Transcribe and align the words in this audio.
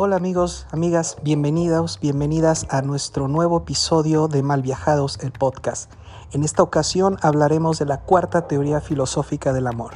Hola 0.00 0.14
amigos, 0.14 0.68
amigas, 0.70 1.16
bienvenidos, 1.24 1.98
bienvenidas 2.00 2.68
a 2.70 2.82
nuestro 2.82 3.26
nuevo 3.26 3.58
episodio 3.58 4.28
de 4.28 4.44
Mal 4.44 4.62
Viajados, 4.62 5.18
el 5.22 5.32
podcast. 5.32 5.90
En 6.30 6.44
esta 6.44 6.62
ocasión 6.62 7.16
hablaremos 7.20 7.80
de 7.80 7.86
la 7.86 8.02
cuarta 8.02 8.46
teoría 8.46 8.80
filosófica 8.80 9.52
del 9.52 9.66
amor, 9.66 9.94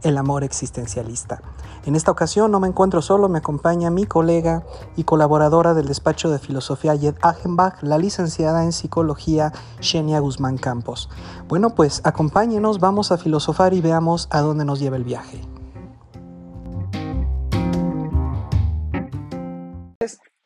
el 0.00 0.16
amor 0.16 0.42
existencialista. 0.42 1.42
En 1.84 1.96
esta 1.96 2.10
ocasión 2.10 2.50
no 2.50 2.60
me 2.60 2.68
encuentro 2.68 3.02
solo, 3.02 3.28
me 3.28 3.40
acompaña 3.40 3.90
mi 3.90 4.06
colega 4.06 4.64
y 4.96 5.04
colaboradora 5.04 5.74
del 5.74 5.86
despacho 5.86 6.30
de 6.30 6.38
filosofía 6.38 6.96
Jed 6.96 7.16
Achenbach, 7.20 7.82
la 7.82 7.98
licenciada 7.98 8.64
en 8.64 8.72
psicología 8.72 9.52
Xenia 9.80 10.18
Guzmán 10.20 10.56
Campos. 10.56 11.10
Bueno, 11.46 11.74
pues 11.74 12.00
acompáñenos, 12.04 12.80
vamos 12.80 13.12
a 13.12 13.18
filosofar 13.18 13.74
y 13.74 13.82
veamos 13.82 14.28
a 14.30 14.40
dónde 14.40 14.64
nos 14.64 14.80
lleva 14.80 14.96
el 14.96 15.04
viaje. 15.04 15.42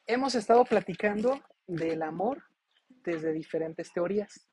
Hemos 0.07 0.35
estado 0.35 0.65
platicando 0.65 1.41
del 1.67 2.03
amor 2.03 2.43
desde 2.89 3.33
diferentes 3.33 3.93
teorías. 3.93 4.49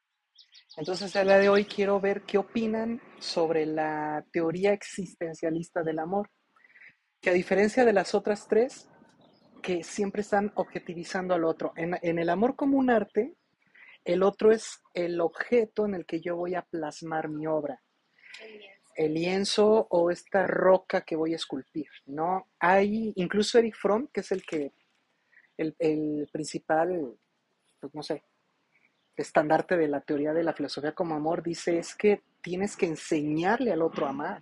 Entonces, 0.78 1.16
a 1.16 1.24
la 1.24 1.38
de 1.38 1.50
hoy 1.50 1.66
quiero 1.66 2.00
ver 2.00 2.24
qué 2.24 2.38
opinan 2.38 3.02
sobre 3.20 3.66
la 3.66 4.26
teoría 4.32 4.74
existencialista 4.74 5.84
del 5.84 6.00
amor, 6.00 6.32
que 7.22 7.30
a 7.30 7.34
diferencia 7.34 7.86
de 7.86 7.94
las 7.94 8.16
otras 8.16 8.48
tres, 8.48 8.90
que 9.62 9.84
siempre 9.84 10.22
están 10.22 10.52
objetivizando 10.56 11.34
al 11.34 11.46
otro. 11.46 11.74
En, 11.76 12.20
el 12.20 12.30
amor 12.30 12.56
como 12.56 12.78
un 12.78 12.90
arte, 12.90 13.36
el 14.04 14.24
otro 14.24 14.52
es 14.52 14.82
el 14.94 15.22
objeto 15.22 15.86
en 15.86 15.94
el 15.94 16.06
que 16.06 16.20
yo 16.20 16.36
voy 16.36 16.56
a 16.56 16.64
plasmar 16.64 17.30
mi 17.30 17.48
obra. 17.48 17.82
El 18.96 19.14
lienzo 19.14 19.88
o 19.90 20.12
esta 20.12 20.46
roca 20.46 21.02
que 21.02 21.16
voy 21.16 21.34
a 21.34 21.38
esculpir, 21.38 21.88
¿no? 22.06 22.50
Hay, 22.60 23.14
incluso 23.16 23.58
Eric 23.58 23.76
Fromm, 23.76 24.08
que 24.12 24.20
es 24.20 24.32
el 24.32 24.44
que 24.44 24.74
el, 25.58 26.28
principal, 26.32 27.16
pues 27.80 27.94
no 27.94 28.04
sé, 28.04 28.24
estandarte 29.16 29.78
de 29.78 29.88
la 29.88 30.02
teoría 30.02 30.34
de 30.34 30.44
la 30.44 30.54
filosofía 30.54 30.94
como 30.94 31.16
amor 31.16 31.44
dice 31.44 31.78
es 31.78 31.96
que 31.96 32.24
tienes 32.42 32.76
que 32.76 32.88
enseñarle 32.88 33.72
al 33.72 33.82
otro 33.82 34.06
a 34.06 34.10
amar. 34.10 34.42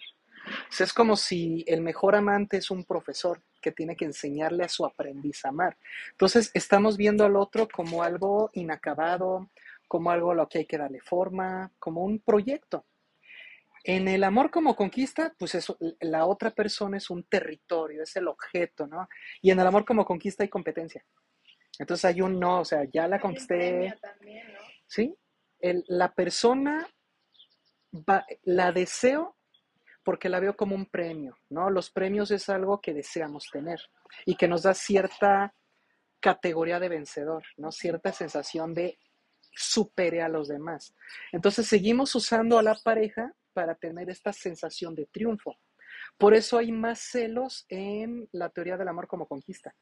Es 0.80 0.94
como 0.94 1.16
si 1.16 1.64
el 1.68 1.82
mejor 1.82 2.16
amante 2.16 2.58
es 2.58 2.72
un 2.72 2.84
profesor 2.84 3.42
que 3.62 3.72
tiene 3.72 3.96
que 3.96 4.06
enseñarle 4.06 4.64
a 4.64 4.70
su 4.70 4.86
aprendiz 4.86 5.46
a 5.46 5.50
amar. 5.50 5.78
Entonces, 6.12 6.50
estamos 6.56 6.98
viendo 6.98 7.24
al 7.24 7.36
otro 7.36 7.68
como 7.68 8.02
algo 8.02 8.50
inacabado, 8.54 9.52
como 9.88 10.10
algo 10.10 10.32
a 10.32 10.36
lo 10.36 10.48
que 10.48 10.60
hay 10.60 10.66
que 10.66 10.80
darle 10.80 11.00
forma, 11.00 11.72
como 11.78 12.04
un 12.04 12.20
proyecto. 12.20 12.86
En 13.84 14.08
el 14.08 14.24
amor 14.24 14.52
como 14.52 14.76
conquista, 14.76 15.34
pues 15.38 15.56
eso, 15.56 15.78
la 16.00 16.26
otra 16.26 16.52
persona 16.52 16.98
es 16.98 17.10
un 17.10 17.24
territorio, 17.24 18.04
es 18.04 18.16
el 18.16 18.28
objeto, 18.28 18.86
¿no? 18.88 19.08
Y 19.42 19.52
en 19.52 19.60
el 19.60 19.68
amor 19.68 19.86
como 19.86 20.06
conquista 20.06 20.44
hay 20.44 20.50
competencia. 20.50 21.04
Entonces 21.80 22.06
hay 22.06 22.22
un 22.22 22.40
no, 22.40 22.60
o 22.60 22.66
sea, 22.66 22.84
ya 22.92 23.08
la 23.08 23.20
conquisté. 23.20 23.96
¿Sí? 24.88 25.16
la 25.88 26.12
persona 26.12 26.90
la 28.44 28.72
deseo 28.72 29.38
porque 30.04 30.30
la 30.30 30.40
veo 30.40 30.56
como 30.56 30.76
un 30.76 30.88
premio, 30.88 31.38
¿no? 31.50 31.70
Los 31.70 31.92
premios 31.92 32.32
es 32.32 32.50
algo 32.50 32.82
que 32.82 32.94
deseamos 32.94 33.46
tener 33.52 33.80
y 34.26 34.36
que 34.36 34.48
nos 34.48 34.64
da 34.64 34.74
cierta 34.74 35.54
categoría 36.20 36.80
de 36.80 36.90
vencedor, 36.90 37.44
¿no? 37.58 37.72
Cierta 37.72 38.12
sensación 38.12 38.74
de 38.74 38.98
supere 39.54 40.22
a 40.22 40.30
los 40.30 40.48
demás. 40.48 40.96
Entonces 41.32 41.68
seguimos 41.68 42.16
usando 42.16 42.58
a 42.58 42.64
la 42.64 42.76
pareja 42.76 43.34
para 43.54 43.76
tener 43.76 44.10
esta 44.10 44.34
sensación 44.34 44.96
de 44.96 45.06
triunfo. 45.08 45.58
Por 46.18 46.34
eso 46.34 46.58
hay 46.58 46.72
más 46.72 47.00
celos 47.00 47.66
en 47.70 48.28
la 48.32 48.50
teoría 48.50 48.78
del 48.78 48.88
amor 48.88 49.08
como 49.08 49.28
conquista. 49.28 49.74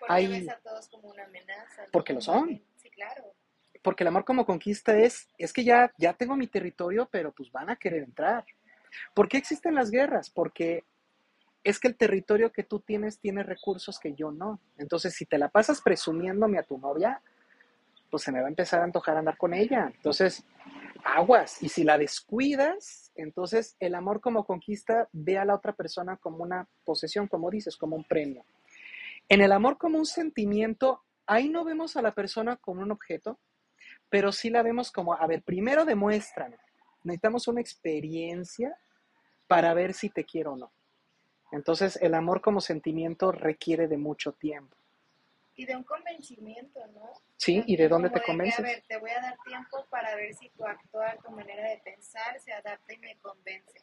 Porque 0.00 0.12
hay, 0.12 0.48
a 0.48 0.58
todos 0.60 0.88
como 0.88 1.08
una 1.08 1.24
amenaza. 1.24 1.86
Porque 1.92 2.12
lo 2.12 2.20
son. 2.20 2.62
Sí, 2.76 2.90
claro. 2.90 3.34
Porque 3.82 4.02
el 4.04 4.08
amor 4.08 4.24
como 4.24 4.44
conquista 4.44 4.96
es, 4.96 5.28
es 5.38 5.52
que 5.52 5.64
ya, 5.64 5.92
ya 5.98 6.12
tengo 6.14 6.36
mi 6.36 6.48
territorio, 6.48 7.08
pero 7.10 7.32
pues 7.32 7.50
van 7.52 7.70
a 7.70 7.76
querer 7.76 8.02
entrar. 8.02 8.44
¿Por 9.14 9.28
qué 9.28 9.36
existen 9.36 9.74
las 9.74 9.90
guerras? 9.90 10.30
Porque 10.30 10.84
es 11.62 11.78
que 11.78 11.88
el 11.88 11.96
territorio 11.96 12.52
que 12.52 12.64
tú 12.64 12.80
tienes 12.80 13.20
tiene 13.20 13.42
recursos 13.42 13.98
que 13.98 14.14
yo 14.14 14.32
no. 14.32 14.60
Entonces, 14.78 15.14
si 15.14 15.26
te 15.26 15.38
la 15.38 15.48
pasas 15.48 15.80
presumiéndome 15.80 16.58
a 16.58 16.62
tu 16.62 16.78
novia, 16.78 17.22
pues 18.10 18.22
se 18.22 18.32
me 18.32 18.40
va 18.40 18.46
a 18.46 18.50
empezar 18.50 18.80
a 18.80 18.84
antojar 18.84 19.16
andar 19.16 19.36
con 19.36 19.54
ella. 19.54 19.92
Entonces, 19.94 20.44
aguas. 21.04 21.62
Y 21.62 21.68
si 21.68 21.84
la 21.84 21.98
descuidas, 21.98 23.12
entonces 23.14 23.76
el 23.80 23.94
amor 23.94 24.20
como 24.20 24.44
conquista 24.44 25.08
ve 25.12 25.38
a 25.38 25.44
la 25.44 25.54
otra 25.54 25.72
persona 25.72 26.16
como 26.16 26.38
una 26.38 26.68
posesión, 26.84 27.28
como 27.28 27.50
dices, 27.50 27.76
como 27.76 27.96
un 27.96 28.04
premio. 28.04 28.44
En 29.28 29.40
el 29.40 29.52
amor 29.52 29.76
como 29.78 29.98
un 29.98 30.06
sentimiento, 30.06 31.02
ahí 31.26 31.48
no 31.48 31.64
vemos 31.64 31.96
a 31.96 32.02
la 32.02 32.12
persona 32.12 32.56
como 32.56 32.82
un 32.82 32.90
objeto, 32.90 33.38
pero 34.08 34.32
sí 34.32 34.48
la 34.48 34.62
vemos 34.62 34.90
como, 34.90 35.14
a 35.14 35.26
ver, 35.26 35.42
primero 35.42 35.84
demuéstrame. 35.84 36.56
Necesitamos 37.04 37.46
una 37.48 37.60
experiencia 37.60 38.76
para 39.46 39.74
ver 39.74 39.92
si 39.92 40.08
te 40.08 40.24
quiero 40.24 40.52
o 40.52 40.56
no. 40.56 40.72
Entonces, 41.52 41.98
el 42.02 42.14
amor 42.14 42.40
como 42.40 42.60
sentimiento 42.60 43.32
requiere 43.32 43.88
de 43.88 43.96
mucho 43.96 44.32
tiempo 44.32 44.77
y 45.58 45.66
de 45.66 45.74
un 45.74 45.82
convencimiento, 45.82 46.86
¿no? 46.94 47.10
Sí, 47.36 47.64
¿y 47.66 47.76
de 47.76 47.88
dónde 47.88 48.10
te 48.10 48.22
convences? 48.22 48.60
a 48.60 48.62
ver, 48.62 48.84
te 48.86 48.96
voy 48.96 49.10
a 49.10 49.20
dar 49.20 49.36
tiempo 49.44 49.84
para 49.90 50.14
ver 50.14 50.32
si 50.32 50.48
tu 50.50 50.64
actuar, 50.64 51.18
tu 51.20 51.32
manera 51.32 51.68
de 51.68 51.78
pensar 51.78 52.38
se 52.38 52.52
adapta 52.52 52.94
y 52.94 52.98
me 52.98 53.18
convence. 53.18 53.82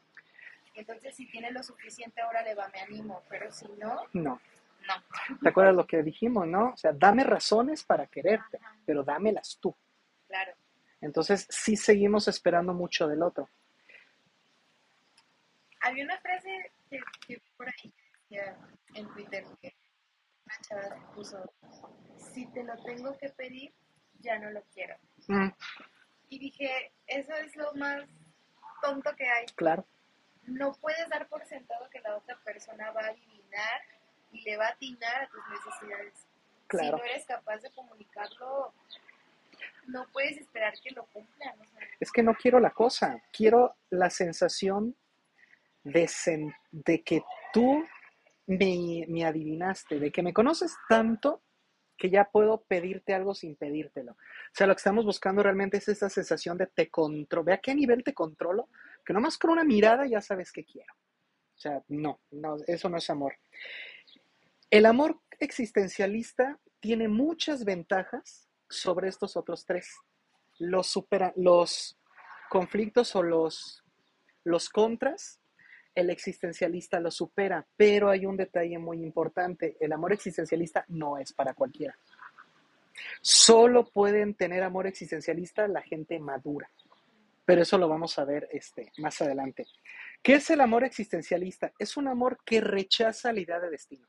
Entonces, 0.73 1.13
si 1.13 1.29
tienes 1.29 1.51
lo 1.51 1.61
suficiente, 1.63 2.21
ahora 2.21 2.43
le 2.43 2.55
va, 2.55 2.69
me 2.69 2.79
animo, 2.79 3.21
pero 3.29 3.51
si 3.51 3.67
no... 3.77 4.03
No. 4.13 4.39
No. 4.87 5.37
¿Te 5.41 5.49
acuerdas 5.49 5.75
lo 5.75 5.85
que 5.85 6.01
dijimos, 6.01 6.47
no? 6.47 6.69
O 6.69 6.77
sea, 6.77 6.93
dame 6.93 7.25
razones 7.25 7.83
para 7.83 8.07
quererte, 8.07 8.57
pero 8.85 9.03
dámelas 9.03 9.57
tú. 9.59 9.75
Claro. 10.27 10.53
Entonces, 11.01 11.45
sí 11.49 11.75
seguimos 11.75 12.29
esperando 12.29 12.73
mucho 12.73 13.05
del 13.05 13.21
otro. 13.21 13.49
Había 15.81 16.05
una 16.05 16.17
frase 16.19 16.71
que, 16.89 17.01
que 17.27 17.41
por 17.57 17.67
ahí 17.67 17.93
en 18.93 19.07
Twitter 19.13 19.43
que 19.61 19.75
chava 20.61 20.95
puso, 21.13 21.51
si 22.17 22.45
te 22.47 22.63
lo 22.63 22.75
tengo 22.83 23.17
que 23.17 23.29
pedir, 23.29 23.73
ya 24.19 24.39
no 24.39 24.51
lo 24.51 24.63
quiero. 24.73 24.95
Mm. 25.27 25.49
Y 26.29 26.39
dije, 26.39 26.91
eso 27.07 27.33
es 27.33 27.55
lo 27.55 27.73
más 27.75 28.03
tonto 28.81 29.15
que 29.15 29.27
hay. 29.27 29.45
Claro. 29.55 29.85
No 30.43 30.73
puedes 30.73 31.07
dar 31.09 31.27
por 31.27 31.45
sentado 31.45 31.89
que 31.89 31.99
la 32.01 32.17
otra 32.17 32.39
persona 32.43 32.91
va 32.91 33.01
a 33.01 33.07
adivinar 33.07 33.81
y 34.31 34.41
le 34.41 34.57
va 34.57 34.67
a 34.67 34.71
atinar 34.71 35.23
a 35.23 35.27
tus 35.27 35.41
necesidades. 35.49 36.27
Claro. 36.67 36.97
Si 36.97 37.03
no 37.03 37.09
eres 37.09 37.25
capaz 37.25 37.57
de 37.59 37.71
comunicarlo, 37.71 38.73
no 39.87 40.07
puedes 40.11 40.37
esperar 40.37 40.73
que 40.83 40.91
lo 40.91 41.05
cumplan. 41.07 41.55
Es 41.99 42.11
que 42.11 42.23
no 42.23 42.35
quiero 42.35 42.59
la 42.59 42.71
cosa, 42.71 43.21
quiero 43.31 43.75
la 43.89 44.09
sensación 44.09 44.95
de, 45.83 46.09
de 46.71 47.03
que 47.03 47.23
tú 47.53 47.85
me, 48.47 49.25
adivinaste, 49.25 49.99
de 49.99 50.11
que 50.11 50.23
me 50.23 50.33
conoces 50.33 50.75
tanto 50.87 51.41
que 51.97 52.09
ya 52.09 52.25
puedo 52.25 52.63
pedirte 52.63 53.13
algo 53.13 53.33
sin 53.33 53.55
pedírtelo. 53.55 54.13
O 54.13 54.53
sea, 54.53 54.67
lo 54.67 54.75
que 54.75 54.79
estamos 54.79 55.05
buscando 55.05 55.41
realmente 55.41 55.77
es 55.77 55.87
esa 55.87 56.09
sensación 56.09 56.57
de 56.57 56.67
te 56.67 56.89
controlo. 56.89 57.45
Ve 57.45 57.53
a 57.53 57.59
qué 57.59 57.73
nivel 57.73 58.03
te 58.03 58.13
controlo, 58.13 58.69
que 59.05 59.13
nomás 59.13 59.37
con 59.37 59.51
una 59.51 59.63
mirada 59.63 60.05
ya 60.05 60.19
sabes 60.19 60.51
qué 60.51 60.65
quiero. 60.65 60.93
O 60.93 61.57
sea, 61.57 61.81
no, 61.87 62.19
no, 62.31 62.57
eso 62.67 62.89
no 62.89 62.97
es 62.97 63.09
amor. 63.09 63.35
El 64.69 64.85
amor 64.85 65.21
existencialista 65.39 66.59
tiene 66.81 67.07
muchas 67.07 67.63
ventajas 67.63 68.49
sobre 68.69 69.07
estos 69.07 69.37
otros 69.37 69.65
tres. 69.65 69.89
Los, 70.59 70.87
supera, 70.87 71.33
los 71.37 71.97
conflictos 72.49 73.15
o 73.15 73.23
los, 73.23 73.83
los 74.43 74.69
contras 74.69 75.39
el 75.95 76.09
existencialista 76.09 76.99
lo 76.99 77.09
supera, 77.09 77.65
pero 77.77 78.09
hay 78.09 78.25
un 78.25 78.35
detalle 78.35 78.77
muy 78.77 79.01
importante, 79.01 79.77
el 79.79 79.93
amor 79.93 80.13
existencialista 80.13 80.85
no 80.89 81.17
es 81.17 81.31
para 81.31 81.53
cualquiera. 81.53 81.97
Solo 83.21 83.85
pueden 83.89 84.35
tener 84.35 84.63
amor 84.63 84.87
existencialista 84.87 85.67
la 85.67 85.81
gente 85.81 86.19
madura, 86.19 86.69
pero 87.45 87.61
eso 87.61 87.77
lo 87.77 87.87
vamos 87.87 88.19
a 88.19 88.25
ver 88.25 88.47
este, 88.51 88.91
más 88.97 89.21
adelante. 89.21 89.65
¿Qué 90.21 90.35
es 90.35 90.49
el 90.49 90.61
amor 90.61 90.83
existencialista? 90.83 91.71
Es 91.79 91.97
un 91.97 92.07
amor 92.07 92.39
que 92.45 92.59
rechaza 92.61 93.31
la 93.31 93.39
idea 93.39 93.59
de 93.59 93.69
destino. 93.69 94.07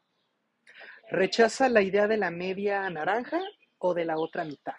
Rechaza 1.11 1.69
la 1.69 1.83
idea 1.83 2.09
de 2.09 2.17
la 2.17 2.31
media 2.31 2.89
naranja 2.91 3.41
o 3.79 3.95
de 3.95 4.05
la 4.05 4.19
otra 4.19 4.45
mitad. 4.45 4.75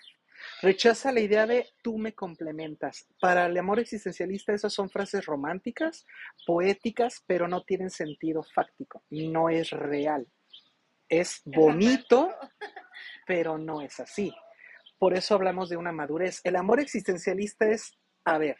Rechaza 0.62 1.12
la 1.12 1.19
idea 1.19 1.45
de 1.45 1.68
tú 1.83 1.98
me 1.98 2.13
complementas. 2.13 3.07
Para 3.21 3.45
el 3.45 3.57
amor 3.57 3.80
existencialista 3.80 4.54
esas 4.54 4.74
son 4.74 4.89
frases 4.89 5.25
románticas, 5.25 6.06
poéticas, 6.48 7.24
pero 7.27 7.48
no 7.48 7.63
tienen 7.63 7.92
sentido 7.92 8.42
fáctico. 8.44 9.04
No 9.12 9.50
es 9.50 9.69
real. 9.69 10.27
Es 11.07 11.42
bonito, 11.45 12.30
pero 13.27 13.57
no 13.57 13.81
es 13.81 14.00
así. 14.00 14.33
Por 14.98 15.13
eso 15.13 15.36
hablamos 15.36 15.69
de 15.69 15.77
una 15.77 15.92
madurez. 15.92 16.42
El 16.44 16.56
amor 16.56 16.80
existencialista 16.80 17.69
es, 17.69 17.95
a 18.25 18.39
ver, 18.39 18.57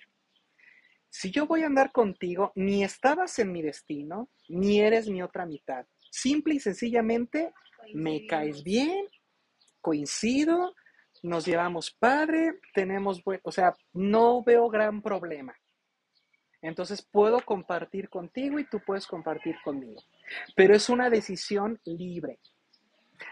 si 1.10 1.32
yo 1.32 1.48
voy 1.48 1.64
a 1.64 1.66
andar 1.66 1.92
contigo, 1.92 2.52
ni 2.56 2.84
estabas 2.84 3.40
en 3.40 3.52
mi 3.52 3.64
destino, 3.64 4.30
ni 4.50 4.82
eres 4.82 5.10
mi 5.10 5.24
otra 5.24 5.48
mitad. 5.48 5.88
Simple 6.12 6.56
y 6.56 6.60
sencillamente 6.60 7.54
me 7.96 8.28
caes 8.28 8.64
bien, 8.64 9.08
coincido, 9.82 10.76
nos 11.24 11.46
llevamos 11.46 11.92
padre, 11.92 12.60
tenemos, 12.74 13.22
o 13.44 13.52
sea, 13.52 13.74
no 13.94 14.44
veo 14.44 14.70
gran 14.70 15.02
problema. 15.02 15.56
Entonces 16.62 17.02
puedo 17.02 17.40
compartir 17.42 18.10
contigo 18.10 18.60
y 18.60 18.68
tú 18.68 18.80
puedes 18.86 19.06
compartir 19.06 19.56
conmigo. 19.64 20.02
Pero 20.56 20.76
es 20.76 20.90
una 20.90 21.10
decisión 21.10 21.80
libre. 21.86 22.40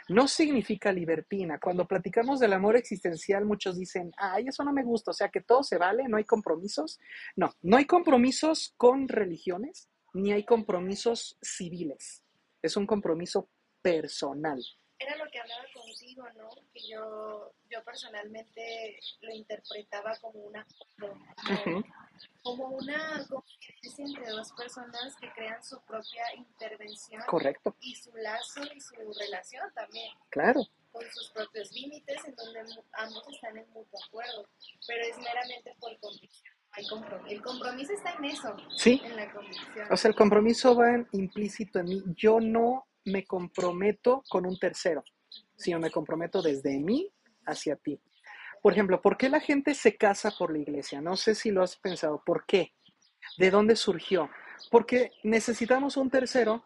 No 0.09 0.27
significa 0.27 0.91
libertina. 0.91 1.59
Cuando 1.59 1.87
platicamos 1.87 2.39
del 2.39 2.53
amor 2.53 2.75
existencial, 2.75 3.45
muchos 3.45 3.77
dicen, 3.77 4.11
ay, 4.17 4.45
eso 4.47 4.63
no 4.63 4.73
me 4.73 4.83
gusta, 4.83 5.11
o 5.11 5.13
sea 5.13 5.29
que 5.29 5.41
todo 5.41 5.63
se 5.63 5.77
vale, 5.77 6.07
no 6.07 6.17
hay 6.17 6.23
compromisos. 6.23 6.99
No, 7.35 7.51
no 7.61 7.77
hay 7.77 7.85
compromisos 7.85 8.73
con 8.77 9.07
religiones, 9.07 9.89
ni 10.13 10.31
hay 10.31 10.43
compromisos 10.43 11.37
civiles. 11.41 12.23
Es 12.61 12.77
un 12.77 12.87
compromiso 12.87 13.49
personal. 13.81 14.63
Era 14.97 15.15
lo 15.18 15.30
que 15.30 15.39
hablaba 15.39 15.63
contigo, 15.74 16.24
¿no? 16.38 16.50
Que 16.74 16.88
yo, 16.88 17.53
yo 17.69 17.83
personalmente 17.83 19.00
lo 19.21 19.33
interpretaba 19.33 20.15
como 20.21 20.39
una 20.39 20.65
como 22.42 22.68
una 22.68 23.25
confidencia 23.27 24.06
entre 24.06 24.30
dos 24.31 24.51
personas 24.53 25.15
que 25.18 25.31
crean 25.33 25.62
su 25.63 25.81
propia 25.81 26.24
intervención. 26.36 27.21
Correcto. 27.27 27.75
Y 27.81 27.95
su 27.95 28.15
lazo 28.15 28.62
y 28.74 28.80
su 28.80 28.95
relación 29.19 29.63
también. 29.74 30.13
Claro. 30.30 30.62
Con 30.92 31.03
sus 31.12 31.30
propios 31.31 31.71
límites, 31.74 32.24
en 32.25 32.36
donde 32.36 32.59
ambos 32.94 33.27
están 33.30 33.57
en 33.57 33.69
mutuo 33.71 34.00
acuerdo. 34.07 34.47
Pero 34.88 35.06
es 35.06 35.18
meramente 35.18 35.75
por 35.80 35.97
convicción. 36.00 36.56
Compromiso. 36.89 37.33
El 37.33 37.42
compromiso 37.42 37.94
está 37.94 38.12
en 38.15 38.25
eso. 38.25 38.56
Sí. 38.75 39.01
En 39.06 39.15
la 39.15 39.31
convicción. 39.31 39.88
O 39.89 39.95
sea, 39.95 40.09
el 40.09 40.15
compromiso 40.15 40.75
va 40.75 41.06
implícito 41.13 41.80
en 41.80 41.86
mí. 41.86 42.03
Yo 42.18 42.42
no 42.42 42.86
me 43.06 43.25
comprometo 43.25 44.24
con 44.30 44.46
un 44.46 44.57
tercero, 44.57 45.04
sino 45.56 45.80
me 45.80 45.92
comprometo 45.92 46.42
desde 46.42 46.80
mí 46.80 47.12
hacia 47.46 47.75
ti. 47.75 48.00
Por 48.62 48.74
ejemplo, 48.74 49.02
¿por 49.02 49.16
qué 49.18 49.30
la 49.30 49.40
gente 49.40 49.75
se 49.75 49.96
casa 49.96 50.31
por 50.31 50.52
la 50.52 50.60
iglesia? 50.60 51.00
No 51.02 51.16
sé 51.16 51.36
si 51.36 51.52
lo 51.52 51.62
has 51.62 51.78
pensado. 51.78 52.24
¿Por 52.25 52.46
qué? 52.46 52.74
¿De 53.38 53.52
dónde 53.52 53.75
surgió? 53.75 54.30
Porque 54.72 55.12
necesitamos 55.24 55.98
un 55.98 56.10
tercero 56.10 56.63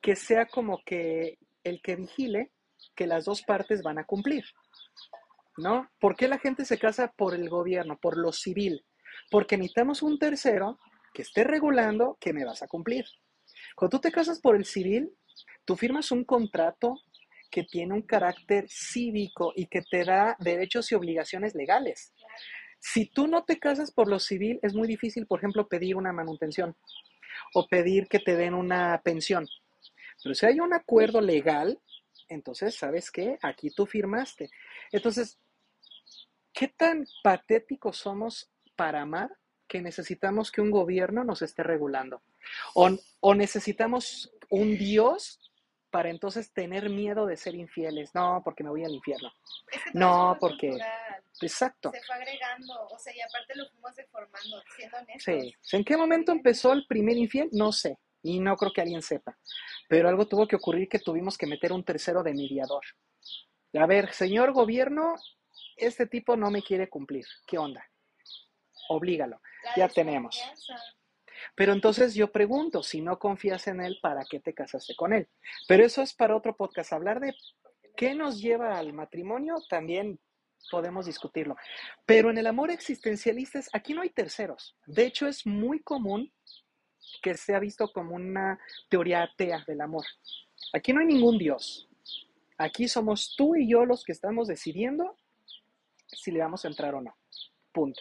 que 0.00 0.16
sea 0.16 0.46
como 0.46 0.82
que 0.84 1.38
el 1.62 1.82
que 1.82 1.96
vigile 1.96 2.52
que 2.94 3.06
las 3.06 3.24
dos 3.24 3.42
partes 3.42 3.82
van 3.82 3.98
a 3.98 4.04
cumplir. 4.04 4.44
¿No? 5.56 5.88
¿Por 6.00 6.16
qué 6.16 6.26
la 6.26 6.38
gente 6.38 6.64
se 6.64 6.78
casa 6.78 7.12
por 7.16 7.34
el 7.34 7.48
gobierno, 7.48 7.98
por 8.00 8.16
lo 8.16 8.32
civil? 8.32 8.84
Porque 9.30 9.56
necesitamos 9.56 10.02
un 10.02 10.18
tercero 10.18 10.80
que 11.12 11.22
esté 11.22 11.44
regulando 11.44 12.16
que 12.20 12.32
me 12.32 12.44
vas 12.44 12.62
a 12.62 12.66
cumplir. 12.66 13.04
Cuando 13.76 13.98
tú 13.98 14.00
te 14.00 14.12
casas 14.12 14.40
por 14.40 14.56
el 14.56 14.64
civil, 14.64 15.16
tú 15.64 15.76
firmas 15.76 16.10
un 16.10 16.24
contrato 16.24 17.00
que 17.50 17.62
tiene 17.62 17.94
un 17.94 18.02
carácter 18.02 18.66
cívico 18.68 19.52
y 19.54 19.66
que 19.66 19.82
te 19.82 20.04
da 20.04 20.36
derechos 20.40 20.90
y 20.90 20.96
obligaciones 20.96 21.54
legales. 21.54 22.12
Si 22.80 23.06
tú 23.06 23.28
no 23.28 23.44
te 23.44 23.58
casas 23.58 23.92
por 23.92 24.08
lo 24.08 24.18
civil, 24.18 24.58
es 24.62 24.74
muy 24.74 24.88
difícil, 24.88 25.26
por 25.26 25.38
ejemplo, 25.38 25.68
pedir 25.68 25.96
una 25.96 26.12
manutención 26.12 26.76
o 27.54 27.66
pedir 27.68 28.08
que 28.08 28.18
te 28.18 28.36
den 28.36 28.54
una 28.54 29.00
pensión. 29.04 29.46
Pero 30.22 30.34
si 30.34 30.46
hay 30.46 30.60
un 30.60 30.74
acuerdo 30.74 31.20
legal, 31.20 31.80
entonces, 32.28 32.74
¿sabes 32.74 33.10
qué? 33.10 33.38
Aquí 33.40 33.70
tú 33.70 33.86
firmaste. 33.86 34.50
Entonces, 34.90 35.38
¿qué 36.52 36.68
tan 36.68 37.06
patéticos 37.22 37.98
somos 37.98 38.50
para 38.76 39.02
amar 39.02 39.30
que 39.68 39.80
necesitamos 39.80 40.50
que 40.50 40.60
un 40.60 40.70
gobierno 40.70 41.24
nos 41.24 41.42
esté 41.42 41.62
regulando? 41.62 42.22
O, 42.74 42.90
o 43.20 43.34
necesitamos 43.34 44.32
un 44.50 44.76
Dios 44.76 45.40
para 45.94 46.10
entonces 46.10 46.52
tener 46.52 46.90
miedo 46.90 47.24
de 47.24 47.36
ser 47.36 47.54
infieles. 47.54 48.12
No, 48.16 48.42
porque 48.44 48.64
me 48.64 48.70
voy 48.70 48.82
al 48.82 48.90
infierno. 48.90 49.30
no, 49.94 50.36
porque... 50.40 50.76
Exacto. 51.40 51.92
Se 51.92 52.02
fue 52.02 52.16
agregando, 52.16 52.88
o 52.90 52.98
sea, 52.98 53.14
y 53.14 53.20
aparte 53.20 53.54
lo 53.54 53.68
fuimos 53.68 53.94
deformando, 53.94 54.60
siendo 54.74 54.96
honestos. 54.98 55.22
Sí. 55.22 55.76
¿En 55.76 55.84
qué 55.84 55.96
momento 55.96 56.32
empezó 56.32 56.72
el 56.72 56.84
primer 56.88 57.16
infiel? 57.16 57.48
No 57.52 57.70
sé, 57.70 57.96
y 58.22 58.40
no 58.40 58.56
creo 58.56 58.72
que 58.72 58.80
alguien 58.80 59.02
sepa. 59.02 59.38
Pero 59.88 60.08
algo 60.08 60.26
tuvo 60.26 60.48
que 60.48 60.56
ocurrir 60.56 60.88
que 60.88 60.98
tuvimos 60.98 61.38
que 61.38 61.46
meter 61.46 61.72
un 61.72 61.84
tercero 61.84 62.24
de 62.24 62.34
mediador. 62.34 62.82
A 63.74 63.86
ver, 63.86 64.12
señor 64.12 64.52
gobierno, 64.52 65.14
este 65.76 66.08
tipo 66.08 66.36
no 66.36 66.50
me 66.50 66.62
quiere 66.62 66.88
cumplir. 66.88 67.24
¿Qué 67.46 67.56
onda? 67.56 67.88
Oblígalo. 68.88 69.40
ya 69.76 69.88
tenemos. 69.88 70.42
Pero 71.54 71.72
entonces 71.72 72.14
yo 72.14 72.30
pregunto, 72.30 72.82
si 72.82 73.00
no 73.00 73.18
confías 73.18 73.66
en 73.66 73.80
él, 73.80 73.98
¿para 74.02 74.24
qué 74.24 74.40
te 74.40 74.54
casaste 74.54 74.94
con 74.96 75.12
él? 75.12 75.28
Pero 75.68 75.84
eso 75.84 76.02
es 76.02 76.14
para 76.14 76.36
otro 76.36 76.56
podcast. 76.56 76.92
Hablar 76.92 77.20
de 77.20 77.34
qué 77.96 78.14
nos 78.14 78.40
lleva 78.40 78.78
al 78.78 78.92
matrimonio 78.92 79.56
también 79.68 80.18
podemos 80.70 81.06
discutirlo. 81.06 81.56
Pero 82.06 82.30
en 82.30 82.38
el 82.38 82.46
amor 82.46 82.70
existencialista, 82.70 83.60
aquí 83.72 83.94
no 83.94 84.02
hay 84.02 84.10
terceros. 84.10 84.76
De 84.86 85.06
hecho, 85.06 85.26
es 85.26 85.46
muy 85.46 85.80
común 85.80 86.32
que 87.22 87.36
sea 87.36 87.58
visto 87.58 87.92
como 87.92 88.14
una 88.14 88.58
teoría 88.88 89.22
atea 89.22 89.64
del 89.66 89.80
amor. 89.80 90.04
Aquí 90.72 90.92
no 90.92 91.00
hay 91.00 91.06
ningún 91.06 91.38
Dios. 91.38 91.88
Aquí 92.56 92.88
somos 92.88 93.34
tú 93.36 93.56
y 93.56 93.68
yo 93.68 93.84
los 93.84 94.04
que 94.04 94.12
estamos 94.12 94.48
decidiendo 94.48 95.16
si 96.06 96.30
le 96.30 96.40
vamos 96.40 96.64
a 96.64 96.68
entrar 96.68 96.94
o 96.94 97.00
no. 97.00 97.16
Punto 97.72 98.00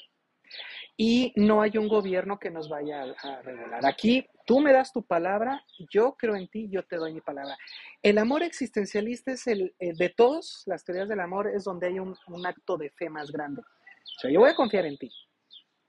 y 0.96 1.34
no 1.36 1.62
hay 1.62 1.78
un 1.78 1.88
gobierno 1.88 2.40
que 2.40 2.52
nos 2.52 2.70
vaya 2.70 3.04
a, 3.04 3.42
regular. 3.42 3.86
Aquí 3.86 4.28
tú 4.46 4.60
me 4.60 4.72
das 4.72 4.92
tu 4.94 5.04
palabra, 5.04 5.66
yo 5.92 6.16
creo 6.16 6.36
en 6.36 6.48
ti, 6.48 6.70
yo 6.70 6.84
te 6.84 6.98
doy 6.98 7.14
mi 7.14 7.22
palabra. 7.22 7.58
El 8.02 8.18
amor 8.18 8.44
existencialista 8.44 9.32
es 9.32 9.48
el, 9.48 9.74
de 9.80 10.10
todas 10.10 10.64
las 10.66 10.84
teorías 10.84 11.10
del 11.10 11.20
amor, 11.20 11.48
es 11.48 11.64
donde 11.64 11.88
hay 11.88 12.00
un, 12.00 12.16
acto 12.46 12.78
de 12.78 12.90
fe 12.92 13.10
más 13.10 13.32
grande. 13.32 13.62
O 13.62 14.20
sea, 14.20 14.32
yo 14.32 14.42
voy 14.42 14.52
a 14.52 14.56
confiar 14.56 14.86
en 14.86 14.98
ti. 14.98 15.12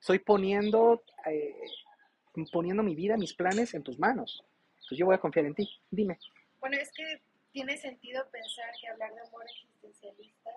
Estoy 0.01 0.21
poniendo, 0.21 1.03
eh, 1.27 1.55
poniendo 2.53 2.83
mi 2.83 2.95
vida, 2.95 3.17
mis 3.17 3.35
planes 3.35 3.75
en 3.75 3.83
tus 3.83 3.99
manos. 3.99 4.43
Entonces 4.77 4.99
yo 4.99 5.07
voy 5.07 5.15
a 5.15 5.21
confiar 5.21 5.47
en 5.47 5.55
ti. 5.55 5.69
Dime. 5.91 6.19
Bueno, 6.61 6.77
es 6.77 6.91
que 6.93 7.23
tiene 7.53 7.77
sentido 7.77 8.27
pensar 8.31 8.71
que 8.81 8.89
hablar 8.89 9.15
de 9.15 9.21
amor 9.21 9.45
existencialista 9.45 10.51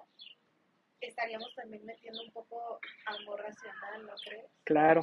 estaríamos 1.01 1.53
también 1.55 1.85
metiendo 1.85 2.21
un 2.23 2.31
poco 2.31 2.79
amor 3.05 3.41
racional, 3.41 4.05
¿no 4.05 4.13
crees? 4.23 4.45
Claro. 4.63 5.01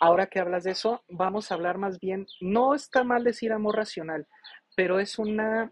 Ahora 0.00 0.26
que 0.26 0.40
hablas 0.40 0.64
de 0.64 0.72
eso, 0.72 1.02
vamos 1.08 1.50
a 1.50 1.54
hablar 1.54 1.78
más 1.78 2.00
bien, 2.00 2.26
no 2.40 2.74
está 2.74 3.04
mal 3.04 3.24
decir 3.24 3.52
amor 3.52 3.76
racional, 3.76 4.26
pero 4.74 4.98
es 4.98 5.18
una, 5.18 5.70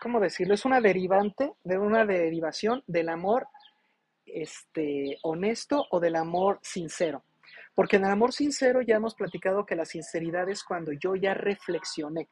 ¿cómo 0.00 0.20
decirlo? 0.20 0.54
Es 0.54 0.64
una 0.64 0.80
derivante, 0.80 1.54
de 1.64 1.78
una 1.78 2.04
derivación 2.04 2.82
del 2.86 3.08
amor 3.08 3.48
este, 4.26 5.18
honesto 5.22 5.86
o 5.90 6.00
del 6.00 6.16
amor 6.16 6.58
sincero. 6.62 7.24
Porque 7.74 7.96
en 7.96 8.04
el 8.04 8.10
amor 8.10 8.32
sincero 8.32 8.80
ya 8.80 8.96
hemos 8.96 9.14
platicado 9.14 9.66
que 9.66 9.76
la 9.76 9.84
sinceridad 9.84 10.48
es 10.48 10.64
cuando 10.64 10.92
yo 10.92 11.14
ya 11.14 11.34
reflexioné, 11.34 12.28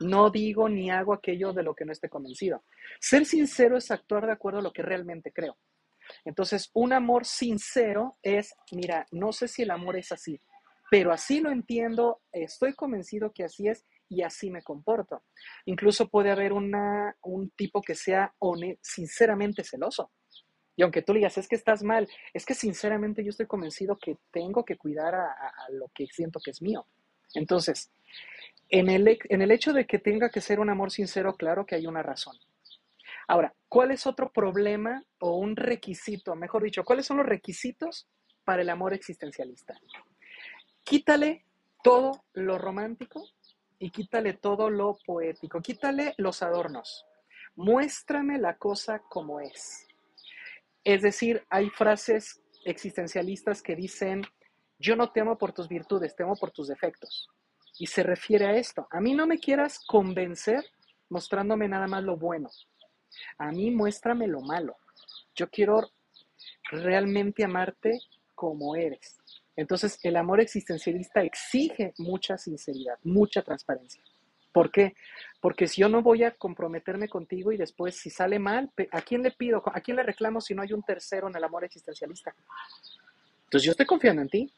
no 0.00 0.30
digo 0.30 0.68
ni 0.68 0.90
hago 0.90 1.12
aquello 1.12 1.52
de 1.52 1.62
lo 1.62 1.74
que 1.74 1.84
no 1.84 1.92
esté 1.92 2.08
convencido. 2.08 2.64
Ser 3.00 3.24
sincero 3.24 3.76
es 3.76 3.90
actuar 3.90 4.26
de 4.26 4.32
acuerdo 4.32 4.60
a 4.60 4.62
lo 4.62 4.72
que 4.72 4.82
realmente 4.82 5.32
creo. 5.32 5.56
Entonces, 6.24 6.70
un 6.74 6.92
amor 6.92 7.24
sincero 7.24 8.16
es, 8.22 8.54
mira, 8.72 9.06
no 9.10 9.32
sé 9.32 9.48
si 9.48 9.62
el 9.62 9.70
amor 9.70 9.96
es 9.96 10.12
así, 10.12 10.40
pero 10.90 11.12
así 11.12 11.40
lo 11.40 11.50
entiendo, 11.50 12.20
estoy 12.30 12.74
convencido 12.74 13.32
que 13.32 13.42
así 13.42 13.66
es 13.66 13.84
y 14.08 14.22
así 14.22 14.50
me 14.50 14.62
comporto. 14.62 15.24
Incluso 15.64 16.08
puede 16.08 16.30
haber 16.30 16.52
un 16.52 17.50
tipo 17.56 17.82
que 17.82 17.96
sea 17.96 18.32
sinceramente 18.80 19.64
celoso. 19.64 20.12
Y 20.76 20.82
aunque 20.82 21.02
tú 21.02 21.14
digas, 21.14 21.38
es 21.38 21.48
que 21.48 21.56
estás 21.56 21.82
mal, 21.82 22.06
es 22.34 22.44
que 22.44 22.54
sinceramente 22.54 23.24
yo 23.24 23.30
estoy 23.30 23.46
convencido 23.46 23.96
que 23.96 24.18
tengo 24.30 24.64
que 24.64 24.76
cuidar 24.76 25.14
a 25.14 25.66
lo 25.70 25.88
que 25.92 26.06
siento 26.06 26.38
que 26.38 26.52
es 26.52 26.62
mío. 26.62 26.86
Entonces, 27.34 27.90
en 28.68 28.88
el, 28.88 29.18
en 29.28 29.42
el 29.42 29.50
hecho 29.50 29.72
de 29.72 29.86
que 29.86 29.98
tenga 29.98 30.30
que 30.30 30.40
ser 30.40 30.60
un 30.60 30.70
amor 30.70 30.90
sincero, 30.90 31.34
claro 31.34 31.66
que 31.66 31.74
hay 31.74 31.86
una 31.86 32.02
razón. 32.02 32.36
Ahora, 33.28 33.54
¿cuál 33.68 33.90
es 33.90 34.06
otro 34.06 34.32
problema 34.32 35.02
o 35.18 35.36
un 35.36 35.56
requisito, 35.56 36.34
mejor 36.34 36.62
dicho, 36.62 36.84
cuáles 36.84 37.06
son 37.06 37.18
los 37.18 37.26
requisitos 37.26 38.08
para 38.44 38.62
el 38.62 38.70
amor 38.70 38.94
existencialista? 38.94 39.74
Quítale 40.84 41.44
todo 41.82 42.24
lo 42.34 42.58
romántico 42.58 43.28
y 43.78 43.90
quítale 43.90 44.34
todo 44.34 44.70
lo 44.70 44.98
poético, 45.04 45.60
quítale 45.60 46.14
los 46.18 46.42
adornos. 46.42 47.04
Muéstrame 47.56 48.38
la 48.38 48.56
cosa 48.56 49.00
como 49.00 49.40
es. 49.40 49.86
Es 50.84 51.02
decir, 51.02 51.44
hay 51.50 51.68
frases 51.70 52.40
existencialistas 52.64 53.62
que 53.62 53.74
dicen, 53.74 54.22
yo 54.78 54.94
no 54.94 55.10
te 55.10 55.20
amo 55.20 55.36
por 55.36 55.52
tus 55.52 55.68
virtudes, 55.68 56.14
te 56.14 56.22
amo 56.22 56.36
por 56.36 56.52
tus 56.52 56.68
defectos. 56.68 57.28
Y 57.78 57.86
se 57.86 58.02
refiere 58.02 58.46
a 58.46 58.56
esto. 58.56 58.86
A 58.90 59.00
mí 59.00 59.14
no 59.14 59.26
me 59.26 59.38
quieras 59.38 59.80
convencer 59.86 60.64
mostrándome 61.08 61.68
nada 61.68 61.86
más 61.86 62.02
lo 62.02 62.16
bueno. 62.16 62.50
A 63.38 63.50
mí 63.52 63.70
muéstrame 63.70 64.26
lo 64.26 64.40
malo. 64.40 64.76
Yo 65.34 65.48
quiero 65.48 65.90
realmente 66.70 67.44
amarte 67.44 68.00
como 68.34 68.76
eres. 68.76 69.18
Entonces, 69.56 69.98
el 70.02 70.16
amor 70.16 70.40
existencialista 70.40 71.22
exige 71.22 71.94
mucha 71.98 72.36
sinceridad, 72.36 72.98
mucha 73.02 73.42
transparencia. 73.42 74.02
¿Por 74.52 74.70
qué? 74.70 74.94
Porque 75.40 75.66
si 75.66 75.82
yo 75.82 75.88
no 75.88 76.02
voy 76.02 76.24
a 76.24 76.30
comprometerme 76.30 77.08
contigo 77.08 77.52
y 77.52 77.56
después 77.56 77.96
si 77.96 78.10
sale 78.10 78.38
mal, 78.38 78.70
¿a 78.90 79.02
quién 79.02 79.22
le 79.22 79.30
pido? 79.30 79.62
¿A 79.66 79.80
quién 79.80 79.96
le 79.96 80.02
reclamo 80.02 80.40
si 80.40 80.54
no 80.54 80.62
hay 80.62 80.72
un 80.72 80.82
tercero 80.82 81.28
en 81.28 81.36
el 81.36 81.44
amor 81.44 81.64
existencialista? 81.64 82.34
Entonces 83.44 83.64
yo 83.64 83.72
estoy 83.72 83.86
confiando 83.86 84.22
en 84.22 84.28
ti. 84.28 84.52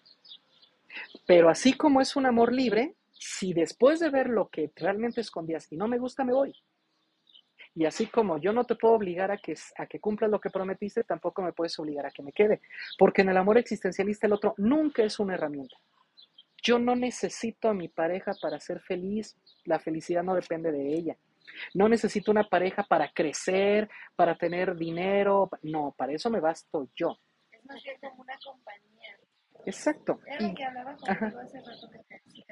Pero 1.26 1.48
así 1.48 1.72
como 1.72 2.00
es 2.00 2.16
un 2.16 2.26
amor 2.26 2.52
libre, 2.52 2.94
si 3.18 3.52
después 3.52 4.00
de 4.00 4.10
ver 4.10 4.28
lo 4.28 4.48
que 4.48 4.70
realmente 4.76 5.20
escondías 5.20 5.70
y 5.72 5.76
no 5.76 5.88
me 5.88 5.98
gusta, 5.98 6.24
me 6.24 6.32
voy. 6.32 6.54
Y 7.74 7.84
así 7.84 8.06
como 8.06 8.38
yo 8.38 8.52
no 8.52 8.64
te 8.64 8.76
puedo 8.76 8.94
obligar 8.94 9.30
a 9.30 9.38
que, 9.38 9.54
a 9.76 9.86
que 9.86 10.00
cumplas 10.00 10.30
lo 10.30 10.40
que 10.40 10.50
prometiste, 10.50 11.04
tampoco 11.04 11.42
me 11.42 11.52
puedes 11.52 11.78
obligar 11.78 12.06
a 12.06 12.10
que 12.10 12.22
me 12.22 12.32
quede. 12.32 12.60
Porque 12.98 13.22
en 13.22 13.28
el 13.28 13.36
amor 13.36 13.58
existencialista 13.58 14.26
el 14.26 14.32
otro 14.32 14.54
nunca 14.56 15.02
es 15.02 15.18
una 15.18 15.34
herramienta. 15.34 15.76
Yo 16.62 16.78
no 16.78 16.96
necesito 16.96 17.68
a 17.68 17.74
mi 17.74 17.88
pareja 17.88 18.32
para 18.40 18.58
ser 18.58 18.80
feliz. 18.80 19.36
La 19.64 19.78
felicidad 19.78 20.22
no 20.22 20.34
depende 20.34 20.72
de 20.72 20.92
ella. 20.92 21.16
No 21.74 21.88
necesito 21.88 22.30
una 22.30 22.48
pareja 22.48 22.82
para 22.82 23.12
crecer, 23.12 23.88
para 24.16 24.36
tener 24.36 24.74
dinero. 24.76 25.48
No, 25.62 25.94
para 25.96 26.12
eso 26.12 26.30
me 26.30 26.40
basto 26.40 26.88
yo. 26.96 27.16
Es 27.52 27.64
más 27.64 27.82
bien 27.82 27.96
como 28.00 28.22
una 28.22 28.36
compañía. 28.44 29.18
Exacto. 29.66 30.20
Era 30.26 30.48
lo 30.48 30.54
que 30.54 30.64
hablaba 30.64 30.96
contigo 30.96 31.38
hace 31.40 31.60
rato 31.60 31.90
que 31.90 31.98
te 32.08 32.22
decía 32.24 32.46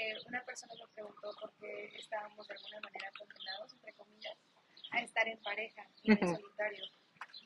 que 0.00 0.14
una 0.26 0.42
persona 0.44 0.72
me 0.74 0.86
preguntó 0.94 1.30
por 1.38 1.52
qué 1.56 1.92
estábamos 1.96 2.46
de 2.48 2.54
alguna 2.54 2.80
manera 2.80 3.12
condenados, 3.18 3.72
entre 3.74 3.92
comillas, 3.94 4.36
a 4.92 5.00
estar 5.02 5.28
en 5.28 5.38
pareja 5.42 5.86
y 6.02 6.12
en 6.12 6.18
solitario. 6.18 6.84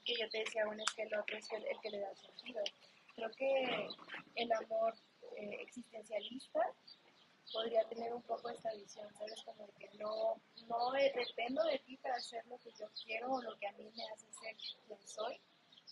Y 0.04 0.20
yo 0.20 0.28
te 0.30 0.38
decía, 0.38 0.64
bueno, 0.66 0.82
es 0.86 0.94
que 0.94 1.02
el 1.02 1.14
otro 1.16 1.36
es 1.36 1.50
el, 1.52 1.64
que 1.82 1.90
le 1.90 1.98
da 1.98 2.14
sentido. 2.14 2.62
Creo 3.16 3.30
que 3.32 3.88
el 4.36 4.52
amor 4.52 4.94
eh, 5.36 5.56
existencialista 5.62 6.60
podría 7.52 7.82
tener 7.88 8.12
un 8.12 8.22
poco 8.22 8.50
esta 8.50 8.72
visión, 8.74 9.12
¿sabes? 9.14 9.42
Como 9.44 9.66
que 9.74 9.88
no, 9.98 10.40
no 10.68 10.92
dependo 10.92 11.62
de 11.64 11.78
ti 11.80 11.96
para 11.98 12.14
hacer 12.16 12.46
lo 12.46 12.58
que 12.58 12.70
yo 12.78 12.86
quiero 13.04 13.32
o 13.32 13.42
lo 13.42 13.56
que 13.58 13.66
a 13.66 13.72
mí 13.72 13.90
me 13.96 14.04
hace 14.12 14.32
ser 14.32 14.56
quien 14.86 15.08
soy, 15.08 15.40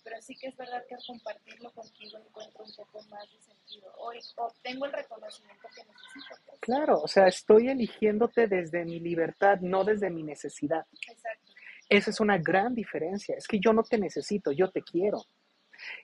pero 0.04 0.20
sí 0.20 0.34
que 0.36 0.48
es 0.48 0.56
verdad 0.56 0.84
que 0.88 0.94
al 0.94 1.00
compartirlo 1.06 1.72
contigo 1.72 2.18
encuentro 2.18 2.64
un 2.64 2.74
poco 2.74 3.02
más 3.08 3.30
de 3.32 3.40
sentido 3.40 3.92
o 3.98 4.12
obtengo 4.36 4.86
el 4.86 4.92
reconocimiento 4.92 5.68
que 5.74 5.84
necesito. 5.84 6.42
Pues. 6.46 6.60
Claro, 6.60 7.00
o 7.00 7.08
sea, 7.08 7.28
estoy 7.28 7.68
eligiéndote 7.68 8.46
desde 8.46 8.84
mi 8.84 9.00
libertad, 9.00 9.58
no 9.60 9.84
desde 9.84 10.10
mi 10.10 10.22
necesidad. 10.22 10.86
Exacto. 11.08 11.52
Esa 11.88 12.10
es 12.10 12.20
una 12.20 12.38
gran 12.38 12.74
diferencia. 12.74 13.36
Es 13.36 13.46
que 13.46 13.60
yo 13.60 13.72
no 13.72 13.82
te 13.82 13.98
necesito, 13.98 14.50
yo 14.52 14.70
te 14.70 14.82
quiero. 14.82 15.24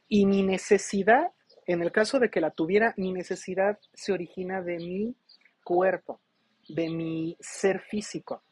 Y 0.09 0.27
mi 0.27 0.43
necesidad, 0.43 1.33
en 1.67 1.83
el 1.83 1.93
caso 1.93 2.19
de 2.19 2.31
que 2.31 2.41
la 2.41 2.51
tuviera, 2.51 2.95
mi 2.97 3.13
necesidad 3.13 3.79
se 3.95 4.13
origina 4.13 4.61
de 4.63 4.77
mi 4.79 5.17
cuerpo, 5.65 6.21
de 6.69 6.91
mi 6.91 7.37
ser 7.41 7.81
físico. 7.81 8.43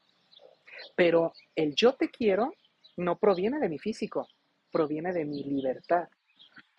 Pero 0.94 1.32
el 1.54 1.74
yo 1.74 1.94
te 1.94 2.10
quiero 2.10 2.52
no 2.96 3.18
proviene 3.18 3.58
de 3.58 3.68
mi 3.68 3.78
físico, 3.78 4.28
proviene 4.76 5.10
de 5.10 5.24
mi 5.24 5.42
libertad. 5.42 6.06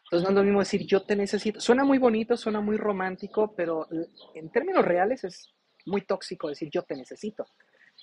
Entonces 0.03 0.23
no 0.23 0.29
es 0.29 0.35
lo 0.35 0.43
mismo 0.43 0.59
decir 0.59 0.85
yo 0.85 1.01
te 1.03 1.15
necesito. 1.15 1.59
Suena 1.59 1.83
muy 1.83 1.97
bonito, 1.97 2.37
suena 2.37 2.61
muy 2.61 2.77
romántico, 2.77 3.55
pero 3.55 3.87
en 4.35 4.49
términos 4.51 4.85
reales 4.85 5.23
es 5.23 5.51
muy 5.87 6.01
tóxico 6.01 6.47
decir 6.47 6.69
yo 6.71 6.83
te 6.83 6.95
necesito. 6.95 7.47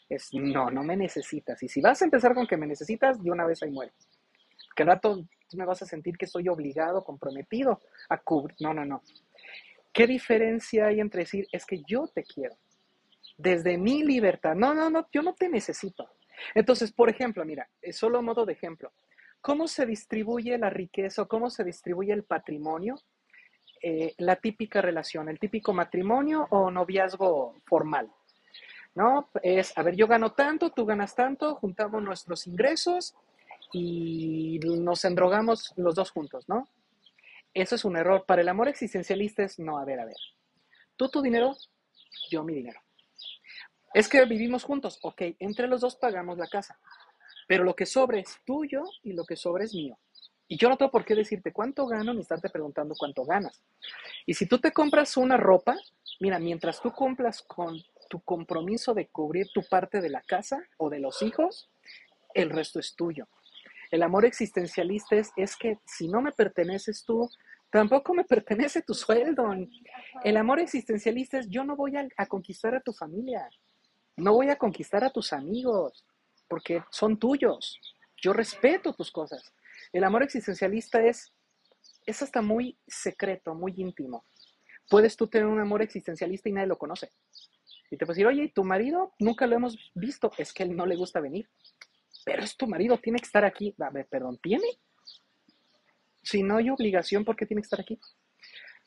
Es 0.08 0.34
no, 0.34 0.68
no 0.68 0.82
me 0.82 0.96
necesitas. 0.96 1.62
Y 1.62 1.68
si 1.68 1.80
vas 1.80 2.02
a 2.02 2.06
empezar 2.06 2.34
con 2.34 2.48
que 2.48 2.56
me 2.56 2.66
necesitas, 2.66 3.22
de 3.22 3.30
una 3.30 3.46
vez 3.46 3.62
ahí 3.62 3.70
muere. 3.70 3.92
Que 4.74 4.82
al 4.82 4.88
rato 4.88 5.24
me 5.52 5.64
vas 5.64 5.80
a 5.82 5.86
sentir 5.86 6.18
que 6.18 6.24
estoy 6.24 6.48
obligado, 6.48 7.04
comprometido 7.04 7.80
a 8.08 8.18
cubrir. 8.18 8.56
No, 8.58 8.74
no, 8.74 8.84
no. 8.84 9.00
¿Qué 9.92 10.08
diferencia 10.08 10.86
hay 10.86 10.98
entre 10.98 11.20
decir 11.20 11.46
es 11.52 11.64
que 11.64 11.82
yo 11.86 12.08
te 12.12 12.24
quiero? 12.24 12.56
Desde 13.38 13.78
mi 13.78 14.02
libertad. 14.02 14.56
No, 14.56 14.74
no, 14.74 14.90
no, 14.90 15.06
yo 15.12 15.22
no 15.22 15.34
te 15.34 15.48
necesito. 15.48 16.10
Entonces, 16.54 16.92
por 16.92 17.08
ejemplo, 17.08 17.44
mira, 17.44 17.68
solo 17.92 18.20
modo 18.22 18.44
de 18.44 18.54
ejemplo. 18.54 18.92
¿Cómo 19.44 19.68
se 19.68 19.84
distribuye 19.84 20.56
la 20.56 20.70
riqueza 20.70 21.20
o 21.20 21.28
cómo 21.28 21.50
se 21.50 21.64
distribuye 21.64 22.14
el 22.14 22.24
patrimonio? 22.24 22.96
Eh, 23.82 24.14
la 24.16 24.36
típica 24.36 24.80
relación, 24.80 25.28
el 25.28 25.38
típico 25.38 25.74
matrimonio 25.74 26.46
o 26.48 26.70
noviazgo 26.70 27.54
formal. 27.66 28.10
¿No? 28.94 29.28
Es, 29.42 29.76
a 29.76 29.82
ver, 29.82 29.96
yo 29.96 30.06
gano 30.06 30.32
tanto, 30.32 30.70
tú 30.70 30.86
ganas 30.86 31.14
tanto, 31.14 31.56
juntamos 31.56 32.02
nuestros 32.02 32.46
ingresos 32.46 33.14
y 33.70 34.60
nos 34.62 35.04
endrogamos 35.04 35.74
los 35.76 35.94
dos 35.94 36.10
juntos, 36.10 36.48
¿no? 36.48 36.66
Eso 37.52 37.74
es 37.74 37.84
un 37.84 37.98
error. 37.98 38.24
Para 38.24 38.40
el 38.40 38.48
amor 38.48 38.68
existencialista 38.68 39.42
es, 39.42 39.58
no, 39.58 39.76
a 39.76 39.84
ver, 39.84 40.00
a 40.00 40.06
ver. 40.06 40.16
Tú 40.96 41.10
tu 41.10 41.20
dinero, 41.20 41.54
yo 42.30 42.44
mi 42.44 42.54
dinero. 42.54 42.80
Es 43.92 44.08
que 44.08 44.24
vivimos 44.24 44.64
juntos, 44.64 44.98
ok, 45.02 45.20
entre 45.38 45.68
los 45.68 45.82
dos 45.82 45.96
pagamos 45.96 46.38
la 46.38 46.46
casa. 46.46 46.78
Pero 47.46 47.64
lo 47.64 47.74
que 47.74 47.86
sobre 47.86 48.20
es 48.20 48.38
tuyo 48.44 48.84
y 49.02 49.12
lo 49.12 49.24
que 49.24 49.36
sobre 49.36 49.64
es 49.64 49.74
mío. 49.74 49.98
Y 50.46 50.56
yo 50.56 50.68
no 50.68 50.76
tengo 50.76 50.90
por 50.90 51.04
qué 51.04 51.14
decirte 51.14 51.52
cuánto 51.52 51.86
gano 51.86 52.12
ni 52.12 52.20
estarte 52.20 52.50
preguntando 52.50 52.94
cuánto 52.98 53.24
ganas. 53.24 53.62
Y 54.26 54.34
si 54.34 54.46
tú 54.46 54.58
te 54.58 54.72
compras 54.72 55.16
una 55.16 55.36
ropa, 55.36 55.76
mira, 56.20 56.38
mientras 56.38 56.80
tú 56.80 56.92
cumplas 56.92 57.42
con 57.42 57.82
tu 58.08 58.20
compromiso 58.20 58.94
de 58.94 59.08
cubrir 59.08 59.48
tu 59.54 59.62
parte 59.62 60.00
de 60.00 60.10
la 60.10 60.22
casa 60.22 60.62
o 60.76 60.90
de 60.90 61.00
los 61.00 61.22
hijos, 61.22 61.70
el 62.34 62.50
resto 62.50 62.78
es 62.78 62.94
tuyo. 62.94 63.26
El 63.90 64.02
amor 64.02 64.24
existencialista 64.24 65.16
es, 65.16 65.30
es 65.36 65.56
que 65.56 65.78
si 65.86 66.08
no 66.08 66.20
me 66.20 66.32
perteneces 66.32 67.04
tú, 67.04 67.30
tampoco 67.70 68.12
me 68.12 68.24
pertenece 68.34 68.82
tu 68.82 68.92
sueldo. 68.92 69.50
El 70.22 70.36
amor 70.36 70.60
existencialista 70.60 71.38
es 71.38 71.48
yo 71.48 71.64
no 71.64 71.74
voy 71.74 71.96
a, 71.96 72.06
a 72.16 72.26
conquistar 72.26 72.74
a 72.74 72.80
tu 72.80 72.92
familia, 72.92 73.48
no 74.16 74.34
voy 74.34 74.50
a 74.50 74.56
conquistar 74.56 75.04
a 75.04 75.10
tus 75.10 75.32
amigos, 75.32 76.04
porque 76.54 76.84
son 76.88 77.18
tuyos. 77.18 77.80
Yo 78.16 78.32
respeto 78.32 78.92
tus 78.92 79.10
cosas. 79.10 79.52
El 79.92 80.04
amor 80.04 80.22
existencialista 80.22 81.04
es, 81.04 81.32
es 82.06 82.22
hasta 82.22 82.42
muy 82.42 82.78
secreto, 82.86 83.56
muy 83.56 83.74
íntimo. 83.76 84.24
Puedes 84.88 85.16
tú 85.16 85.26
tener 85.26 85.48
un 85.48 85.58
amor 85.58 85.82
existencialista 85.82 86.48
y 86.48 86.52
nadie 86.52 86.68
lo 86.68 86.78
conoce. 86.78 87.10
Y 87.90 87.96
te 87.96 88.06
puedes 88.06 88.18
decir, 88.18 88.28
oye, 88.28 88.52
tu 88.54 88.62
marido 88.62 89.14
nunca 89.18 89.48
lo 89.48 89.56
hemos 89.56 89.76
visto, 89.96 90.30
es 90.38 90.52
que 90.52 90.62
él 90.62 90.76
no 90.76 90.86
le 90.86 90.94
gusta 90.94 91.18
venir. 91.18 91.50
Pero 92.24 92.44
es 92.44 92.56
tu 92.56 92.68
marido, 92.68 92.98
tiene 92.98 93.18
que 93.18 93.26
estar 93.26 93.44
aquí. 93.44 93.74
A 93.80 93.90
ver, 93.90 94.06
perdón, 94.06 94.38
¿tiene? 94.40 94.78
Si 96.22 96.44
no 96.44 96.58
hay 96.58 96.70
obligación, 96.70 97.24
¿por 97.24 97.34
qué 97.34 97.46
tiene 97.46 97.62
que 97.62 97.66
estar 97.66 97.80
aquí? 97.80 97.98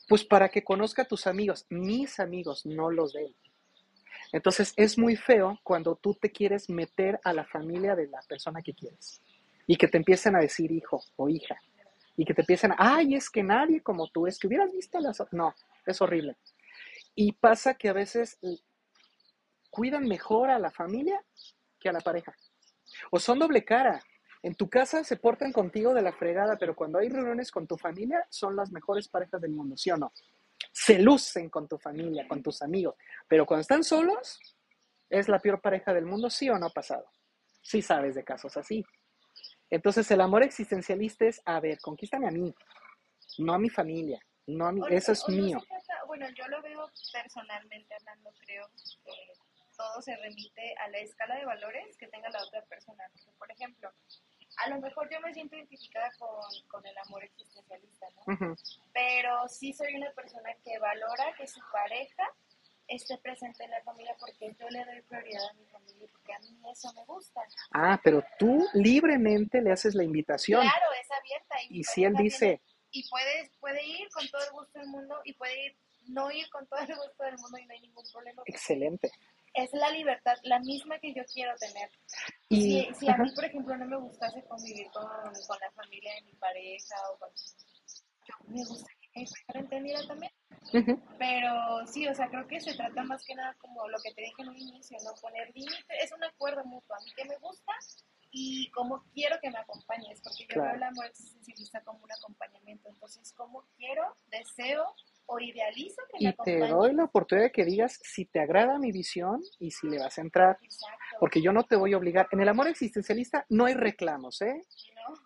Pues 0.08 0.24
para 0.24 0.48
que 0.48 0.64
conozca 0.64 1.02
a 1.02 1.06
tus 1.06 1.26
amigos, 1.26 1.66
mis 1.68 2.18
amigos, 2.18 2.64
no 2.64 2.90
los 2.90 3.12
de 3.12 3.26
él. 3.26 3.36
Entonces 4.32 4.74
es 4.76 4.98
muy 4.98 5.16
feo 5.16 5.58
cuando 5.62 5.96
tú 5.96 6.14
te 6.14 6.30
quieres 6.30 6.68
meter 6.68 7.18
a 7.24 7.32
la 7.32 7.44
familia 7.44 7.94
de 7.94 8.08
la 8.08 8.20
persona 8.28 8.62
que 8.62 8.74
quieres 8.74 9.22
y 9.66 9.76
que 9.76 9.88
te 9.88 9.96
empiecen 9.96 10.36
a 10.36 10.40
decir 10.40 10.70
hijo 10.70 11.02
o 11.16 11.28
hija 11.28 11.60
y 12.16 12.24
que 12.24 12.34
te 12.34 12.42
empiecen 12.42 12.72
a, 12.72 12.76
ay, 12.78 13.14
es 13.14 13.30
que 13.30 13.42
nadie 13.42 13.80
como 13.80 14.08
tú, 14.08 14.26
es 14.26 14.38
que 14.38 14.48
hubieras 14.48 14.72
visto 14.72 14.98
las... 14.98 15.22
No, 15.30 15.54
es 15.86 16.02
horrible. 16.02 16.36
Y 17.14 17.32
pasa 17.32 17.74
que 17.74 17.88
a 17.88 17.92
veces 17.92 18.38
cuidan 19.70 20.06
mejor 20.06 20.50
a 20.50 20.58
la 20.58 20.70
familia 20.70 21.24
que 21.78 21.88
a 21.88 21.92
la 21.92 22.00
pareja. 22.00 22.34
O 23.10 23.20
son 23.20 23.38
doble 23.38 23.64
cara. 23.64 24.02
En 24.42 24.54
tu 24.54 24.68
casa 24.68 25.04
se 25.04 25.16
portan 25.16 25.52
contigo 25.52 25.94
de 25.94 26.02
la 26.02 26.12
fregada, 26.12 26.56
pero 26.58 26.74
cuando 26.74 26.98
hay 26.98 27.08
reuniones 27.08 27.50
con 27.50 27.66
tu 27.66 27.76
familia 27.76 28.24
son 28.30 28.56
las 28.56 28.72
mejores 28.72 29.08
parejas 29.08 29.40
del 29.40 29.52
mundo, 29.52 29.76
¿sí 29.76 29.90
o 29.90 29.96
no? 29.96 30.12
Se 30.72 30.98
lucen 30.98 31.48
con 31.50 31.68
tu 31.68 31.78
familia, 31.78 32.26
con 32.28 32.42
tus 32.42 32.62
amigos, 32.62 32.94
pero 33.26 33.46
cuando 33.46 33.62
están 33.62 33.84
solos, 33.84 34.38
es 35.10 35.28
la 35.28 35.38
peor 35.38 35.60
pareja 35.60 35.92
del 35.92 36.06
mundo, 36.06 36.30
sí 36.30 36.48
o 36.50 36.58
no 36.58 36.66
ha 36.66 36.70
pasado. 36.70 37.10
Sí 37.62 37.82
sabes 37.82 38.14
de 38.14 38.24
casos 38.24 38.56
así. 38.56 38.84
Entonces 39.70 40.10
el 40.10 40.20
amor 40.20 40.42
existencialista 40.42 41.26
es, 41.26 41.42
a 41.44 41.60
ver, 41.60 41.78
conquístame 41.80 42.26
a 42.28 42.30
mí, 42.30 42.54
no 43.38 43.52
a 43.52 43.58
mi 43.58 43.68
familia, 43.68 44.20
no 44.46 44.66
a 44.66 44.72
mí, 44.72 44.80
eso 44.90 45.12
es 45.12 45.28
mío. 45.28 45.60
bueno, 46.06 46.26
yo 46.30 46.46
lo 46.48 46.62
veo 46.62 46.90
personalmente 47.12 47.94
hablando, 47.94 48.30
creo 48.40 48.66
que 49.04 49.12
todo 49.76 50.02
se 50.02 50.16
remite 50.16 50.74
a 50.78 50.88
la 50.88 50.98
escala 50.98 51.36
de 51.36 51.44
valores 51.44 51.96
que 51.98 52.08
tenga 52.08 52.30
la 52.30 52.42
otra 52.42 52.62
persona. 52.62 53.04
por 53.38 53.50
ejemplo, 53.52 53.90
a 54.58 54.68
lo 54.70 54.80
mejor 54.80 55.08
yo 55.10 55.20
me 55.20 55.32
siento 55.32 55.56
identificada 55.56 56.10
con, 56.18 56.28
con 56.68 56.84
el 56.84 56.96
amor 56.98 57.22
existencialista, 57.24 58.06
¿no? 58.26 58.56
Pero 58.92 59.48
sí 59.48 59.72
soy 59.72 59.94
una 59.94 60.10
persona 60.12 60.50
que 60.64 60.78
valora 60.78 61.34
que 61.36 61.46
su 61.46 61.60
pareja 61.72 62.24
esté 62.88 63.18
presente 63.18 63.64
en 63.64 63.70
la 63.70 63.82
familia 63.82 64.16
porque 64.18 64.54
yo 64.58 64.68
le 64.70 64.84
doy 64.84 65.02
prioridad 65.02 65.48
a 65.50 65.52
mi 65.54 65.66
familia 65.66 66.08
porque 66.10 66.32
a 66.32 66.38
mí 66.40 66.58
eso 66.72 66.92
me 66.94 67.04
gusta. 67.04 67.40
Ah, 67.72 68.00
pero 68.02 68.24
tú 68.38 68.66
libremente 68.74 69.60
le 69.60 69.70
haces 69.70 69.94
la 69.94 70.04
invitación. 70.04 70.62
Claro, 70.62 70.86
es 71.00 71.10
abierta. 71.10 71.56
Y, 71.68 71.84
si 71.84 72.04
él 72.04 72.14
dice... 72.14 72.60
y 72.90 73.08
puede, 73.08 73.50
puede 73.60 73.84
ir 73.84 74.08
con 74.08 74.26
todo 74.28 74.42
el 74.42 74.50
gusto 74.52 74.78
del 74.78 74.88
mundo 74.88 75.20
y 75.24 75.34
puede 75.34 75.66
ir, 75.66 75.76
no 76.08 76.30
ir 76.30 76.48
con 76.50 76.66
todo 76.66 76.80
el 76.80 76.96
gusto 76.96 77.24
del 77.24 77.38
mundo 77.38 77.58
y 77.58 77.66
no 77.66 77.74
hay 77.74 77.80
ningún 77.80 78.04
problema. 78.12 78.42
Excelente 78.46 79.12
es 79.54 79.70
la 79.72 79.90
libertad, 79.90 80.36
la 80.42 80.58
misma 80.60 80.98
que 80.98 81.12
yo 81.14 81.22
quiero 81.32 81.54
tener. 81.56 81.90
Y, 82.48 82.88
si, 82.94 83.08
a 83.08 83.16
mí, 83.16 83.30
por 83.34 83.44
ejemplo, 83.44 83.76
no 83.76 83.86
me 83.86 83.96
gustase 83.96 84.44
convivir 84.44 84.90
con, 84.90 85.04
con 85.04 85.58
la 85.60 85.70
familia 85.72 86.14
de 86.14 86.22
mi 86.22 86.32
pareja 86.34 86.94
o 87.12 87.18
con... 87.18 87.28
Yo 88.26 88.34
me 88.46 88.64
gustaría 88.64 89.08
que 89.12 89.20
mi 89.20 89.26
pareja 89.46 89.64
entendiera 89.64 90.06
también. 90.06 90.32
Pero 91.18 91.86
sí, 91.86 92.06
o 92.06 92.14
sea, 92.14 92.28
creo 92.28 92.46
que 92.46 92.60
se 92.60 92.74
trata 92.74 93.02
más 93.04 93.24
que 93.24 93.34
nada 93.34 93.54
como 93.58 93.88
lo 93.88 93.98
que 94.02 94.12
te 94.12 94.22
dije 94.22 94.42
en 94.42 94.48
un 94.48 94.58
inicio, 94.58 94.98
¿no? 95.02 95.14
Poner 95.20 95.50
límite, 95.54 96.02
es 96.02 96.12
un 96.12 96.22
acuerdo 96.24 96.64
mutuo, 96.64 96.94
a 96.94 97.00
mí 97.00 97.10
que 97.16 97.24
me 97.24 97.36
gusta 97.38 97.72
y 98.30 98.70
cómo 98.72 99.02
quiero 99.14 99.38
que 99.40 99.50
me 99.50 99.58
acompañes, 99.58 100.20
porque 100.22 100.46
yo 100.48 100.62
veo 100.62 100.74
el 100.74 100.82
amor 100.82 101.06
existencialista 101.06 101.82
como 101.82 102.04
un 102.04 102.12
acompañamiento, 102.12 102.88
entonces 102.90 103.32
cómo 103.32 103.64
quiero, 103.76 104.16
deseo 104.26 104.94
o 105.28 105.38
idealizo 105.38 106.02
que. 106.10 106.24
Y 106.24 106.32
te 106.44 106.66
doy 106.66 106.92
la 106.94 107.04
oportunidad 107.04 107.46
de 107.46 107.52
que 107.52 107.64
digas 107.64 107.98
si 108.02 108.24
te 108.24 108.40
agrada 108.40 108.78
mi 108.78 108.90
visión 108.90 109.40
y 109.60 109.70
si 109.70 109.88
le 109.88 109.98
vas 109.98 110.18
a 110.18 110.22
entrar, 110.22 110.58
Exacto. 110.62 111.16
porque 111.20 111.40
yo 111.40 111.52
no 111.52 111.64
te 111.64 111.76
voy 111.76 111.92
a 111.92 111.98
obligar. 111.98 112.28
En 112.32 112.40
el 112.40 112.48
amor 112.48 112.66
existencialista 112.66 113.46
no 113.48 113.66
hay 113.66 113.74
reclamos, 113.74 114.42
¿eh? 114.42 114.62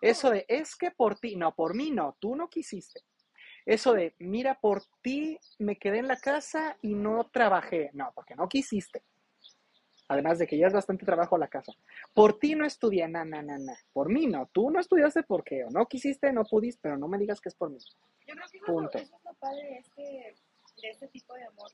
Eso 0.01 0.29
de, 0.29 0.45
es 0.47 0.75
que 0.75 0.91
por 0.91 1.17
ti, 1.19 1.35
no, 1.35 1.55
por 1.55 1.75
mí 1.75 1.91
no, 1.91 2.15
tú 2.19 2.35
no 2.35 2.49
quisiste. 2.49 3.01
Eso 3.65 3.93
de, 3.93 4.13
mira, 4.19 4.59
por 4.59 4.83
ti 5.01 5.39
me 5.57 5.77
quedé 5.77 5.99
en 5.99 6.07
la 6.07 6.17
casa 6.17 6.77
y 6.81 6.95
no 6.95 7.29
trabajé. 7.31 7.89
No, 7.93 8.11
porque 8.13 8.35
no 8.35 8.47
quisiste. 8.49 9.03
Además 10.13 10.39
de 10.39 10.47
que 10.47 10.57
ya 10.57 10.67
es 10.67 10.73
bastante 10.73 11.05
trabajo 11.05 11.35
a 11.35 11.39
la 11.39 11.47
casa. 11.47 11.73
Por 12.13 12.39
ti 12.39 12.55
no 12.55 12.65
estudié, 12.65 13.07
na, 13.07 13.25
na, 13.25 13.41
na, 13.41 13.57
na. 13.57 13.73
Por 13.91 14.09
mí 14.09 14.27
no. 14.27 14.47
Tú 14.47 14.69
no 14.69 14.79
estudiaste 14.79 15.23
porque 15.23 15.63
o 15.65 15.69
no 15.69 15.85
quisiste, 15.87 16.31
no 16.31 16.43
pudiste, 16.43 16.79
pero 16.81 16.97
no 16.97 17.07
me 17.07 17.17
digas 17.17 17.41
que 17.41 17.49
es 17.49 17.55
por 17.55 17.69
mí. 17.69 17.79
Yo 18.27 18.35
creo 18.35 18.47
que 18.51 18.59
Punto. 18.59 18.97
eso 18.97 19.15
es 19.15 19.23
lo 19.23 19.33
padre 19.33 19.63
de 19.63 19.77
este, 19.77 20.35
de 20.81 20.89
este 20.89 21.07
tipo 21.09 21.33
de 21.33 21.43
amor. 21.45 21.71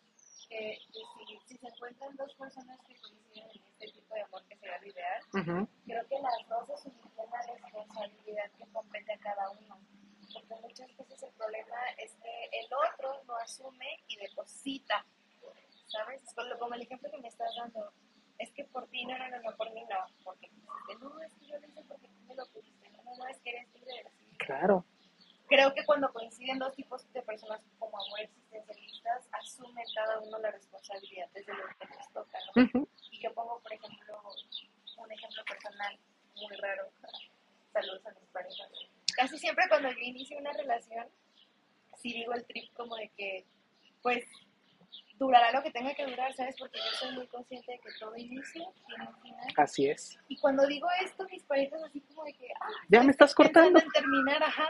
Que, 0.50 0.80
si, 0.92 1.40
si, 1.46 1.58
se 1.60 1.68
encuentran 1.68 2.16
dos 2.16 2.34
personas 2.34 2.80
que 2.88 2.96
coinciden 2.96 3.50
en 3.52 3.62
este 3.80 4.00
tipo 4.00 4.16
de 4.16 4.22
amor 4.22 4.44
que 4.50 4.58
sería 4.58 4.80
lo 4.82 4.88
ideal, 4.88 5.68
creo 5.86 6.08
que 6.08 6.20
las 6.20 6.50
dos 6.50 6.70
asumen 6.72 7.12
la 7.16 7.42
responsabilidad 7.54 8.52
que 8.58 8.66
compete 8.74 9.14
a 9.14 9.20
cada 9.20 9.52
uno 9.52 9.80
porque 10.34 10.56
muchas 10.62 10.96
veces 10.98 11.24
el 11.24 11.32
problema 11.34 11.78
es 11.98 12.12
que 12.16 12.60
el 12.60 12.68
otro 12.74 13.24
no 13.26 13.36
asume 13.38 14.04
y 14.08 14.18
deposita, 14.18 15.06
¿sabes? 15.88 16.22
Como 16.60 16.74
el 16.76 16.82
ejemplo 16.82 17.10
que 17.10 17.18
me 17.18 17.28
estás 17.28 17.50
dando, 17.58 17.92
es 18.40 18.52
que 18.52 18.66
por 18.66 18.88
ti, 18.88 19.06
no, 19.06 19.18
no, 19.18 19.30
no, 19.30 19.42
no 19.42 19.56
por 19.56 19.72
mí 19.74 19.84
no, 19.90 19.98
porque 20.24 20.50
no, 21.00 21.22
es 21.22 21.34
que 21.36 21.46
yo 21.46 21.60
lo 21.60 21.68
hice 21.68 21.84
porque 21.88 22.08
tú 22.08 22.26
me 22.28 22.36
lo 22.36 22.46
pudiste, 22.48 22.90
no, 22.90 23.04
no, 23.04 23.16
no, 23.18 23.28
es 23.28 23.40
que 23.42 23.52
eres 23.52 23.74
libre 23.74 23.94
de 23.94 24.04
decidir. 24.04 24.38
Claro. 24.38 24.86
Creo 25.48 25.74
que 25.74 25.86
cuando 25.86 26.12
coinciden 26.12 26.60
dos 26.60 26.76
tipos 26.76 27.12
de 27.12 27.22
personas 27.22 27.62
como 27.78 27.98
amor 27.98 28.20
existencialistas, 28.22 29.28
asumen 29.32 29.86
cada 29.96 30.20
uno 30.20 30.38
la 30.40 30.52
responsabilidad 30.52 31.30
desde 31.34 31.54
lo 31.54 31.68
que 31.68 31.88
les 31.88 32.14
toca, 32.14 32.40
¿no 32.56 33.34
pongo, 33.34 33.60
por 33.60 33.74
ejemplo, 33.74 34.22
un 34.98 35.12
ejemplo 35.12 35.44
personal 35.46 36.00
muy 36.36 36.56
raro. 36.58 36.92
Saludos 37.72 38.06
a 38.06 38.12
mis 38.12 38.30
parejas 38.30 38.70
casi 39.20 39.38
siempre 39.38 39.66
cuando 39.68 39.90
yo 39.92 40.00
inicio 40.00 40.38
una 40.38 40.54
relación, 40.54 41.06
sí 41.98 42.14
digo 42.14 42.34
el 42.34 42.46
trip 42.46 42.72
como 42.74 42.96
de 42.96 43.10
que, 43.10 43.46
pues, 44.02 44.24
durará 45.16 45.52
lo 45.52 45.62
que 45.62 45.72
tenga 45.72 45.94
que 45.94 46.06
durar, 46.06 46.34
¿sabes? 46.34 46.56
Porque 46.58 46.80
yo 46.80 46.98
soy 46.98 47.16
muy 47.16 47.28
inicio 48.18 48.74
tiene 48.88 49.08
un 49.08 49.22
final. 49.22 49.48
Así 49.58 49.88
es. 49.88 50.18
Y 50.28 50.38
cuando 50.38 50.66
digo 50.68 50.88
esto, 51.04 51.26
mis 51.32 51.44
parejas 51.44 51.82
así 51.84 52.02
como 52.02 52.24
de 52.24 52.34
que, 52.34 52.48
ah, 52.60 52.68
ya 52.88 53.04
me 53.04 53.12
estás 53.12 53.34
cortando. 53.34 53.80
En 53.80 53.90
terminar, 53.90 54.44
ajá. 54.44 54.68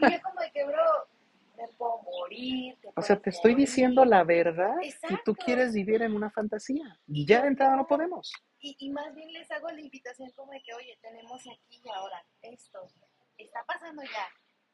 Y 0.00 0.12
yo 0.12 0.22
como 0.22 0.40
de 0.40 0.50
que, 0.52 0.64
bro, 0.64 1.08
me 1.56 1.68
puedo 1.76 2.02
morir. 2.02 2.78
o 2.94 3.02
sea, 3.02 3.16
te 3.20 3.30
estoy 3.30 3.54
diciendo 3.54 4.04
la 4.04 4.24
verdad 4.24 4.76
y 4.82 5.16
tú 5.24 5.34
quieres 5.34 5.74
vivir 5.74 6.02
en 6.02 6.14
una 6.14 6.30
fantasía. 6.30 6.98
Y 7.06 7.26
ya 7.26 7.42
de 7.42 7.48
entrada 7.48 7.76
no 7.76 7.86
podemos. 7.86 8.32
Y, 8.60 8.76
y 8.78 8.90
más 8.90 9.14
bien 9.14 9.32
les 9.32 9.50
hago 9.50 9.68
la 9.70 9.80
invitación 9.80 10.30
como 10.36 10.52
de 10.52 10.62
que, 10.62 10.74
oye, 10.74 10.98
tenemos 11.02 11.40
aquí 11.40 11.80
y 11.84 11.88
ahora 11.88 12.24
esto 12.42 12.80
está 13.36 13.64
pasando 13.64 14.02
ya, 14.02 14.28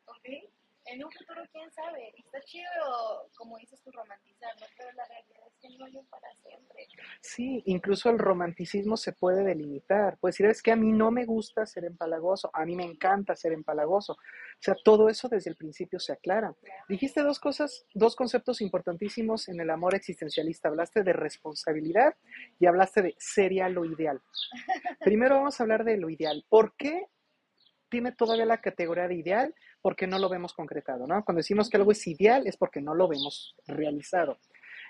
¿ok? 0.07 0.51
En 0.87 1.03
un 1.03 1.11
futuro, 1.11 1.43
quién 1.51 1.71
sabe, 1.73 2.13
está 2.17 2.41
chido, 2.43 3.31
como 3.37 3.57
dices 3.57 3.81
tú, 3.83 3.91
romantizar, 3.91 4.55
¿no? 4.61 4.67
pero 4.77 4.93
la 4.93 5.07
realidad 5.07 5.47
es 5.47 5.57
que 5.59 5.79
no 5.79 5.87
hay 5.87 5.97
un 5.97 6.07
para 6.07 6.35
siempre. 6.37 6.89
Sí, 7.21 7.63
incluso 7.67 8.11
el 8.11 8.19
romanticismo 8.19 8.99
se 8.99 9.13
puede 9.13 9.45
delimitar. 9.45 10.19
Puedes 10.19 10.37
decir, 10.37 10.47
es 10.51 10.63
que 10.63 10.73
a 10.73 10.77
mí 10.77 10.93
no 10.93 11.11
me 11.11 11.25
gusta 11.25 11.65
ser 11.65 11.87
empalagoso, 11.87 12.51
a 12.53 12.67
mí 12.67 12.77
me 12.77 12.85
encanta 12.85 13.35
ser 13.35 13.53
empalagoso. 13.53 14.13
O 14.13 14.61
sea, 14.61 14.75
todo 14.85 15.09
eso 15.09 15.29
desde 15.29 15.51
el 15.51 15.57
principio 15.57 15.99
se 15.99 16.13
aclara. 16.13 16.55
Dijiste 16.89 17.23
dos 17.23 17.41
cosas, 17.41 17.87
dos 17.95 18.15
conceptos 18.15 18.61
importantísimos 18.61 19.49
en 19.49 19.61
el 19.61 19.71
amor 19.71 19.95
existencialista. 19.95 20.69
Hablaste 20.69 21.03
de 21.03 21.15
responsabilidad 21.15 22.15
y 22.59 22.67
hablaste 22.67 23.01
de 23.01 23.15
sería 23.19 23.71
lo 23.71 23.87
ideal. 23.87 24.21
Primero 25.01 25.37
vamos 25.37 25.59
a 25.59 25.63
hablar 25.63 25.85
de 25.85 25.97
lo 25.97 26.11
ideal. 26.11 26.45
¿Por 26.49 26.77
qué 26.77 27.07
tiene 27.89 28.13
todavía 28.13 28.45
la 28.45 28.61
categoría 28.61 29.07
de 29.07 29.15
ideal 29.15 29.55
porque 29.85 30.07
no 30.07 30.19
lo 30.19 30.31
vemos 30.31 30.55
concretado, 30.55 31.07
¿no? 31.07 31.23
Cuando 31.27 31.41
decimos 31.41 31.69
que 31.69 31.77
algo 31.77 31.93
es 31.93 32.07
ideal 32.07 32.47
es 32.47 32.57
porque 32.57 32.81
no 32.81 32.95
lo 32.95 33.07
vemos 33.07 33.55
realizado. 33.67 34.39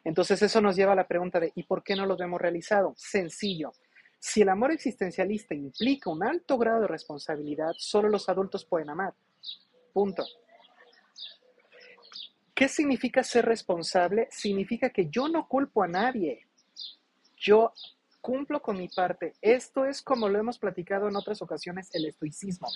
Entonces 0.05 0.41
eso 0.41 0.61
nos 0.61 0.77
lleva 0.77 0.93
a 0.93 0.95
la 0.95 1.09
pregunta 1.09 1.41
de 1.41 1.51
¿y 1.57 1.65
por 1.65 1.83
qué 1.83 1.97
no 1.97 2.07
lo 2.07 2.17
vemos 2.17 2.41
realizado? 2.41 2.95
Sencillo. 2.97 3.73
Si 4.21 4.43
el 4.43 4.51
amor 4.51 4.71
existencialista 4.71 5.53
implica 5.53 6.11
un 6.11 6.23
alto 6.23 6.57
grado 6.59 6.83
de 6.83 6.87
responsabilidad, 6.87 7.73
solo 7.77 8.09
los 8.09 8.29
adultos 8.29 8.65
pueden 8.65 8.89
amar. 8.89 9.15
Punto. 9.93 10.25
¿Qué 12.55 12.69
significa 12.69 13.25
ser 13.25 13.47
responsable? 13.47 14.29
Significa 14.31 14.91
que 14.91 15.09
yo 15.11 15.27
no 15.27 15.49
culpo 15.49 15.83
a 15.83 15.89
nadie. 15.89 16.47
Yo 17.37 17.73
cumplo 18.25 18.63
con 18.63 18.79
mi 18.79 18.89
parte. 18.89 19.35
Esto 19.43 19.85
es 19.85 20.01
como 20.01 20.31
lo 20.31 20.39
hemos 20.39 20.59
platicado 20.59 21.09
en 21.09 21.15
otras 21.15 21.43
ocasiones, 21.43 21.95
el 21.95 22.07
estoicismo. 22.07 22.69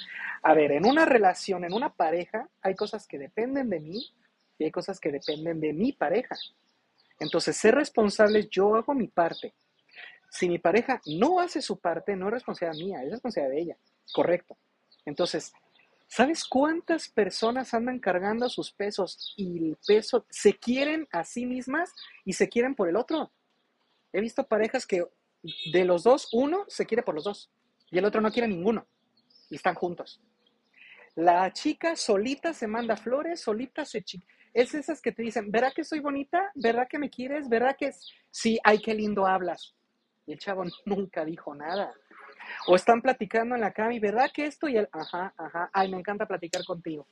A 0.42 0.52
ver, 0.52 0.72
en 0.72 0.84
una 0.84 1.06
relación, 1.06 1.64
en 1.64 1.72
una 1.72 1.88
pareja, 1.88 2.50
hay 2.60 2.74
cosas 2.74 3.06
que 3.06 3.16
dependen 3.16 3.70
de 3.70 3.80
mí 3.80 4.12
y 4.58 4.64
hay 4.64 4.70
cosas 4.70 5.00
que 5.00 5.10
dependen 5.10 5.58
de 5.58 5.72
mi 5.72 5.94
pareja. 5.94 6.36
Entonces, 7.18 7.56
ser 7.56 7.76
responsable, 7.76 8.46
yo 8.50 8.76
hago 8.76 8.92
mi 8.92 9.08
parte. 9.08 9.54
Si 10.28 10.50
mi 10.50 10.58
pareja 10.58 11.00
no 11.06 11.40
hace 11.40 11.62
su 11.62 11.78
parte, 11.78 12.14
no 12.14 12.26
es 12.26 12.34
responsabilidad 12.34 12.84
mía, 12.84 13.02
es 13.04 13.12
responsabilidad 13.12 13.54
de 13.54 13.62
ella. 13.62 13.76
Correcto. 14.12 14.54
Entonces, 15.06 15.54
¿sabes 16.08 16.44
cuántas 16.44 17.08
personas 17.08 17.72
andan 17.72 18.00
cargando 18.00 18.50
sus 18.50 18.70
pesos 18.70 19.32
y 19.34 19.70
el 19.70 19.78
peso 19.86 20.26
se 20.28 20.52
quieren 20.58 21.08
a 21.10 21.24
sí 21.24 21.46
mismas 21.46 21.94
y 22.26 22.34
se 22.34 22.50
quieren 22.50 22.74
por 22.74 22.90
el 22.90 22.96
otro? 22.96 23.32
He 24.12 24.20
visto 24.20 24.46
parejas 24.46 24.86
que 24.86 25.04
de 25.42 25.84
los 25.84 26.02
dos, 26.02 26.28
uno 26.32 26.64
se 26.68 26.86
quiere 26.86 27.02
por 27.02 27.14
los 27.14 27.24
dos 27.24 27.50
y 27.90 27.98
el 27.98 28.04
otro 28.04 28.20
no 28.20 28.30
quiere 28.30 28.48
ninguno 28.48 28.86
y 29.50 29.56
están 29.56 29.74
juntos. 29.74 30.20
La 31.14 31.52
chica 31.52 31.96
solita 31.96 32.52
se 32.52 32.66
manda 32.66 32.96
flores, 32.96 33.40
solita 33.40 33.84
se... 33.84 34.04
Es 34.54 34.74
esas 34.74 35.02
que 35.02 35.12
te 35.12 35.22
dicen, 35.22 35.50
¿verdad 35.50 35.72
que 35.74 35.84
soy 35.84 36.00
bonita? 36.00 36.50
¿Verdad 36.54 36.86
que 36.88 36.98
me 36.98 37.10
quieres? 37.10 37.48
¿Verdad 37.48 37.76
que 37.76 37.86
es? 37.86 38.08
Sí, 38.30 38.58
ay, 38.64 38.78
qué 38.78 38.94
lindo 38.94 39.26
hablas. 39.26 39.74
Y 40.26 40.32
el 40.32 40.38
chavo 40.38 40.64
nunca 40.84 41.24
dijo 41.24 41.54
nada. 41.54 41.92
O 42.66 42.76
están 42.76 43.02
platicando 43.02 43.54
en 43.54 43.60
la 43.60 43.72
cama 43.72 43.94
y 43.94 43.98
¿verdad 43.98 44.30
que 44.32 44.46
esto? 44.46 44.68
Y 44.68 44.76
él, 44.76 44.88
ajá, 44.92 45.34
ajá, 45.36 45.70
ay, 45.72 45.90
me 45.90 45.98
encanta 45.98 46.26
platicar 46.26 46.64
contigo. 46.64 47.06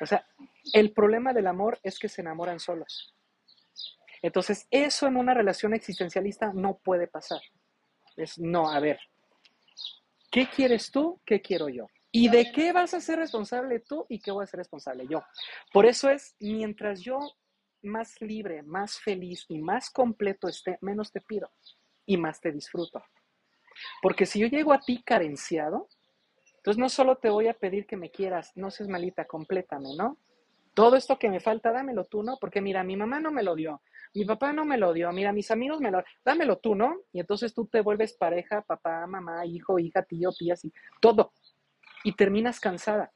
O 0.00 0.06
sea, 0.06 0.24
el 0.72 0.92
problema 0.92 1.32
del 1.32 1.46
amor 1.46 1.78
es 1.82 1.98
que 1.98 2.08
se 2.08 2.20
enamoran 2.20 2.60
solos. 2.60 3.14
Entonces, 4.22 4.66
eso 4.70 5.06
en 5.06 5.16
una 5.16 5.34
relación 5.34 5.74
existencialista 5.74 6.52
no 6.52 6.78
puede 6.78 7.06
pasar. 7.06 7.40
Es, 8.16 8.38
no, 8.38 8.70
a 8.70 8.80
ver, 8.80 8.98
¿qué 10.30 10.48
quieres 10.48 10.90
tú? 10.90 11.20
¿Qué 11.24 11.40
quiero 11.40 11.68
yo? 11.68 11.86
¿Y 12.10 12.28
de 12.28 12.50
qué 12.52 12.72
vas 12.72 12.94
a 12.94 13.00
ser 13.00 13.18
responsable 13.18 13.80
tú 13.80 14.06
y 14.08 14.20
qué 14.20 14.30
voy 14.30 14.44
a 14.44 14.46
ser 14.46 14.58
responsable 14.58 15.06
yo? 15.08 15.22
Por 15.72 15.86
eso 15.86 16.10
es, 16.10 16.34
mientras 16.40 17.00
yo 17.00 17.18
más 17.82 18.20
libre, 18.20 18.62
más 18.62 18.98
feliz 18.98 19.44
y 19.48 19.58
más 19.58 19.90
completo 19.90 20.48
esté, 20.48 20.78
menos 20.80 21.12
te 21.12 21.20
pido 21.20 21.50
y 22.06 22.16
más 22.16 22.40
te 22.40 22.50
disfruto. 22.50 23.02
Porque 24.02 24.26
si 24.26 24.40
yo 24.40 24.48
llego 24.48 24.72
a 24.72 24.80
ti 24.80 25.02
carenciado, 25.04 25.88
entonces 26.56 26.78
no 26.78 26.88
solo 26.88 27.16
te 27.16 27.30
voy 27.30 27.48
a 27.48 27.54
pedir 27.54 27.86
que 27.86 27.96
me 27.96 28.10
quieras, 28.10 28.52
no 28.56 28.70
seas 28.70 28.88
malita, 28.88 29.26
complétame, 29.26 29.94
¿no? 29.96 30.18
Todo 30.78 30.94
esto 30.94 31.18
que 31.18 31.28
me 31.28 31.40
falta, 31.40 31.72
dámelo 31.72 32.04
tú, 32.04 32.22
¿no? 32.22 32.36
Porque 32.40 32.60
mira, 32.60 32.84
mi 32.84 32.94
mamá 32.94 33.18
no 33.18 33.32
me 33.32 33.42
lo 33.42 33.56
dio, 33.56 33.82
mi 34.14 34.24
papá 34.24 34.52
no 34.52 34.64
me 34.64 34.78
lo 34.78 34.92
dio, 34.92 35.10
mira, 35.10 35.32
mis 35.32 35.50
amigos 35.50 35.80
me 35.80 35.90
lo, 35.90 36.04
dámelo 36.24 36.58
tú, 36.58 36.76
¿no? 36.76 37.00
Y 37.10 37.18
entonces 37.18 37.52
tú 37.52 37.66
te 37.66 37.80
vuelves 37.80 38.12
pareja, 38.12 38.62
papá, 38.62 39.04
mamá, 39.08 39.44
hijo, 39.44 39.80
hija, 39.80 40.04
tío, 40.04 40.30
tía, 40.30 40.52
así, 40.52 40.72
todo. 41.00 41.32
Y 42.04 42.12
terminas 42.12 42.60
cansada. 42.60 43.12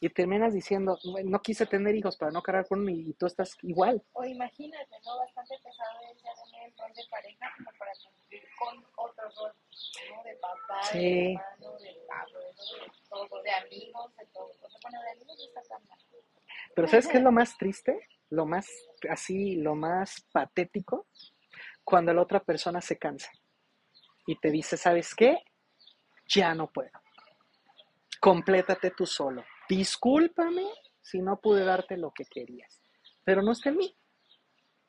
Y 0.00 0.08
terminas 0.08 0.54
diciendo, 0.54 0.98
no 1.26 1.42
quise 1.42 1.66
tener 1.66 1.94
hijos 1.94 2.16
para 2.16 2.32
no 2.32 2.40
cargar 2.40 2.66
con 2.66 2.82
mí, 2.82 3.04
y 3.08 3.12
tú 3.12 3.26
estás 3.26 3.54
igual. 3.60 4.02
O 4.14 4.24
imagínate, 4.24 4.96
¿no? 5.04 5.18
Bastante 5.18 5.56
pesado 5.62 6.00
es 6.10 6.22
ya 6.22 6.30
tener 6.42 6.70
el 6.70 6.78
rol 6.78 6.92
de 6.94 7.02
pareja 7.10 7.52
como 7.58 7.70
para 7.78 7.92
cumplir 8.02 8.42
con 8.58 8.82
otro 8.96 9.24
rol, 9.24 9.52
¿no? 10.08 10.22
De 10.24 10.36
papá, 10.36 10.80
de 10.90 11.32
hermano, 11.32 11.76
de 11.80 11.90
abuelo, 12.08 12.40
de 12.40 12.90
todo, 13.10 13.42
de 13.42 13.50
amigos, 13.50 14.16
de 14.16 14.26
todo. 14.32 14.52
O 14.62 14.70
sea, 14.70 14.80
bueno, 14.82 15.02
de 15.02 15.10
amigos 15.10 15.38
está 15.46 15.60
tan 15.68 15.86
mal. 15.86 15.98
Pero 16.74 16.88
¿sabes 16.88 17.08
qué 17.08 17.18
es 17.18 17.22
lo 17.22 17.32
más 17.32 17.56
triste? 17.56 18.08
lo 18.34 18.46
más 18.46 18.68
así, 19.08 19.56
lo 19.56 19.74
más 19.74 20.26
patético, 20.32 21.06
cuando 21.82 22.12
la 22.12 22.22
otra 22.22 22.40
persona 22.40 22.80
se 22.80 22.98
cansa 22.98 23.30
y 24.26 24.36
te 24.36 24.50
dice, 24.50 24.76
¿sabes 24.76 25.14
qué? 25.14 25.38
Ya 26.28 26.54
no 26.54 26.70
puedo. 26.70 26.90
Complétate 28.20 28.90
tú 28.90 29.06
solo. 29.06 29.44
Discúlpame 29.68 30.66
si 31.00 31.20
no 31.20 31.40
pude 31.40 31.64
darte 31.64 31.96
lo 31.96 32.10
que 32.10 32.24
querías, 32.24 32.82
pero 33.22 33.42
no 33.42 33.52
está 33.52 33.68
en 33.68 33.76
mí. 33.76 33.96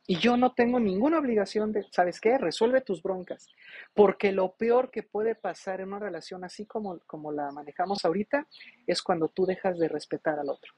Y 0.07 0.19
yo 0.19 0.37
no 0.37 0.53
tengo 0.53 0.79
ninguna 0.79 1.17
obligación 1.17 1.71
de, 1.71 1.83
¿sabes 1.91 2.21
qué? 2.21 2.37
Resuelve 2.37 2.81
tus 2.81 3.01
broncas. 3.01 3.47
Porque 3.95 4.31
lo 4.31 4.55
peor 4.55 4.91
que 4.91 5.01
puede 5.01 5.33
pasar 5.33 5.81
en 5.81 5.87
una 5.87 5.99
relación 5.99 6.43
así 6.43 6.67
como, 6.67 6.99
como 7.07 7.31
la 7.31 7.51
manejamos 7.51 8.05
ahorita 8.05 8.47
es 8.85 9.01
cuando 9.01 9.29
tú 9.29 9.47
dejas 9.47 9.79
de 9.79 9.87
respetar 9.87 10.37
al 10.37 10.49
otro. 10.49 10.73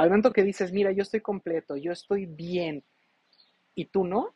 Al 0.00 0.08
momento 0.08 0.32
que 0.32 0.42
dices, 0.42 0.72
mira, 0.72 0.92
yo 0.92 1.02
estoy 1.02 1.20
completo, 1.20 1.76
yo 1.76 1.92
estoy 1.92 2.24
bien, 2.24 2.82
y 3.74 3.84
tú 3.84 4.06
no, 4.06 4.34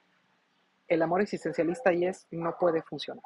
el 0.89 1.01
amor 1.01 1.23
existencialista 1.23 1.91
y 1.91 2.05
es, 2.05 2.27
no 2.31 2.55
puede 2.61 2.83
funcionar. 2.83 3.25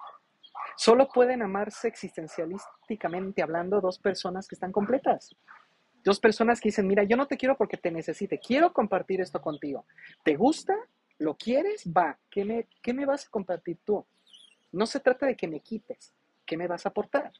Solo 0.76 1.08
pueden 1.08 1.42
amarse 1.42 1.88
existencialísticamente 1.88 3.42
hablando 3.42 3.80
dos 3.80 3.98
personas 3.98 4.46
que 4.46 4.54
están 4.54 4.70
completas. 4.70 5.34
Dos 6.04 6.20
personas 6.20 6.60
que 6.60 6.68
dicen, 6.68 6.86
mira, 6.86 7.02
yo 7.02 7.16
no 7.16 7.26
te 7.26 7.36
quiero 7.36 7.56
porque 7.56 7.76
te 7.76 7.90
necesite, 7.90 8.38
quiero 8.38 8.72
compartir 8.72 9.20
esto 9.20 9.42
contigo. 9.42 9.84
¿Te 10.22 10.36
gusta? 10.36 10.76
¿Lo 11.18 11.36
quieres? 11.36 11.88
Va. 11.88 12.20
¿Qué 12.30 12.44
me, 12.44 12.68
qué 12.80 12.94
me 12.94 13.04
vas 13.04 13.26
a 13.26 13.30
compartir 13.30 13.78
tú? 13.84 14.06
No 14.70 14.86
se 14.86 15.00
trata 15.00 15.26
de 15.26 15.36
que 15.36 15.48
me 15.48 15.58
quites. 15.58 16.14
¿Qué 16.46 16.56
me 16.56 16.68
vas 16.68 16.86
a 16.86 16.90
aportar? 16.90 17.32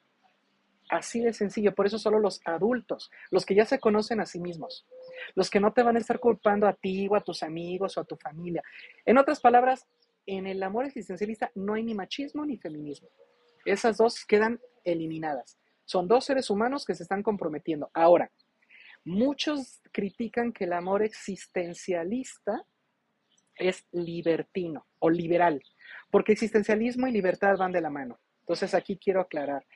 Así 0.88 1.20
de 1.20 1.33
sencillo. 1.33 1.74
Por 1.74 1.87
eso 1.87 1.98
solo 1.98 2.18
los 2.18 2.40
adultos, 2.44 3.11
los 3.31 3.44
que 3.44 3.55
ya 3.55 3.64
se 3.64 3.79
conocen 3.79 4.20
a 4.20 4.27
sí 4.27 4.40
mismos, 4.40 4.87
los 5.35 5.51
que 5.51 5.61
no 5.61 5.72
te 5.72 5.83
van 5.83 5.96
a 5.96 5.98
estar 5.98 6.18
culpando 6.18 6.66
a 6.66 6.72
ti 6.72 7.09
o 7.09 7.16
a 7.16 7.20
tus 7.20 7.42
amigos 7.42 7.96
o 7.96 8.01
a 8.01 8.05
tu 8.05 8.16
familia. 8.16 8.62
En 9.05 9.18
otras 9.18 9.40
palabras, 9.40 9.87
en 10.27 10.46
el 10.46 10.62
amor 10.62 10.87
existencialista 10.87 11.51
no 11.55 11.74
hay 11.74 11.83
ni 11.83 11.94
machismo 11.94 12.44
ni 12.44 12.57
feminismo. 12.57 13.09
Esas 13.64 13.98
dos 13.98 14.24
quedan 14.24 14.61
eliminadas. 14.85 15.59
Son 15.85 16.07
dos 16.07 16.24
seres 16.24 16.51
humanos 16.51 16.85
que 16.85 16.94
se 16.94 17.03
están 17.03 17.22
comprometiendo. 17.22 17.90
Ahora, 17.94 18.31
muchos 19.05 19.81
critican 19.92 20.53
que 20.53 20.64
el 20.64 20.72
amor 20.72 21.03
existencialista 21.03 22.64
es 23.57 23.87
libertino 23.92 24.87
o 24.98 25.11
liberal, 25.11 25.62
porque 26.11 26.33
existencialismo 26.33 27.07
y 27.07 27.12
libertad 27.12 27.57
van 27.57 27.72
de 27.72 27.81
la 27.81 27.90
mano. 27.90 28.18
Entonces 28.40 28.74
aquí 28.74 28.96
quiero 28.96 29.20
aclarar. 29.20 29.66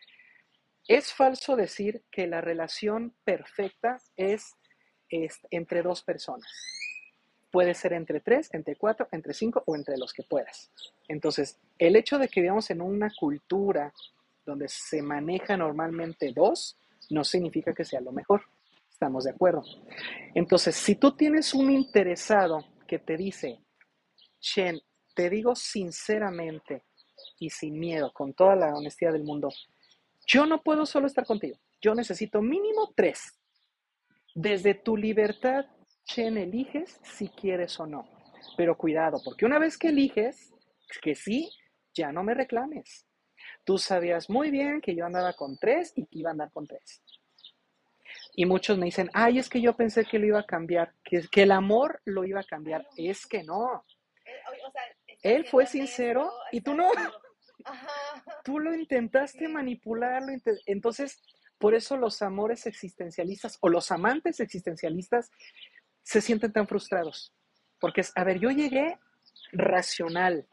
Es 0.88 1.12
falso 1.12 1.56
decir 1.56 2.02
que 2.10 2.26
la 2.26 2.40
relación 2.40 3.14
perfecta 3.24 3.98
es, 4.16 4.54
entre 5.50 5.82
dos 5.82 6.02
personas. 6.02 6.46
Puede 7.50 7.74
ser 7.74 7.92
entre 7.92 8.20
tres, 8.20 8.48
entre 8.52 8.76
cuatro, 8.76 9.08
entre 9.12 9.34
cinco 9.34 9.62
o 9.66 9.76
entre 9.76 9.98
los 9.98 10.12
que 10.12 10.22
puedas. 10.22 10.72
Entonces, 11.06 11.58
el 11.78 11.96
hecho 11.96 12.18
de 12.18 12.28
que 12.28 12.40
vivamos 12.40 12.70
en 12.70 12.80
una 12.80 13.12
cultura 13.14 13.92
donde 14.44 14.68
se 14.68 15.02
maneja 15.02 15.56
normalmente 15.56 16.32
dos, 16.34 16.78
no 17.10 17.24
significa 17.24 17.74
que 17.74 17.84
sea 17.84 18.00
lo 18.00 18.10
mejor. 18.10 18.42
Estamos 18.90 19.24
de 19.24 19.30
acuerdo. 19.30 19.62
Entonces, 20.34 20.74
si 20.76 20.94
tú 20.94 21.14
tienes 21.14 21.54
un 21.54 21.70
interesado 21.70 22.64
que 22.86 22.98
te 22.98 23.16
dice, 23.16 23.60
Shen, 24.40 24.80
te 25.14 25.28
digo 25.28 25.54
sinceramente 25.54 26.84
y 27.38 27.50
sin 27.50 27.78
miedo, 27.78 28.12
con 28.12 28.32
toda 28.32 28.56
la 28.56 28.74
honestidad 28.74 29.12
del 29.12 29.24
mundo, 29.24 29.50
yo 30.26 30.46
no 30.46 30.62
puedo 30.62 30.86
solo 30.86 31.06
estar 31.06 31.26
contigo. 31.26 31.58
Yo 31.80 31.94
necesito 31.94 32.40
mínimo 32.40 32.92
tres. 32.94 33.38
Desde 34.34 34.74
tu 34.74 34.96
libertad, 34.96 35.66
Chen, 36.04 36.36
eliges 36.36 36.98
si 37.02 37.28
quieres 37.28 37.78
o 37.80 37.86
no. 37.86 38.08
Pero 38.56 38.76
cuidado, 38.76 39.20
porque 39.24 39.44
una 39.44 39.58
vez 39.58 39.78
que 39.78 39.88
eliges 39.88 40.52
que 41.00 41.14
sí, 41.14 41.50
ya 41.94 42.12
no 42.12 42.22
me 42.22 42.34
reclames. 42.34 43.06
Tú 43.64 43.78
sabías 43.78 44.28
muy 44.28 44.50
bien 44.50 44.80
que 44.80 44.94
yo 44.94 45.06
andaba 45.06 45.32
con 45.34 45.56
tres 45.58 45.92
y 45.96 46.06
que 46.06 46.18
iba 46.18 46.30
a 46.30 46.32
andar 46.32 46.50
con 46.50 46.66
tres. 46.66 47.02
Y 48.34 48.46
muchos 48.46 48.78
me 48.78 48.86
dicen, 48.86 49.10
ay, 49.12 49.38
es 49.38 49.48
que 49.48 49.60
yo 49.60 49.76
pensé 49.76 50.04
que 50.04 50.18
lo 50.18 50.26
iba 50.26 50.40
a 50.40 50.46
cambiar, 50.46 50.94
que, 51.04 51.22
que 51.30 51.42
el 51.42 51.52
amor 51.52 52.00
lo 52.04 52.24
iba 52.24 52.40
a 52.40 52.44
cambiar. 52.44 52.86
Es 52.96 53.26
que 53.26 53.42
no. 53.42 53.84
Él 55.22 55.46
fue 55.46 55.66
sincero 55.66 56.32
y 56.50 56.60
tú 56.60 56.74
no. 56.74 56.90
Tú 58.44 58.58
lo 58.58 58.74
intentaste 58.74 59.48
manipularlo. 59.48 60.32
Entonces, 60.66 61.20
por 61.58 61.74
eso 61.74 61.96
los 61.96 62.22
amores 62.22 62.66
existencialistas 62.66 63.58
o 63.60 63.68
los 63.68 63.92
amantes 63.92 64.40
existencialistas 64.40 65.30
se 66.02 66.20
sienten 66.20 66.52
tan 66.52 66.66
frustrados. 66.66 67.32
Porque 67.78 68.00
es, 68.00 68.12
a 68.16 68.24
ver, 68.24 68.38
yo 68.38 68.50
llegué 68.50 68.98
racional, 69.52 70.46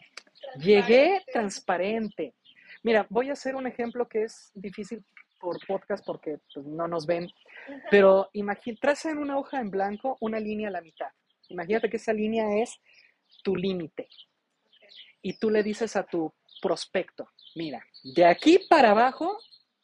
llegué 0.60 1.24
transparente. 1.32 2.36
Mira, 2.84 3.08
voy 3.10 3.30
a 3.30 3.34
hacer 3.34 3.56
un 3.56 3.68
ejemplo 3.68 4.08
que 4.08 4.24
es 4.24 4.52
difícil 4.54 5.04
por 5.40 5.58
podcast 5.66 6.06
porque 6.06 6.38
pues, 6.54 6.66
no 6.66 6.88
nos 6.88 7.06
ven, 7.06 7.28
pero 7.90 8.30
traza 8.80 9.10
en 9.10 9.18
una 9.18 9.38
hoja 9.38 9.60
en 9.60 9.72
blanco 9.72 10.18
una 10.20 10.40
línea 10.40 10.68
a 10.68 10.72
la 10.72 10.82
mitad. 10.82 11.08
Imagínate 11.48 11.90
que 11.90 11.98
esa 11.98 12.14
línea 12.14 12.62
es 12.62 12.80
tu 13.44 13.56
límite. 13.56 14.08
Y 15.22 15.38
tú 15.38 15.50
le 15.50 15.64
dices 15.64 15.96
a 15.96 16.04
tu 16.04 16.34
prospecto. 16.62 17.28
Mira, 17.56 17.84
de 18.04 18.26
aquí 18.26 18.60
para 18.70 18.92
abajo 18.92 19.38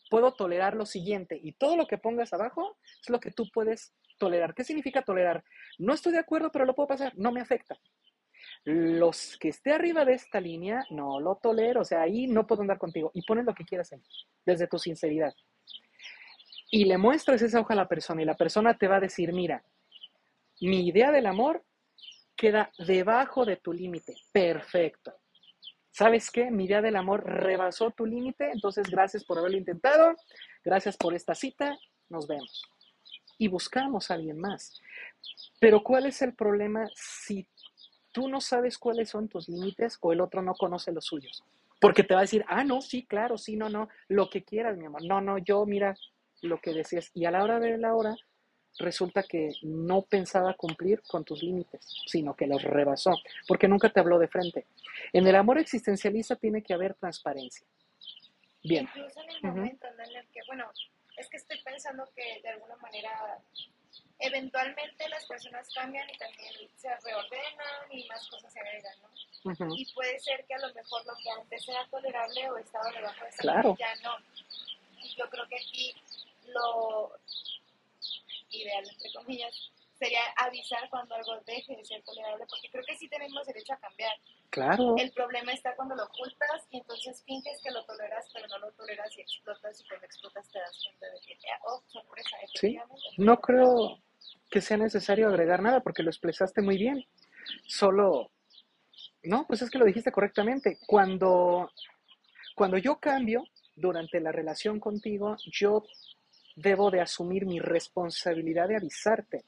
puedo 0.10 0.34
tolerar 0.34 0.76
lo 0.76 0.86
siguiente 0.86 1.40
y 1.42 1.54
todo 1.54 1.76
lo 1.76 1.88
que 1.88 1.98
pongas 1.98 2.34
abajo 2.34 2.78
es 3.02 3.10
lo 3.10 3.20
que 3.20 3.32
tú 3.32 3.50
puedes 3.54 3.94
tolerar. 4.18 4.54
¿Qué 4.54 4.64
significa 4.64 5.02
tolerar? 5.02 5.44
No 5.78 5.94
estoy 5.94 6.14
de 6.14 6.20
acuerdo, 6.20 6.52
pero 6.52 6.66
lo 6.66 6.76
puedo 6.76 6.88
pasar, 6.88 7.14
no 7.18 7.32
me 7.32 7.42
afecta. 7.42 7.78
Los 8.64 9.38
que 9.38 9.50
esté 9.50 9.74
arriba 9.74 10.06
de 10.06 10.14
esta 10.14 10.40
línea, 10.40 10.86
no 10.90 11.20
lo 11.20 11.36
tolero, 11.36 11.82
o 11.82 11.86
sea, 11.86 12.02
ahí 12.02 12.28
no 12.28 12.48
puedo 12.48 12.62
andar 12.62 12.78
contigo 12.78 13.12
y 13.14 13.24
pones 13.24 13.46
lo 13.46 13.54
que 13.54 13.66
quieras 13.66 13.92
ahí, 13.94 14.02
desde 14.46 14.68
tu 14.68 14.80
sinceridad. 14.80 15.34
Y 16.72 16.86
le 16.86 16.98
muestras 16.98 17.42
esa 17.42 17.60
hoja 17.60 17.74
a 17.74 17.78
la 17.78 17.88
persona 17.88 18.22
y 18.22 18.26
la 18.26 18.36
persona 18.36 18.78
te 18.78 18.88
va 18.88 18.98
a 18.98 19.02
decir, 19.02 19.34
mira, 19.34 19.64
mi 20.62 20.88
idea 20.88 21.12
del 21.12 21.26
amor 21.26 21.64
queda 22.36 22.72
debajo 22.78 23.46
de 23.46 23.58
tu 23.58 23.72
límite. 23.72 24.16
Perfecto. 24.32 25.14
¿Sabes 25.96 26.30
qué? 26.30 26.52
Mi 26.52 26.66
idea 26.66 26.82
del 26.82 26.98
amor 26.98 27.24
rebasó 27.26 27.90
tu 27.92 28.06
límite, 28.06 28.52
entonces 28.52 28.90
gracias 28.90 29.24
por 29.24 29.38
haberlo 29.38 29.58
intentado, 29.58 30.14
gracias 30.64 30.98
por 30.98 31.14
esta 31.14 31.34
cita, 31.34 31.78
nos 32.10 32.28
vemos. 32.28 32.64
Y 33.38 33.48
buscamos 33.48 34.12
a 34.12 34.16
alguien 34.16 34.38
más. 34.38 34.82
Pero 35.62 35.84
¿cuál 35.84 36.06
es 36.06 36.22
el 36.22 36.34
problema 36.34 36.86
si 36.96 37.48
tú 38.12 38.28
no 38.28 38.42
sabes 38.42 38.78
cuáles 38.78 39.10
son 39.10 39.30
tus 39.30 39.48
límites 39.48 39.98
o 40.02 40.12
el 40.12 40.20
otro 40.20 40.42
no 40.42 40.54
conoce 40.56 40.92
los 40.92 41.06
suyos? 41.06 41.46
Porque 41.80 42.04
te 42.04 42.14
va 42.14 42.22
a 42.22 42.24
decir, 42.24 42.44
ah, 42.50 42.66
no, 42.66 42.82
sí, 42.82 43.06
claro, 43.06 43.38
sí, 43.38 43.56
no, 43.56 43.70
no, 43.70 43.88
lo 44.10 44.30
que 44.30 44.44
quieras, 44.44 44.78
mi 44.78 44.86
amor. 44.86 45.06
No, 45.06 45.22
no, 45.22 45.38
yo, 45.38 45.66
mira 45.66 45.96
lo 46.42 46.60
que 46.60 46.74
decías. 46.74 47.10
Y 47.14 47.24
a 47.24 47.32
la 47.32 47.42
hora 47.42 47.60
de 47.60 47.78
la 47.78 47.96
hora, 47.96 48.18
resulta 48.80 49.24
que 49.24 49.54
no 49.64 50.02
pensaba 50.02 50.54
cumplir 50.54 51.02
con 51.04 51.24
tus 51.24 51.42
límites, 51.42 51.82
sino 52.06 52.36
que 52.36 52.48
los 52.48 52.62
rebasó, 52.64 53.16
porque 53.48 53.68
nunca 53.68 53.90
te 53.90 54.00
habló 54.00 54.20
de 54.20 54.28
frente. 54.28 54.66
En 55.14 55.28
el 55.28 55.36
amor 55.36 55.58
existencialista 55.58 56.36
tiene 56.36 56.62
que 56.62 56.74
haber 56.74 56.94
transparencia. 56.96 57.66
Bien. 58.64 58.90
Incluso 58.96 59.22
en 59.22 59.30
el 59.30 59.42
momento 59.44 59.88
en 59.88 60.16
el 60.16 60.28
que, 60.30 60.42
bueno, 60.48 60.72
es 61.18 61.30
que 61.30 61.38
estoy 61.38 61.62
pensando 61.64 62.08
que 62.16 62.42
de 62.42 62.50
alguna 62.50 62.76
manera 62.78 63.40
eventualmente 64.20 65.08
las 65.10 65.26
personas 65.26 65.70
cambian 65.74 66.10
y 66.10 66.18
también 66.18 66.54
se 66.76 66.90
reordenan 66.90 67.92
y 67.92 68.08
más 68.08 68.28
cosas 68.30 68.52
se 68.52 68.60
agregan, 68.60 68.94
¿no? 69.02 69.76
Y 69.76 69.86
puede 69.94 70.20
ser 70.20 70.46
que 70.46 70.56
a 70.56 70.60
lo 70.60 70.74
mejor 70.74 71.06
lo 71.06 71.14
que 71.24 71.30
antes 71.30 71.70
era 71.70 71.86
tolerable 71.90 72.50
o 72.50 72.58
estaba 72.58 72.92
debajo 72.92 73.24
de 73.24 73.30
esa 73.30 73.42
claro. 73.42 73.78
ya 73.80 73.96
no. 73.98 74.18
Y 75.04 75.16
yo 75.16 75.30
creo 75.30 75.48
que 75.48 75.58
aquí 75.58 75.96
lo, 76.48 77.12
ideal, 78.62 78.84
entre 78.90 79.12
comillas, 79.14 79.72
sería 79.98 80.20
avisar 80.38 80.90
cuando 80.90 81.16
algo 81.16 81.40
deje 81.46 81.76
de 81.76 81.86
ser 81.86 82.04
tolerable, 82.04 82.46
porque 82.50 82.70
creo 82.70 82.84
que 82.86 82.98
sí 82.98 83.08
tenemos 83.08 83.46
derecho 83.46 83.74
a 83.74 83.78
cambiar. 83.78 84.14
Claro. 84.50 84.96
El 84.98 85.12
problema 85.12 85.54
está 85.54 85.76
cuando 85.76 85.96
lo 85.96 86.04
ocultas 86.06 86.68
y 86.70 86.78
entonces 86.78 87.24
finges 87.26 87.62
que 87.64 87.72
lo 87.72 87.84
toleras, 87.86 88.26
pero 88.34 88.48
no 88.48 88.60
lo 88.60 88.72
toleras 88.74 89.10
y 89.18 89.22
explotas 89.22 89.80
y 89.82 89.88
cuando 89.88 90.06
explotas 90.06 90.50
te 90.50 90.60
das 90.60 90.84
cuenta 90.84 91.06
de 91.08 91.20
que, 91.26 91.34
eh, 91.34 91.60
oh, 91.66 91.82
sorpresa, 91.88 92.38
Sí, 92.56 92.78
no 93.18 93.40
creo 93.40 94.00
que 94.50 94.62
sea 94.62 94.78
necesario 94.78 95.28
agregar 95.28 95.62
nada 95.62 95.82
porque 95.82 96.04
lo 96.04 96.10
expresaste 96.10 96.62
muy 96.62 96.78
bien. 96.78 97.06
Solo, 97.66 98.32
no, 99.24 99.46
pues 99.48 99.62
es 99.62 99.70
que 99.70 99.78
lo 99.78 99.86
dijiste 99.86 100.12
correctamente. 100.12 100.78
Cuando, 100.86 101.72
cuando 102.56 102.78
yo 102.78 103.00
cambio 103.00 103.44
durante 103.76 104.20
la 104.20 104.32
relación 104.32 104.80
contigo, 104.80 105.36
yo 105.46 105.84
debo 106.56 106.90
de 106.90 107.02
asumir 107.02 107.46
mi 107.46 107.60
responsabilidad 107.60 108.70
de 108.70 108.78
avisarte, 108.78 109.44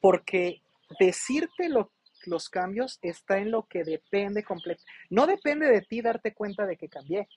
porque 0.00 0.62
decirte 0.98 1.68
los 1.68 2.48
cambios 2.48 2.98
está 3.00 3.38
en 3.38 3.50
lo 3.50 3.66
que 3.66 3.84
depende 3.84 4.42
completo. 4.42 4.82
No 5.10 5.26
depende 5.26 5.66
de 5.66 5.82
ti 5.82 6.02
darte 6.02 6.34
cuenta 6.34 6.66
de 6.66 6.76
que 6.76 6.88
cambié. 6.88 7.28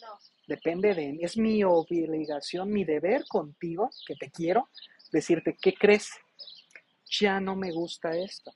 No. 0.00 0.18
Depende 0.46 0.94
de 0.94 1.12
mí. 1.12 1.18
Es 1.22 1.36
mi 1.36 1.64
obligación, 1.64 2.70
mi 2.70 2.84
deber 2.84 3.24
contigo, 3.26 3.90
que 4.06 4.14
te 4.14 4.30
quiero, 4.30 4.68
decirte, 5.12 5.56
¿qué 5.60 5.74
crees? 5.74 6.10
Ya 7.20 7.40
no 7.40 7.56
me 7.56 7.72
gusta 7.72 8.16
esto. 8.16 8.52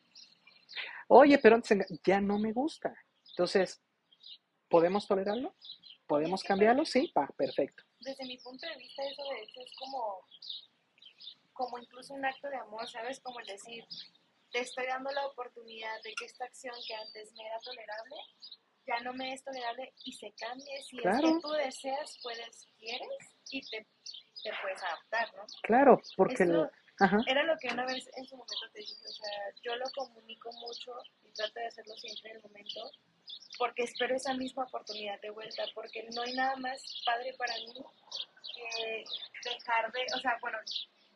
Oye, 1.08 1.38
pero 1.38 1.60
ya 2.04 2.20
no 2.20 2.38
me 2.38 2.52
gusta. 2.52 2.94
Entonces, 3.30 3.82
¿podemos 4.68 5.06
tolerarlo? 5.06 5.54
¿Podemos 6.06 6.42
cambiarlo? 6.42 6.84
Sí, 6.84 7.12
va, 7.16 7.26
perfecto 7.36 7.84
desde 8.02 8.24
mi 8.24 8.38
punto 8.38 8.66
de 8.66 8.76
vista 8.76 9.02
eso 9.04 9.22
de 9.24 9.42
hecho 9.42 9.60
es 9.60 9.72
como, 9.78 10.26
como 11.52 11.78
incluso 11.78 12.14
un 12.14 12.24
acto 12.24 12.48
de 12.48 12.56
amor, 12.56 12.88
¿sabes? 12.88 13.20
Como 13.20 13.40
el 13.40 13.46
decir, 13.46 13.84
te 14.50 14.60
estoy 14.60 14.86
dando 14.86 15.10
la 15.12 15.26
oportunidad 15.26 16.02
de 16.02 16.14
que 16.14 16.26
esta 16.26 16.44
acción 16.44 16.74
que 16.86 16.94
antes 16.94 17.32
me 17.34 17.46
era 17.46 17.58
tolerable, 17.60 18.16
ya 18.86 19.00
no 19.00 19.12
me 19.14 19.32
es 19.32 19.42
tolerable 19.44 19.92
y 20.04 20.12
se 20.12 20.32
cambie. 20.32 20.82
Si 20.82 20.98
es 20.98 21.20
que 21.20 21.40
tú 21.40 21.50
deseas, 21.52 22.18
puedes, 22.22 22.66
quieres 22.78 23.08
y 23.50 23.60
te, 23.68 23.86
te 24.42 24.50
puedes 24.60 24.82
adaptar, 24.82 25.34
¿no? 25.34 25.44
Claro, 25.62 26.00
porque... 26.16 26.44
Era 27.26 27.42
lo 27.42 27.56
que 27.58 27.68
una 27.68 27.84
vez 27.84 28.08
en 28.16 28.24
su 28.26 28.36
momento 28.36 28.70
te 28.72 28.78
dije, 28.78 28.94
o 28.94 29.12
sea, 29.12 29.32
yo 29.62 29.74
lo 29.74 29.86
comunico 29.96 30.52
mucho 30.52 30.92
y 31.22 31.32
trato 31.32 31.58
de 31.58 31.66
hacerlo 31.66 31.96
siempre 31.96 32.30
en 32.30 32.36
el 32.36 32.42
momento, 32.42 32.92
porque 33.58 33.84
espero 33.84 34.16
esa 34.16 34.34
misma 34.34 34.64
oportunidad 34.64 35.20
de 35.20 35.30
vuelta, 35.30 35.64
porque 35.74 36.08
no 36.14 36.22
hay 36.22 36.34
nada 36.34 36.56
más 36.56 36.80
padre 37.04 37.34
para 37.38 37.54
mí 37.56 37.74
que 38.54 39.04
dejar 39.44 39.92
de, 39.92 40.06
o 40.14 40.18
sea, 40.18 40.36
bueno, 40.40 40.58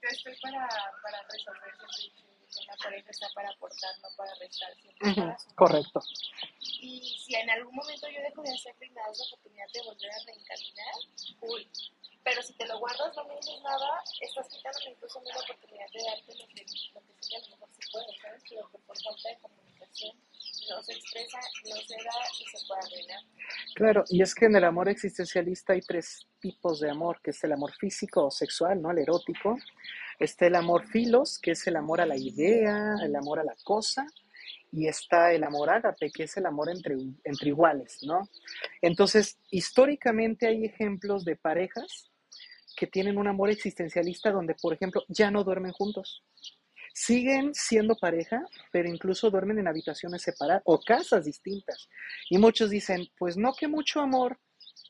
yo 0.03 0.09
estoy 0.09 0.37
para, 0.40 0.69
para 1.03 1.23
resolver 1.23 1.75
siempre 1.90 2.27
una 2.64 2.77
pareja 2.83 3.11
está 3.11 3.29
para 3.35 3.51
aportar, 3.51 3.90
no 4.03 4.09
para 4.16 4.35
restar, 4.37 4.73
siempre 4.77 5.37
Correcto. 5.55 6.01
Y 6.81 7.19
si 7.25 7.35
en 7.35 7.51
algún 7.51 7.75
momento 7.75 8.09
yo 8.09 8.21
dejo 8.23 8.42
de 8.42 8.53
hacerlo 8.53 8.85
y 8.85 8.90
me 8.90 9.01
das 9.01 9.19
la 9.19 9.25
oportunidad 9.27 9.66
de 9.73 9.83
volver 9.83 10.11
a 10.11 10.25
reencaminar, 10.25 10.95
uy, 11.40 11.71
pero 12.25 12.42
si 12.42 12.53
te 12.55 12.66
lo 12.66 12.79
guardas, 12.79 13.14
no 13.16 13.25
me 13.25 13.37
dices 13.37 13.61
nada, 13.62 14.03
estás 14.21 14.49
quitando 14.49 14.79
incluso 14.87 15.21
la 15.25 15.38
oportunidad 15.38 15.87
de 15.92 16.03
darte 16.05 16.35
lo 16.35 16.49
que, 16.49 16.64
lo 16.95 17.01
que 17.01 17.23
sí 17.23 17.37
a 17.37 17.40
lo 17.40 17.49
mejor 17.51 17.69
se 17.73 17.90
puede, 17.92 18.21
¿sabes? 18.21 18.42
Pero 18.49 18.71
que 18.71 18.79
por 18.79 19.03
falta 19.03 19.29
de 19.29 19.38
comunicación 19.38 20.16
no 20.68 20.83
se 20.83 20.92
expresa, 20.92 21.38
no 21.64 21.76
se 21.76 21.94
da 21.94 22.11
y 22.40 22.44
se 22.44 22.66
puede 22.66 22.81
arruinar. 22.81 23.20
Claro, 23.74 24.05
y 24.09 24.22
es 24.22 24.35
que 24.35 24.46
en 24.46 24.57
el 24.57 24.64
amor 24.64 24.88
existencialista 24.88 25.72
hay 25.72 25.81
tres 25.81 26.26
tipos 26.40 26.81
de 26.81 26.90
amor, 26.90 27.20
que 27.22 27.31
es 27.31 27.44
el 27.44 27.52
amor 27.52 27.72
físico 27.74 28.26
o 28.26 28.31
sexual, 28.31 28.81
¿no? 28.81 28.90
El 28.90 28.98
erótico. 28.98 29.57
Está 30.18 30.46
el 30.46 30.55
amor 30.55 30.87
filos, 30.87 31.38
que 31.38 31.52
es 31.52 31.66
el 31.66 31.76
amor 31.76 32.00
a 32.00 32.07
la 32.07 32.16
idea, 32.16 32.94
el 33.02 33.14
amor 33.14 33.38
a 33.40 33.44
la 33.44 33.55
cosa, 33.64 34.07
y 34.72 34.88
está 34.88 35.33
el 35.33 35.44
amor 35.44 35.70
ágape, 35.70 36.11
que 36.11 36.24
es 36.24 36.37
el 36.37 36.46
amor 36.46 36.70
entre, 36.70 36.96
entre 37.24 37.48
iguales, 37.48 37.98
¿no? 38.02 38.29
Entonces, 38.81 39.38
históricamente 39.50 40.46
hay 40.46 40.64
ejemplos 40.64 41.24
de 41.24 41.37
parejas 41.37 42.11
que 42.76 42.87
tienen 42.87 43.16
un 43.16 43.26
amor 43.26 43.50
existencialista 43.50 44.31
donde, 44.31 44.55
por 44.55 44.74
ejemplo, 44.74 45.02
ya 45.09 45.31
no 45.31 45.44
duermen 45.44 45.72
juntos. 45.72 46.22
Siguen 46.98 47.54
siendo 47.54 47.94
pareja, 47.94 48.42
pero 48.72 48.88
incluso 48.88 49.30
duermen 49.30 49.59
en 49.59 49.68
habitaciones 49.68 50.22
separadas 50.22 50.62
o 50.64 50.80
casas 50.80 51.26
distintas. 51.26 51.90
Y 52.30 52.38
muchos 52.38 52.70
dicen, 52.70 53.06
pues 53.18 53.37
no 53.37 53.52
que 53.52 53.68
mucho 53.68 54.00
amor, 54.00 54.38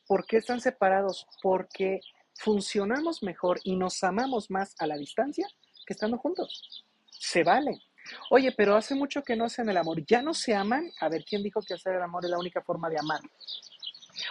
¿por 0.07 0.25
qué 0.25 0.37
están 0.37 0.61
separados? 0.61 1.27
Porque 1.41 1.99
funcionamos 2.33 3.23
mejor 3.23 3.59
y 3.65 3.75
nos 3.75 4.01
amamos 4.05 4.49
más 4.49 4.73
a 4.79 4.87
la 4.87 4.95
distancia 4.95 5.49
que 5.85 5.93
estando 5.93 6.17
juntos. 6.17 6.85
Se 7.09 7.43
vale. 7.43 7.81
Oye, 8.29 8.53
pero 8.53 8.77
hace 8.77 8.95
mucho 8.95 9.21
que 9.21 9.35
no 9.35 9.43
hacen 9.43 9.67
el 9.67 9.75
amor. 9.75 10.01
¿Ya 10.05 10.21
no 10.21 10.33
se 10.33 10.55
aman? 10.55 10.89
A 11.01 11.09
ver, 11.09 11.25
¿quién 11.25 11.43
dijo 11.43 11.59
que 11.61 11.73
hacer 11.73 11.95
el 11.95 12.01
amor 12.01 12.23
es 12.23 12.31
la 12.31 12.39
única 12.39 12.61
forma 12.61 12.89
de 12.89 12.99
amar? 12.99 13.19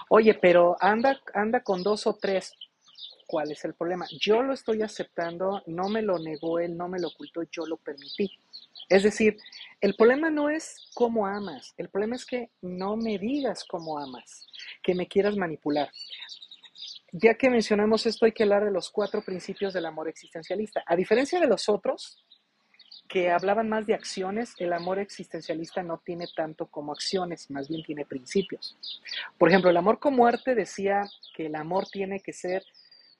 Oye, 0.09 0.33
pero 0.33 0.79
anda, 0.81 1.21
anda 1.35 1.63
con 1.63 1.83
dos 1.83 2.07
o 2.07 2.15
tres 2.15 2.55
cuál 3.27 3.51
es 3.51 3.65
el 3.65 3.75
problema. 3.75 4.07
Yo 4.21 4.43
lo 4.43 4.53
estoy 4.53 4.83
aceptando, 4.83 5.63
no 5.67 5.89
me 5.89 6.03
lo 6.03 6.19
negó 6.19 6.59
él, 6.59 6.77
no 6.77 6.89
me 6.89 6.99
lo 6.99 7.09
ocultó, 7.09 7.43
yo 7.51 7.67
lo 7.67 7.77
permití. 7.77 8.31
Es 8.89 9.03
decir, 9.03 9.37
el 9.81 9.95
problema 9.97 10.31
no 10.31 10.49
es 10.49 10.91
cómo 10.95 11.27
amas, 11.27 11.75
el 11.77 11.89
problema 11.89 12.17
es 12.17 12.25
que 12.25 12.51
no 12.63 12.97
me 12.97 13.19
digas 13.19 13.65
cómo 13.65 13.99
amas, 13.99 14.47
que 14.83 14.95
me 14.95 15.09
quieras 15.09 15.37
manipular. 15.37 15.91
Ya 17.13 17.35
que 17.35 17.51
mencionamos 17.51 18.07
esto, 18.07 18.27
hay 18.27 18.33
que 18.33 18.43
hablar 18.43 18.65
de 18.65 18.71
los 18.71 18.91
cuatro 18.91 19.23
principios 19.23 19.73
del 19.73 19.87
amor 19.87 20.09
existencialista. 20.09 20.83
A 20.87 20.97
diferencia 20.97 21.41
de 21.41 21.47
los 21.47 21.69
otros, 21.69 22.19
que 23.09 23.31
hablaban 23.31 23.69
más 23.69 23.87
de 23.87 23.95
acciones, 23.95 24.55
el 24.59 24.73
amor 24.73 24.99
existencialista 24.99 25.83
no 25.83 25.99
tiene 26.05 26.27
tanto 26.35 26.67
como 26.67 26.93
acciones, 26.93 27.51
más 27.51 27.69
bien 27.69 27.83
tiene 27.83 28.05
principios. 28.05 28.77
Por 29.39 29.49
ejemplo, 29.49 29.71
el 29.71 29.77
amor 29.77 29.99
con 29.99 30.15
muerte 30.15 30.55
decía 30.55 31.09
que 31.35 31.47
el 31.47 31.55
amor 31.55 31.87
tiene 31.89 32.21
que 32.21 32.33
ser 32.33 32.65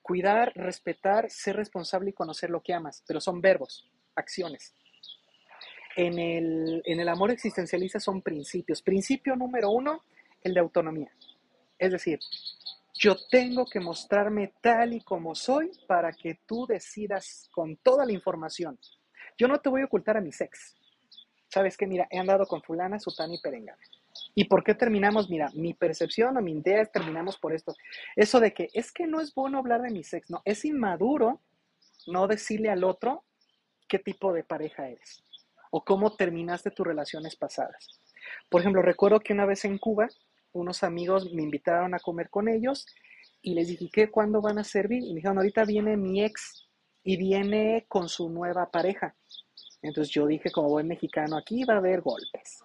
Cuidar, 0.07 0.53
respetar, 0.55 1.29
ser 1.29 1.57
responsable 1.57 2.11
y 2.11 2.13
conocer 2.13 2.49
lo 2.49 2.61
que 2.61 2.73
amas, 2.73 3.03
pero 3.05 3.19
son 3.19 3.41
verbos, 3.41 3.91
acciones. 4.15 4.73
En 5.97 6.17
el, 6.17 6.81
en 6.85 7.01
el 7.01 7.09
amor 7.09 7.29
existencialista 7.31 7.99
son 7.99 8.21
principios. 8.21 8.81
Principio 8.81 9.35
número 9.35 9.69
uno, 9.69 10.05
el 10.41 10.53
de 10.53 10.61
autonomía. 10.61 11.11
Es 11.77 11.91
decir, 11.91 12.19
yo 12.93 13.17
tengo 13.29 13.65
que 13.65 13.81
mostrarme 13.81 14.53
tal 14.61 14.93
y 14.93 15.01
como 15.01 15.35
soy 15.35 15.71
para 15.87 16.13
que 16.13 16.39
tú 16.45 16.65
decidas 16.65 17.49
con 17.51 17.75
toda 17.75 18.05
la 18.05 18.13
información. 18.13 18.79
Yo 19.37 19.49
no 19.49 19.59
te 19.59 19.67
voy 19.67 19.81
a 19.81 19.85
ocultar 19.85 20.15
a 20.15 20.21
mi 20.21 20.31
sex. 20.31 20.77
Sabes 21.49 21.75
que, 21.75 21.85
mira, 21.85 22.07
he 22.09 22.17
andado 22.17 22.45
con 22.45 22.61
fulana, 22.61 22.97
sutana 22.97 23.35
y 23.35 23.41
perengana. 23.41 23.83
¿Y 24.35 24.45
por 24.45 24.63
qué 24.63 24.73
terminamos? 24.73 25.29
Mira, 25.29 25.49
mi 25.53 25.73
percepción 25.73 26.37
o 26.37 26.41
mi 26.41 26.53
idea 26.53 26.81
es 26.81 26.91
terminamos 26.91 27.37
por 27.37 27.53
esto. 27.53 27.75
Eso 28.15 28.39
de 28.39 28.53
que 28.53 28.69
es 28.73 28.91
que 28.91 29.07
no 29.07 29.21
es 29.21 29.33
bueno 29.33 29.57
hablar 29.57 29.81
de 29.81 29.91
mi 29.91 30.03
sexo, 30.03 30.33
no, 30.33 30.41
es 30.45 30.65
inmaduro 30.65 31.41
no 32.07 32.27
decirle 32.27 32.69
al 32.69 32.83
otro 32.83 33.23
qué 33.87 33.99
tipo 33.99 34.33
de 34.33 34.43
pareja 34.43 34.87
eres 34.87 35.23
o 35.71 35.83
cómo 35.83 36.15
terminaste 36.15 36.71
tus 36.71 36.87
relaciones 36.87 37.35
pasadas. 37.35 38.01
Por 38.49 38.61
ejemplo, 38.61 38.81
recuerdo 38.81 39.19
que 39.19 39.33
una 39.33 39.45
vez 39.45 39.65
en 39.65 39.77
Cuba, 39.77 40.07
unos 40.53 40.83
amigos 40.83 41.31
me 41.33 41.43
invitaron 41.43 41.93
a 41.93 41.99
comer 41.99 42.29
con 42.29 42.47
ellos 42.47 42.85
y 43.41 43.53
les 43.53 43.67
dije, 43.67 43.89
¿qué? 43.91 44.09
¿Cuándo 44.09 44.41
van 44.41 44.59
a 44.59 44.63
servir? 44.63 45.03
Y 45.03 45.09
me 45.09 45.15
dijeron, 45.15 45.37
ahorita 45.37 45.65
viene 45.65 45.97
mi 45.97 46.23
ex 46.23 46.67
y 47.03 47.17
viene 47.17 47.85
con 47.87 48.09
su 48.09 48.29
nueva 48.29 48.69
pareja. 48.71 49.15
Entonces 49.81 50.13
yo 50.13 50.25
dije, 50.25 50.51
como 50.51 50.69
buen 50.69 50.87
mexicano, 50.87 51.37
aquí 51.37 51.63
va 51.63 51.75
a 51.75 51.77
haber 51.77 52.01
golpes. 52.01 52.63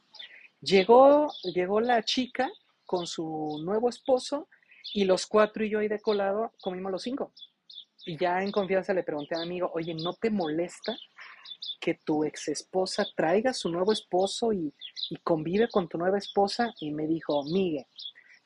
Llegó, 0.62 1.28
llegó 1.42 1.80
la 1.80 2.04
chica 2.04 2.48
con 2.86 3.06
su 3.06 3.60
nuevo 3.64 3.88
esposo 3.88 4.48
y 4.94 5.04
los 5.04 5.26
cuatro 5.26 5.64
y 5.64 5.70
yo 5.70 5.80
ahí 5.80 5.88
de 5.88 6.00
colado 6.00 6.52
comimos 6.60 6.92
los 6.92 7.02
cinco. 7.02 7.32
Y 8.06 8.16
ya 8.16 8.42
en 8.42 8.52
confianza 8.52 8.94
le 8.94 9.02
pregunté 9.02 9.34
a 9.34 9.38
mi 9.38 9.44
amigo, 9.44 9.70
oye, 9.74 9.92
¿no 9.94 10.14
te 10.14 10.30
molesta 10.30 10.96
que 11.80 11.94
tu 11.94 12.24
ex 12.24 12.46
esposa 12.48 13.04
traiga 13.16 13.52
su 13.52 13.70
nuevo 13.70 13.92
esposo 13.92 14.52
y, 14.52 14.72
y 15.10 15.16
convive 15.16 15.68
con 15.68 15.88
tu 15.88 15.98
nueva 15.98 16.18
esposa? 16.18 16.72
Y 16.80 16.92
me 16.92 17.08
dijo, 17.08 17.42
Miguel, 17.44 17.86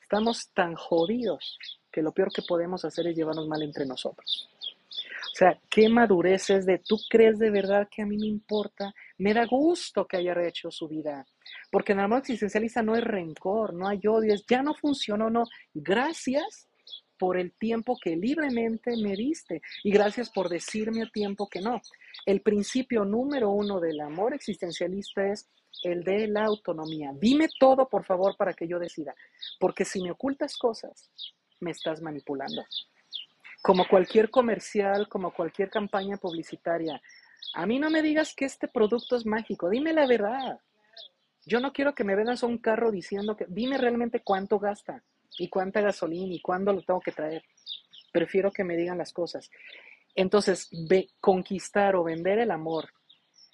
estamos 0.01 0.49
tan 0.53 0.73
jodidos 0.75 1.59
que 1.91 2.01
lo 2.01 2.13
peor 2.13 2.31
que 2.31 2.41
podemos 2.41 2.83
hacer 2.83 3.07
es 3.07 3.15
llevarnos 3.15 3.47
mal 3.47 3.61
entre 3.61 3.85
nosotros. 3.85 4.49
O 4.89 5.35
sea, 5.37 5.59
qué 5.69 5.87
madurez 5.87 6.49
es 6.49 6.65
de, 6.65 6.79
¿tú 6.79 6.97
crees 7.09 7.37
de 7.37 7.51
verdad 7.51 7.87
que 7.91 8.01
a 8.01 8.07
mí 8.07 8.17
me 8.17 8.25
importa? 8.25 8.93
Me 9.19 9.35
da 9.35 9.45
gusto 9.45 10.07
que 10.07 10.17
haya 10.17 10.33
rehecho 10.33 10.71
su 10.71 10.87
vida. 10.87 11.27
Porque 11.71 11.93
en 11.93 11.99
el 11.99 12.05
amor 12.05 12.19
existencialista 12.19 12.81
no 12.81 12.93
hay 12.93 13.01
rencor, 13.01 13.73
no 13.73 13.87
hay 13.87 13.99
odio, 14.07 14.33
es 14.33 14.45
ya 14.47 14.61
no 14.61 14.73
funcionó, 14.73 15.29
no. 15.29 15.45
Gracias 15.73 16.67
por 17.17 17.37
el 17.37 17.51
tiempo 17.53 17.97
que 18.01 18.15
libremente 18.15 18.95
me 18.95 19.15
diste 19.15 19.61
y 19.83 19.91
gracias 19.91 20.29
por 20.29 20.49
decirme 20.49 21.03
a 21.03 21.09
tiempo 21.09 21.47
que 21.49 21.61
no. 21.61 21.81
El 22.25 22.41
principio 22.41 23.05
número 23.05 23.49
uno 23.49 23.79
del 23.79 23.99
amor 24.01 24.33
existencialista 24.33 25.25
es 25.31 25.49
el 25.83 26.03
de 26.03 26.27
la 26.27 26.45
autonomía. 26.45 27.11
Dime 27.19 27.47
todo, 27.59 27.89
por 27.89 28.05
favor, 28.05 28.35
para 28.37 28.53
que 28.53 28.67
yo 28.67 28.79
decida. 28.79 29.15
Porque 29.59 29.83
si 29.83 30.01
me 30.01 30.11
ocultas 30.11 30.57
cosas, 30.57 31.09
me 31.59 31.71
estás 31.71 32.01
manipulando 32.01 32.63
como 33.67 33.85
cualquier 33.85 34.29
comercial, 34.29 35.09
como 35.09 35.33
cualquier 35.33 35.69
campaña 35.69 36.15
publicitaria. 36.15 37.01
A 37.53 37.65
mí 37.65 37.79
no 37.79 37.89
me 37.89 38.01
digas 38.01 38.33
que 38.33 38.45
este 38.45 38.69
producto 38.69 39.17
es 39.17 39.25
mágico, 39.25 39.69
dime 39.69 39.91
la 39.91 40.07
verdad. 40.07 40.59
Yo 41.47 41.61
no 41.61 41.71
quiero 41.71 41.95
que 41.95 42.03
me 42.03 42.15
vendas 42.15 42.43
un 42.43 42.57
carro 42.57 42.91
diciendo 42.91 43.37
que 43.37 43.45
dime 43.47 43.77
realmente 43.77 44.19
cuánto 44.19 44.59
gasta 44.59 45.01
y 45.39 45.47
cuánta 45.47 45.79
gasolina 45.79 46.33
y 46.33 46.41
cuándo 46.41 46.73
lo 46.73 46.81
tengo 46.81 46.99
que 46.99 47.13
traer. 47.13 47.41
Prefiero 48.11 48.51
que 48.51 48.65
me 48.65 48.75
digan 48.75 48.97
las 48.97 49.13
cosas. 49.13 49.49
Entonces, 50.13 50.69
conquistar 51.21 51.95
o 51.95 52.03
vender 52.03 52.39
el 52.39 52.51
amor 52.51 52.89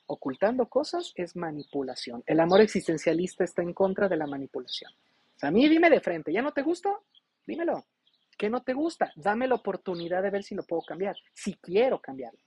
ocultando 0.08 0.68
cosas 0.70 1.14
es 1.16 1.36
manipulación. 1.36 2.24
El 2.26 2.40
amor 2.40 2.62
existencialista 2.62 3.44
está 3.44 3.62
en 3.62 3.74
contra 3.74 4.10
de 4.10 4.18
la 4.18 4.26
manipulación. 4.26 4.92
a 5.44 5.52
mí 5.52 5.70
dime 5.70 5.92
de 5.92 6.02
frente, 6.02 6.34
¿ya 6.34 6.42
no 6.42 6.52
te 6.52 6.64
gustó? 6.64 7.04
Dímelo. 7.46 7.86
¿Qué 8.38 8.50
no 8.50 8.64
te 8.64 8.74
gusta? 8.74 9.12
Dame 9.16 9.48
la 9.48 9.56
oportunidad 9.56 10.24
de 10.24 10.32
ver 10.32 10.42
si 10.42 10.56
lo 10.56 10.64
puedo 10.64 10.82
cambiar, 10.82 11.16
si 11.34 11.54
quiero 11.54 12.02
cambiarlo. 12.02 12.40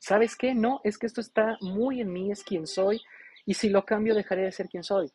¿Sabes 0.00 0.34
qué? 0.34 0.54
No, 0.54 0.80
es 0.82 0.98
que 0.98 1.06
esto 1.06 1.20
está 1.20 1.56
muy 1.60 2.00
en 2.00 2.12
mí, 2.12 2.32
es 2.32 2.42
quien 2.42 2.66
soy, 2.66 3.00
y 3.44 3.54
si 3.54 3.68
lo 3.68 3.84
cambio 3.84 4.14
dejaré 4.14 4.42
de 4.42 4.52
ser 4.52 4.68
quien 4.68 4.82
soy. 4.82 5.12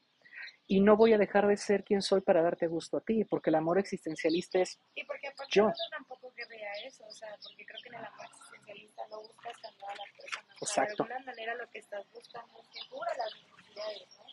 Y 0.67 0.81
no 0.81 0.97
voy 0.97 1.13
a 1.13 1.17
dejar 1.17 1.47
de 1.47 1.55
ser 1.55 1.83
quien 1.83 2.01
soy 2.01 2.21
para 2.21 2.41
darte 2.41 2.67
gusto 2.67 2.97
a 2.97 3.01
ti, 3.01 3.23
porque 3.23 3.49
el 3.49 3.55
amor 3.55 3.79
existencialista 3.79 4.59
es 4.59 4.79
porque 5.07 5.31
yo. 5.49 5.71
tampoco 5.91 6.33
querría 6.33 6.71
eso, 6.85 7.05
o 7.05 7.11
sea, 7.11 7.29
porque 7.41 7.65
creo 7.65 7.79
que 7.81 7.89
en 7.89 7.95
el 7.95 8.05
amor 8.05 8.25
existencialista 8.25 9.01
no 9.09 9.21
buscas 9.21 9.57
cambiar 9.59 9.91
a 9.91 9.95
la 9.95 10.03
persona. 10.17 10.47
Exacto. 10.61 11.03
de 11.03 11.13
alguna 11.13 11.31
manera 11.31 11.55
lo 11.55 11.69
que 11.69 11.79
estás 11.79 12.05
buscando 12.11 12.59
es 12.59 12.67
que 12.67 12.89
cubra 12.89 13.09
las 13.17 13.33
necesidades, 13.41 14.17
¿no? 14.17 14.25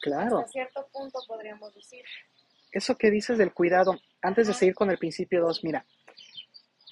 Claro. 0.00 0.38
Hasta 0.38 0.52
cierto 0.52 0.88
punto 0.92 1.18
podríamos 1.26 1.74
decir 1.74 2.04
eso 2.74 2.96
que 2.96 3.10
dices 3.10 3.38
del 3.38 3.54
cuidado, 3.54 4.00
antes 4.20 4.48
de 4.48 4.54
seguir 4.54 4.74
con 4.74 4.90
el 4.90 4.98
principio 4.98 5.40
2, 5.42 5.62
mira, 5.62 5.86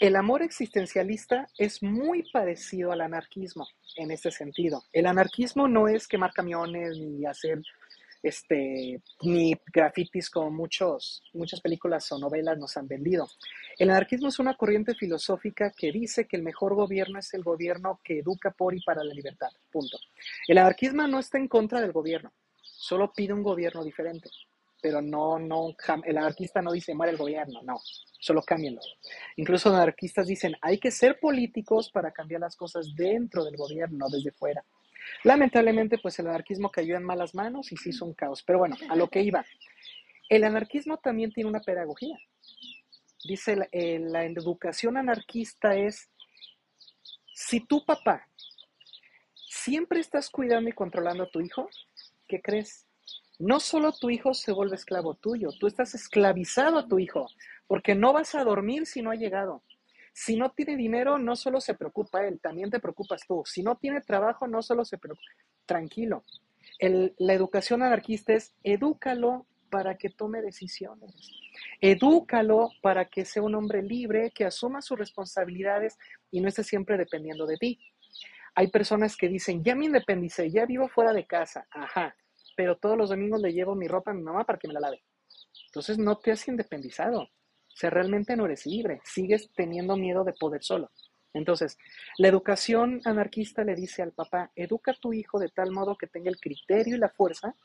El 0.03 0.17
amor 0.17 0.43
existencialista 0.43 1.47
es 1.57 1.81
muy 1.81 2.29
parecido 2.33 2.91
al 2.91 3.03
anarquismo 3.03 3.69
en 3.95 4.11
este 4.11 4.33
sentido. 4.33 4.83
El 4.93 5.07
anarquismo 5.07 5.69
no 5.69 5.87
es 5.87 6.09
quemar 6.09 6.33
camiones 6.33 6.99
ni 6.99 7.25
hacer 7.25 7.63
este, 8.21 9.01
ni 9.21 9.55
grafitis 9.73 10.29
como 10.29 10.51
muchos, 10.51 11.23
muchas 11.33 11.61
películas 11.61 12.11
o 12.11 12.19
novelas 12.19 12.59
nos 12.59 12.77
han 12.77 12.89
vendido. 12.89 13.29
El 13.79 13.91
anarquismo 13.91 14.27
es 14.27 14.41
una 14.41 14.57
corriente 14.57 14.97
filosófica 14.97 15.71
que 15.71 15.93
dice 15.93 16.27
que 16.27 16.37
el 16.37 16.43
mejor 16.43 16.75
gobierno 16.75 17.21
es 17.21 17.33
el 17.35 17.45
gobierno 17.45 18.01
que 18.03 18.19
educa 18.19 18.51
por 18.51 18.75
y 18.75 18.83
para 18.83 19.05
la 19.05 19.15
libertad. 19.15 19.51
Punto. 19.71 19.99
El 20.49 20.59
anarquismo 20.59 21.07
no 21.07 21.21
está 21.21 21.39
en 21.39 21.47
contra 21.47 21.81
del 21.81 21.93
gobierno, 21.93 22.33
solo 22.61 23.13
pide 23.13 23.35
un 23.35 23.45
gobierno 23.45 23.85
diferente. 23.85 24.29
Pero 24.83 25.01
no, 25.01 25.39
no, 25.39 25.75
el 26.05 26.19
anarquista 26.19 26.61
no 26.61 26.73
dice 26.73 26.95
muere 26.95 27.13
el 27.13 27.19
gobierno, 27.19 27.63
no, 27.63 27.81
solo 28.19 28.43
cámbienlo. 28.43 28.81
Incluso 29.37 29.71
los 29.71 29.79
anarquistas 29.79 30.27
dicen 30.27 30.57
hay 30.61 30.79
que 30.79 30.91
ser 30.91 31.21
políticos 31.21 31.91
para 31.91 32.11
cambiar 32.11 32.41
las 32.41 32.57
cosas 32.57 32.95
dentro 32.95 33.45
del 33.45 33.57
gobierno, 33.57 34.09
desde 34.11 34.33
fuera. 34.33 34.65
Lamentablemente, 35.25 35.99
pues 35.99 36.19
el 36.19 36.27
anarquismo 36.27 36.71
cayó 36.71 36.97
en 36.97 37.05
malas 37.05 37.35
manos 37.35 37.73
y 37.73 37.77
se 37.77 37.91
hizo 37.91 38.05
un 38.05 38.15
caos. 38.15 38.43
Pero 38.43 38.59
bueno, 38.59 38.77
a 38.89 38.97
lo 38.97 39.09
que 39.09 39.23
iba. 39.23 39.45
El 40.29 40.45
anarquismo 40.45 40.99
también 40.99 41.33
tiene 41.33 41.49
una 41.49 41.61
pedagogía. 41.61 42.19
Dice, 43.25 43.57
la, 43.57 43.69
eh, 43.71 44.01
la 44.01 44.25
educación 44.25 44.97
anarquista 44.97 45.77
es, 45.77 46.11
si 47.35 47.61
tu 47.61 47.85
papá 47.85 48.29
siempre 49.35 50.01
estás 50.01 50.29
cuidando 50.29 50.71
y 50.71 50.73
controlando 50.73 51.25
a 51.25 51.31
tu 51.31 51.41
hijo, 51.41 51.69
¿qué 52.27 52.41
crees? 52.41 52.87
No 53.39 53.61
solo 53.61 53.93
tu 53.93 54.11
hijo 54.11 54.35
se 54.35 54.53
vuelve 54.53 54.77
esclavo 54.77 55.15
tuyo, 55.15 55.51
tú 55.59 55.67
estás 55.67 55.95
esclavizado 55.95 56.79
a 56.79 56.87
tu 56.87 56.99
hijo, 56.99 57.27
porque 57.67 57.95
no 57.95 58.13
vas 58.13 58.35
a 58.35 58.45
dormir 58.45 58.87
si 58.87 59.03
no 59.03 59.11
ha 59.11 59.17
llegado. 59.17 59.63
Si 60.13 60.37
no 60.37 60.51
tiene 60.51 60.77
dinero, 60.77 61.19
no 61.19 61.37
solo 61.37 61.61
se 61.61 61.75
preocupa 61.75 62.27
él, 62.27 62.39
también 62.41 62.71
te 62.71 62.81
preocupas 62.81 63.23
tú. 63.27 63.43
Si 63.47 63.63
no 63.63 63.77
tiene 63.77 64.03
trabajo, 64.03 64.47
no 64.47 64.63
solo 64.63 64.85
se 64.85 64.99
preocupa. 64.99 65.31
Tranquilo. 65.65 66.23
la 66.81 67.33
educación 67.33 67.83
anarquista 67.83 68.35
es 68.35 68.55
edúcalo 68.63 69.47
para 69.71 69.97
que 69.97 70.11
tome 70.11 70.43
decisiones. 70.43 71.15
Edúcalo 71.81 72.71
para 72.83 73.07
que 73.07 73.25
sea 73.25 73.43
un 73.43 73.55
hombre 73.55 73.83
libre, 73.83 74.31
que 74.35 74.45
asuma 74.45 74.83
sus 74.83 74.99
responsabilidades 74.99 75.99
y 76.31 76.41
no 76.41 76.49
esté 76.49 76.63
siempre 76.63 76.99
dependiendo 76.99 77.47
de 77.47 77.57
ti. 77.57 77.81
Hay 78.55 78.69
personas 78.69 79.17
que 79.17 79.29
dicen, 79.29 79.65
ya 79.65 79.75
me 79.75 79.87
independicé, 79.87 80.51
ya 80.51 80.67
vivo 80.67 80.89
fuera 80.89 81.15
de 81.15 81.27
casa, 81.27 81.67
ajá, 81.71 82.15
pero 82.57 82.77
todos 82.77 82.97
los 82.97 83.11
domingos 83.11 83.41
le 83.41 83.53
llevo 83.53 83.75
mi 83.75 83.89
ropa 83.89 84.11
a 84.11 84.15
mi 84.15 84.23
mamá 84.23 84.45
para 84.45 84.59
que 84.59 84.69
me 84.69 84.75
la 84.75 84.81
lave. 84.81 85.03
Entonces 85.67 85.99
no 85.99 86.19
te 86.19 86.33
has 86.33 86.47
independizado. 86.49 87.23
O 87.23 87.77
sea, 87.77 87.91
realmente 87.91 88.37
no 88.37 88.45
eres 88.45 88.67
libre, 88.67 89.01
sigues 89.05 89.51
teniendo 89.55 89.97
miedo 89.97 90.25
de 90.25 90.35
poder 90.35 90.63
solo. 90.63 90.91
Entonces, 91.35 91.79
la 92.19 92.29
educación 92.29 93.01
anarquista 93.05 93.65
le 93.65 93.75
dice 93.75 94.03
al 94.03 94.13
papá, 94.13 94.53
educa 94.55 94.93
a 94.93 95.01
tu 95.01 95.15
hijo 95.15 95.39
de 95.39 95.49
tal 95.49 95.71
modo 95.71 95.97
que 95.97 96.07
tenga 96.07 96.29
el 96.29 96.39
criterio 96.39 96.97
y 96.97 96.99
la 96.99 97.09
fuerza 97.09 97.57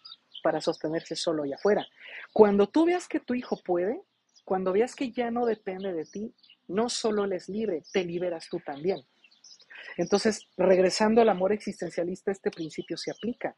para 0.42 0.62
sostenerse 0.62 1.16
solo 1.16 1.46
y 1.46 1.52
afuera. 1.52 1.86
Cuando 2.32 2.68
tú 2.68 2.86
veas 2.86 3.08
que 3.08 3.20
tu 3.20 3.34
hijo 3.34 3.58
puede, 3.58 4.02
cuando 4.46 4.72
veas 4.72 4.96
que 4.96 5.12
ya 5.12 5.30
no 5.30 5.46
depende 5.46 5.92
de 5.92 6.06
ti, 6.06 6.34
no 6.70 6.90
solo 6.90 7.26
él 7.26 7.34
es 7.34 7.50
libre, 7.50 7.84
te 7.92 8.06
liberas 8.06 8.48
tú 8.50 8.60
también. 8.66 9.02
Entonces, 9.98 10.48
regresando 10.56 11.22
al 11.22 11.30
amor 11.30 11.52
existencialista, 11.52 12.32
este 12.32 12.52
principio 12.52 12.98
se 12.98 13.12
aplica. 13.12 13.56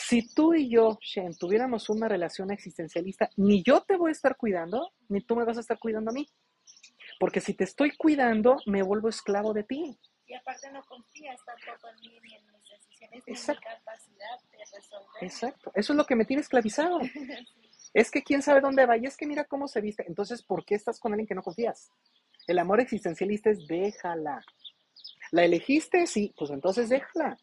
Si 0.00 0.32
tú 0.32 0.54
y 0.54 0.70
yo, 0.70 0.96
Shen, 1.02 1.36
tuviéramos 1.36 1.90
una 1.90 2.06
relación 2.06 2.52
existencialista, 2.52 3.28
ni 3.36 3.64
yo 3.64 3.80
te 3.80 3.96
voy 3.96 4.10
a 4.10 4.12
estar 4.12 4.36
cuidando, 4.36 4.92
ni 5.08 5.20
tú 5.22 5.34
me 5.34 5.44
vas 5.44 5.56
a 5.56 5.60
estar 5.60 5.76
cuidando 5.76 6.12
a 6.12 6.14
mí. 6.14 6.24
Porque 7.18 7.40
si 7.40 7.52
te 7.54 7.64
estoy 7.64 7.96
cuidando, 7.96 8.58
me 8.66 8.84
vuelvo 8.84 9.08
esclavo 9.08 9.52
de 9.52 9.64
ti. 9.64 9.98
Y 10.24 10.34
aparte 10.34 10.70
no 10.70 10.84
confías 10.84 11.40
tampoco 11.44 11.88
en 11.88 11.96
mí 11.96 12.20
ni 12.22 12.34
en 12.36 12.46
mis 12.46 12.68
decisiones 12.70 13.24
ni 13.26 13.34
en 13.34 13.40
mi 13.40 13.64
capacidad 13.64 14.40
de 14.52 14.58
resolver. 14.72 15.08
Exacto. 15.20 15.72
Eso 15.74 15.92
es 15.92 15.96
lo 15.96 16.06
que 16.06 16.14
me 16.14 16.24
tiene 16.24 16.42
esclavizado. 16.42 17.00
Es 17.94 18.10
que 18.10 18.22
quién 18.22 18.42
sabe 18.42 18.60
dónde 18.60 18.84
va 18.84 18.98
y 18.98 19.06
es 19.06 19.16
que 19.16 19.26
mira 19.26 19.44
cómo 19.44 19.66
se 19.66 19.80
viste. 19.80 20.04
Entonces, 20.06 20.42
¿por 20.42 20.62
qué 20.64 20.74
estás 20.74 21.00
con 21.00 21.12
alguien 21.12 21.26
que 21.26 21.34
no 21.34 21.42
confías? 21.42 21.90
El 22.46 22.58
amor 22.58 22.80
existencialista 22.80 23.48
es 23.48 23.66
déjala. 23.66 24.44
¿La 25.32 25.46
elegiste? 25.46 26.06
Sí, 26.06 26.34
pues 26.36 26.50
entonces 26.50 26.90
déjala 26.90 27.38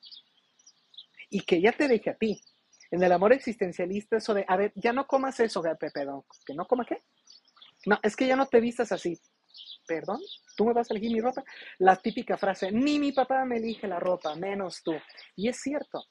y 1.35 1.41
que 1.41 1.59
ya 1.59 1.73
te 1.73 1.89
deje 1.89 2.11
a 2.11 2.15
ti. 2.15 2.41
En 2.91 3.03
el 3.03 3.11
amor 3.11 3.33
existencialista, 3.33 4.15
eso 4.15 4.33
de, 4.33 4.45
a 4.47 4.55
ver, 4.55 4.71
ya 4.75 4.93
no 4.93 5.05
comas 5.05 5.37
eso, 5.41 5.61
perdón, 5.61 6.23
¿que 6.45 6.53
no 6.53 6.65
coma 6.65 6.85
qué? 6.85 7.03
No, 7.87 7.99
es 8.01 8.15
que 8.15 8.25
ya 8.25 8.37
no 8.37 8.45
te 8.45 8.61
vistas 8.61 8.93
así. 8.93 9.19
¿Perdón? 9.85 10.21
¿Tú 10.55 10.63
me 10.63 10.71
vas 10.71 10.89
a 10.89 10.93
elegir 10.93 11.11
mi 11.11 11.19
ropa? 11.19 11.43
La 11.79 11.97
típica 11.97 12.37
frase, 12.37 12.71
ni 12.71 12.99
mi 12.99 13.11
papá 13.11 13.43
me 13.43 13.57
elige 13.57 13.85
la 13.85 13.99
ropa, 13.99 14.33
menos 14.35 14.81
tú. 14.81 14.93
Y 15.35 15.49
es 15.49 15.59
cierto. 15.59 16.05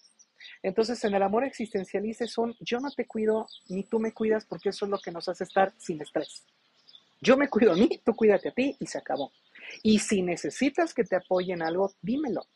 Entonces, 0.63 1.03
en 1.05 1.15
el 1.15 1.23
amor 1.23 1.45
existencialista 1.45 2.27
son, 2.27 2.55
yo 2.61 2.79
no 2.81 2.91
te 2.91 3.07
cuido, 3.07 3.47
ni 3.71 3.85
tú 3.85 3.99
me 4.01 4.13
cuidas, 4.13 4.45
porque 4.45 4.69
eso 4.69 4.85
es 4.85 4.91
lo 4.91 4.99
que 4.99 5.11
nos 5.11 5.27
hace 5.27 5.45
estar 5.45 5.73
sin 5.79 6.03
estrés. 6.03 6.45
Yo 7.23 7.39
me 7.39 7.49
cuido 7.49 7.73
a 7.73 7.77
mí, 7.77 7.89
tú 8.05 8.15
cuídate 8.15 8.51
a 8.51 8.53
ti 8.53 8.77
y 8.79 8.87
se 8.87 8.99
acabó. 8.99 9.33
Y 9.83 10.01
si 10.01 10.21
necesitas 10.21 10.93
que 10.93 11.05
te 11.05 11.17
apoyen 11.17 11.63
algo, 11.63 11.95
dímelo 12.03 12.47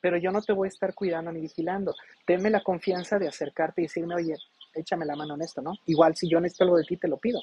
pero 0.00 0.16
yo 0.16 0.30
no 0.30 0.42
te 0.42 0.52
voy 0.52 0.66
a 0.66 0.70
estar 0.70 0.94
cuidando 0.94 1.32
ni 1.32 1.40
vigilando. 1.40 1.94
Tenme 2.24 2.50
la 2.50 2.62
confianza 2.62 3.18
de 3.18 3.28
acercarte 3.28 3.82
y 3.82 3.84
decirme, 3.84 4.14
oye, 4.14 4.36
échame 4.74 5.06
la 5.06 5.16
mano 5.16 5.34
en 5.34 5.42
esto, 5.42 5.60
¿no? 5.60 5.74
Igual 5.86 6.16
si 6.16 6.28
yo 6.28 6.40
necesito 6.40 6.64
algo 6.64 6.76
de 6.76 6.84
ti, 6.84 6.96
te 6.96 7.08
lo 7.08 7.18
pido. 7.18 7.40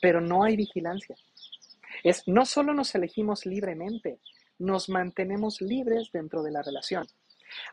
Pero 0.00 0.20
no 0.20 0.44
hay 0.44 0.56
vigilancia. 0.56 1.16
Es, 2.02 2.26
no 2.26 2.46
solo 2.46 2.74
nos 2.74 2.94
elegimos 2.94 3.46
libremente, 3.46 4.20
nos 4.58 4.88
mantenemos 4.88 5.60
libres 5.60 6.10
dentro 6.12 6.42
de 6.42 6.50
la 6.50 6.62
relación. 6.62 7.06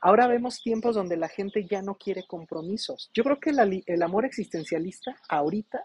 Ahora 0.02 0.28
vemos 0.28 0.62
tiempos 0.62 0.96
donde 0.96 1.18
la 1.18 1.28
gente 1.28 1.66
ya 1.66 1.82
no 1.82 1.96
quiere 1.96 2.26
compromisos. 2.28 3.12
Yo 3.14 3.24
creo 3.24 3.40
que 3.40 3.52
el 3.86 4.04
amor 4.04 4.26
existencialista 4.26 5.16
ahorita 5.28 5.84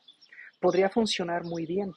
podría 0.60 0.90
funcionar 0.90 1.44
muy 1.44 1.66
bien, 1.66 1.92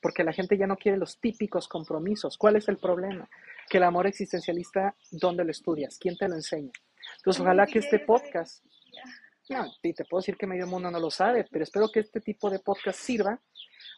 porque 0.00 0.24
la 0.24 0.32
gente 0.32 0.56
ya 0.56 0.66
no 0.66 0.76
quiere 0.76 0.96
los 0.96 1.18
típicos 1.18 1.68
compromisos. 1.68 2.38
¿Cuál 2.38 2.56
es 2.56 2.68
el 2.68 2.78
problema? 2.78 3.28
Que 3.68 3.78
el 3.78 3.84
amor 3.84 4.06
existencialista, 4.06 4.94
¿dónde 5.10 5.44
lo 5.44 5.50
estudias? 5.50 5.98
¿Quién 5.98 6.16
te 6.16 6.28
lo 6.28 6.34
enseña? 6.34 6.72
Entonces, 7.18 7.40
ojalá 7.40 7.66
que 7.66 7.78
este 7.78 8.00
podcast, 8.00 8.64
no, 9.48 9.66
y 9.82 9.92
te 9.92 10.04
puedo 10.04 10.20
decir 10.20 10.36
que 10.36 10.46
medio 10.46 10.66
mundo 10.66 10.90
no 10.90 10.98
lo 10.98 11.10
sabe, 11.10 11.46
pero 11.50 11.64
espero 11.64 11.90
que 11.90 12.00
este 12.00 12.20
tipo 12.20 12.50
de 12.50 12.58
podcast 12.58 12.98
sirva 12.98 13.40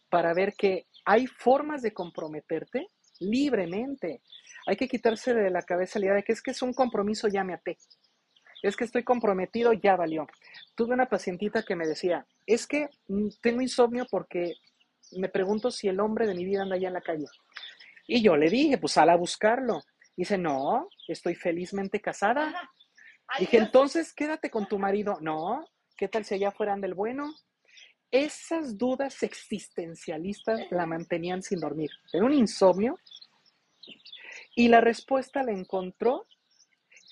para 0.08 0.34
ver 0.34 0.54
que 0.54 0.86
hay 1.04 1.26
formas 1.26 1.82
de 1.82 1.92
comprometerte 1.92 2.88
libremente. 3.20 4.22
Hay 4.66 4.76
que 4.76 4.88
quitarse 4.88 5.34
de 5.34 5.50
la 5.50 5.62
cabeza 5.62 5.98
la 5.98 6.06
idea 6.06 6.14
de 6.16 6.22
que 6.22 6.32
es 6.32 6.42
que 6.42 6.50
es 6.50 6.62
un 6.62 6.72
compromiso, 6.72 7.28
ya 7.28 7.44
me 7.44 7.54
até. 7.54 7.78
Es 8.62 8.76
que 8.76 8.84
estoy 8.84 9.04
comprometido, 9.04 9.72
ya 9.72 9.96
valió. 9.96 10.26
Tuve 10.74 10.94
una 10.94 11.06
pacientita 11.06 11.62
que 11.62 11.76
me 11.76 11.86
decía, 11.86 12.26
es 12.46 12.66
que 12.66 12.88
mm, 13.08 13.28
tengo 13.40 13.60
insomnio 13.60 14.06
porque 14.10 14.54
me 15.12 15.28
pregunto 15.28 15.70
si 15.70 15.88
el 15.88 16.00
hombre 16.00 16.26
de 16.26 16.34
mi 16.34 16.44
vida 16.44 16.62
anda 16.62 16.76
allá 16.76 16.88
en 16.88 16.94
la 16.94 17.00
calle. 17.00 17.26
Y 18.10 18.22
yo 18.22 18.38
le 18.38 18.48
dije, 18.48 18.78
pues 18.78 18.94
sal 18.94 19.10
a 19.10 19.16
buscarlo. 19.16 19.82
Dice, 20.16 20.38
no, 20.38 20.88
estoy 21.06 21.34
felizmente 21.34 22.00
casada. 22.00 22.72
dije, 23.38 23.58
entonces 23.58 24.14
quédate 24.14 24.50
con 24.50 24.66
tu 24.66 24.78
marido. 24.78 25.18
No, 25.20 25.64
¿qué 25.94 26.08
tal 26.08 26.24
si 26.24 26.34
allá 26.34 26.50
fueran 26.50 26.80
del 26.80 26.94
bueno? 26.94 27.34
Esas 28.10 28.78
dudas 28.78 29.22
existencialistas 29.22 30.58
la 30.70 30.86
mantenían 30.86 31.42
sin 31.42 31.60
dormir. 31.60 31.90
Era 32.10 32.24
un 32.24 32.32
insomnio. 32.32 32.98
Y 34.56 34.68
la 34.68 34.80
respuesta 34.80 35.42
la 35.42 35.52
encontró 35.52 36.26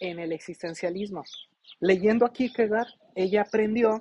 en 0.01 0.19
el 0.19 0.33
existencialismo. 0.33 1.25
Leyendo 1.79 2.25
a 2.25 2.33
Kierkegaard, 2.33 2.89
ella 3.15 3.43
aprendió 3.43 4.01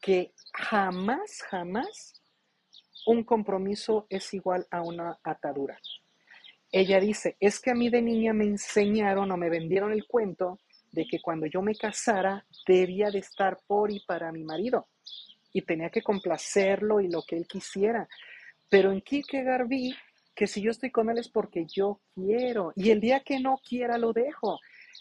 que 0.00 0.32
jamás, 0.54 1.42
jamás 1.50 2.22
un 3.06 3.22
compromiso 3.22 4.06
es 4.08 4.32
igual 4.32 4.66
a 4.70 4.80
una 4.80 5.18
atadura. 5.22 5.78
Ella 6.72 7.00
dice, 7.00 7.36
es 7.40 7.60
que 7.60 7.70
a 7.70 7.74
mí 7.74 7.90
de 7.90 8.02
niña 8.02 8.32
me 8.32 8.44
enseñaron 8.44 9.30
o 9.30 9.36
me 9.36 9.48
vendieron 9.48 9.92
el 9.92 10.06
cuento 10.06 10.58
de 10.90 11.06
que 11.06 11.20
cuando 11.20 11.46
yo 11.46 11.62
me 11.62 11.76
casara 11.76 12.44
debía 12.66 13.10
de 13.10 13.18
estar 13.18 13.58
por 13.66 13.90
y 13.90 14.00
para 14.00 14.32
mi 14.32 14.44
marido 14.44 14.88
y 15.52 15.62
tenía 15.62 15.90
que 15.90 16.02
complacerlo 16.02 17.00
y 17.00 17.08
lo 17.08 17.22
que 17.22 17.36
él 17.36 17.46
quisiera. 17.46 18.08
Pero 18.68 18.92
en 18.92 19.00
Kierkegaard 19.00 19.68
vi 19.68 19.94
que 20.34 20.46
si 20.46 20.60
yo 20.60 20.70
estoy 20.70 20.90
con 20.90 21.08
él 21.08 21.18
es 21.18 21.28
porque 21.28 21.66
yo 21.66 22.00
quiero 22.14 22.72
y 22.74 22.90
el 22.90 23.00
día 23.00 23.20
que 23.20 23.40
no 23.40 23.58
quiera 23.66 23.96
lo 23.96 24.12
dejo. 24.12 24.58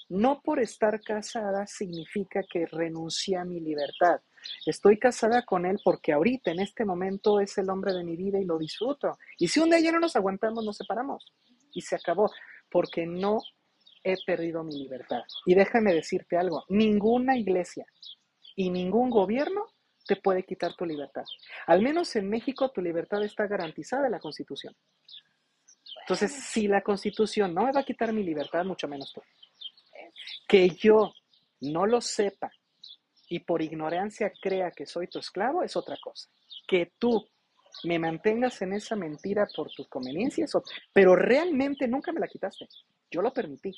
No 0.07 0.41
por 0.41 0.59
estar 0.59 1.01
casada 1.01 1.66
significa 1.66 2.43
que 2.43 2.68
renuncié 2.68 3.38
a 3.38 3.43
mi 3.43 3.59
libertad. 3.59 4.22
Estoy 4.66 4.99
casada 4.99 5.43
con 5.43 5.66
él 5.66 5.80
porque 5.84 6.13
ahorita, 6.13 6.51
en 6.51 6.59
este 6.59 6.86
momento, 6.86 7.39
es 7.39 7.57
el 7.57 7.70
hombre 7.70 7.91
de 7.91 8.03
mi 8.03 8.16
vida 8.16 8.39
y 8.39 8.45
lo 8.45 8.59
disfruto. 8.59 9.18
Y 9.39 9.47
si 9.47 9.59
un 9.59 9.72
día 9.72 9.80
ya 9.80 9.91
no 9.91 9.99
nos 9.99 10.16
aguantamos, 10.16 10.63
nos 10.63 10.78
separamos 10.78 11.26
y 11.76 11.82
se 11.82 11.95
acabó, 11.95 12.32
porque 12.71 13.05
no 13.05 13.41
he 14.03 14.15
perdido 14.26 14.63
mi 14.63 14.78
libertad. 14.78 15.21
Y 15.45 15.53
déjame 15.53 15.93
decirte 15.93 16.38
algo, 16.38 16.65
ninguna 16.69 17.38
iglesia 17.38 17.86
y 18.55 18.71
ningún 18.71 19.11
gobierno 19.11 19.65
te 20.07 20.15
puede 20.15 20.43
quitar 20.43 20.76
tu 20.76 20.86
libertad. 20.86 21.23
Al 21.67 21.82
menos 21.82 22.15
en 22.15 22.30
México 22.30 22.71
tu 22.71 22.82
libertad 22.82 23.23
está 23.23 23.45
garantizada 23.45 24.05
en 24.05 24.11
la 24.11 24.19
Constitución. 24.19 24.76
Entonces, 26.01 26.32
si 26.32 26.67
la 26.67 26.82
constitución 26.82 27.51
no 27.55 27.63
me 27.63 27.71
va 27.71 27.80
a 27.80 27.84
quitar 27.84 28.13
mi 28.13 28.21
libertad, 28.23 28.63
mucho 28.63 28.88
menos 28.88 29.11
tú. 29.11 29.23
Que 30.47 30.69
yo 30.69 31.11
no 31.61 31.88
lo 31.88 31.99
sepa 31.99 32.51
y 33.28 33.39
por 33.39 33.63
ignorancia 33.63 34.32
crea 34.39 34.69
que 34.69 34.86
soy 34.86 35.07
tu 35.07 35.17
esclavo 35.17 35.63
es 35.63 35.76
otra 35.76 35.97
cosa. 35.99 36.30
Que 36.67 36.93
tú 36.99 37.28
me 37.84 37.99
mantengas 37.99 38.61
en 38.61 38.73
esa 38.73 38.95
mentira 38.95 39.47
por 39.55 39.71
tus 39.71 39.88
conveniencias, 39.88 40.51
pero 40.93 41.15
realmente 41.15 41.88
nunca 41.88 42.11
me 42.11 42.19
la 42.19 42.28
quitaste. 42.28 42.67
Yo 43.11 43.21
lo 43.21 43.34
permití. 43.34 43.73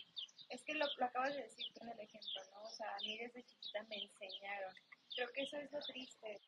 Es 0.49 0.63
que 0.63 0.73
lo, 0.75 0.85
acabas 1.01 1.33
de 1.33 1.43
decir 1.43 1.65
con 1.77 1.89
el 1.89 1.99
ejemplo, 1.99 2.41
¿no? 2.53 2.63
O 2.63 2.71
sea, 2.71 2.87
a 2.87 2.99
mí 3.03 3.17
desde 3.17 3.43
chiquita 3.43 3.83
me 3.89 4.01
enseñaron. 4.01 4.73
Creo 5.15 5.27
que 5.33 5.41
eso 5.41 5.57
es 5.57 5.71
lo 5.71 5.79
triste. 5.79 6.39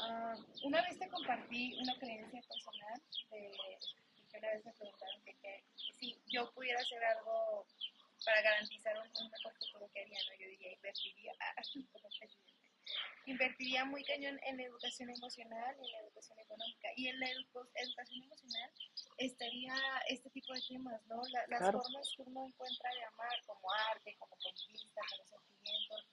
Ah, 0.00 0.34
una 0.64 0.82
vez 0.82 0.98
te 0.98 1.08
compartí 1.08 1.76
una 1.80 1.96
creencia 1.98 2.40
personal 2.42 3.00
de 3.30 3.52
que 4.30 4.38
una 4.38 4.48
vez 4.48 4.64
me 4.64 4.72
preguntaron 4.72 5.22
que, 5.22 5.64
si 5.98 6.18
yo 6.26 6.50
pudiera 6.52 6.80
hacer 6.80 7.04
algo 7.04 7.66
para 8.24 8.42
garantizar 8.42 8.96
un, 8.98 9.30
mejor 9.30 9.54
futuro 9.60 9.88
que 9.92 10.00
haría, 10.00 10.18
¿no? 10.26 10.34
Yo 10.40 10.48
diría, 10.48 10.72
invertiría, 10.72 11.32
invertiría 13.26 13.84
muy 13.84 14.04
cañón 14.04 14.38
en 14.44 14.56
la 14.56 14.64
educación 14.64 15.10
emocional 15.10 15.76
y 15.80 15.86
en 15.86 15.92
la 15.92 16.00
educación 16.00 16.38
económica. 16.38 16.88
Y 16.96 17.08
en 17.08 17.20
la 17.20 17.26
educación 17.30 18.22
emocional 18.22 18.70
estaría 19.18 19.74
este 20.08 20.30
tipo 20.30 20.52
de 20.52 20.62
temas, 20.68 21.00
¿no? 21.06 21.22
las 21.48 21.72
formas 21.72 22.12
que 22.16 22.22
uno 22.22 22.46
encuentra 22.46 22.90
de 22.90 23.04
amar, 23.04 23.44
como 23.46 23.72
arte, 23.90 24.16
como 24.18 24.36
conquista, 24.36 25.00
como 25.10 25.26
sentimientos, 25.26 26.06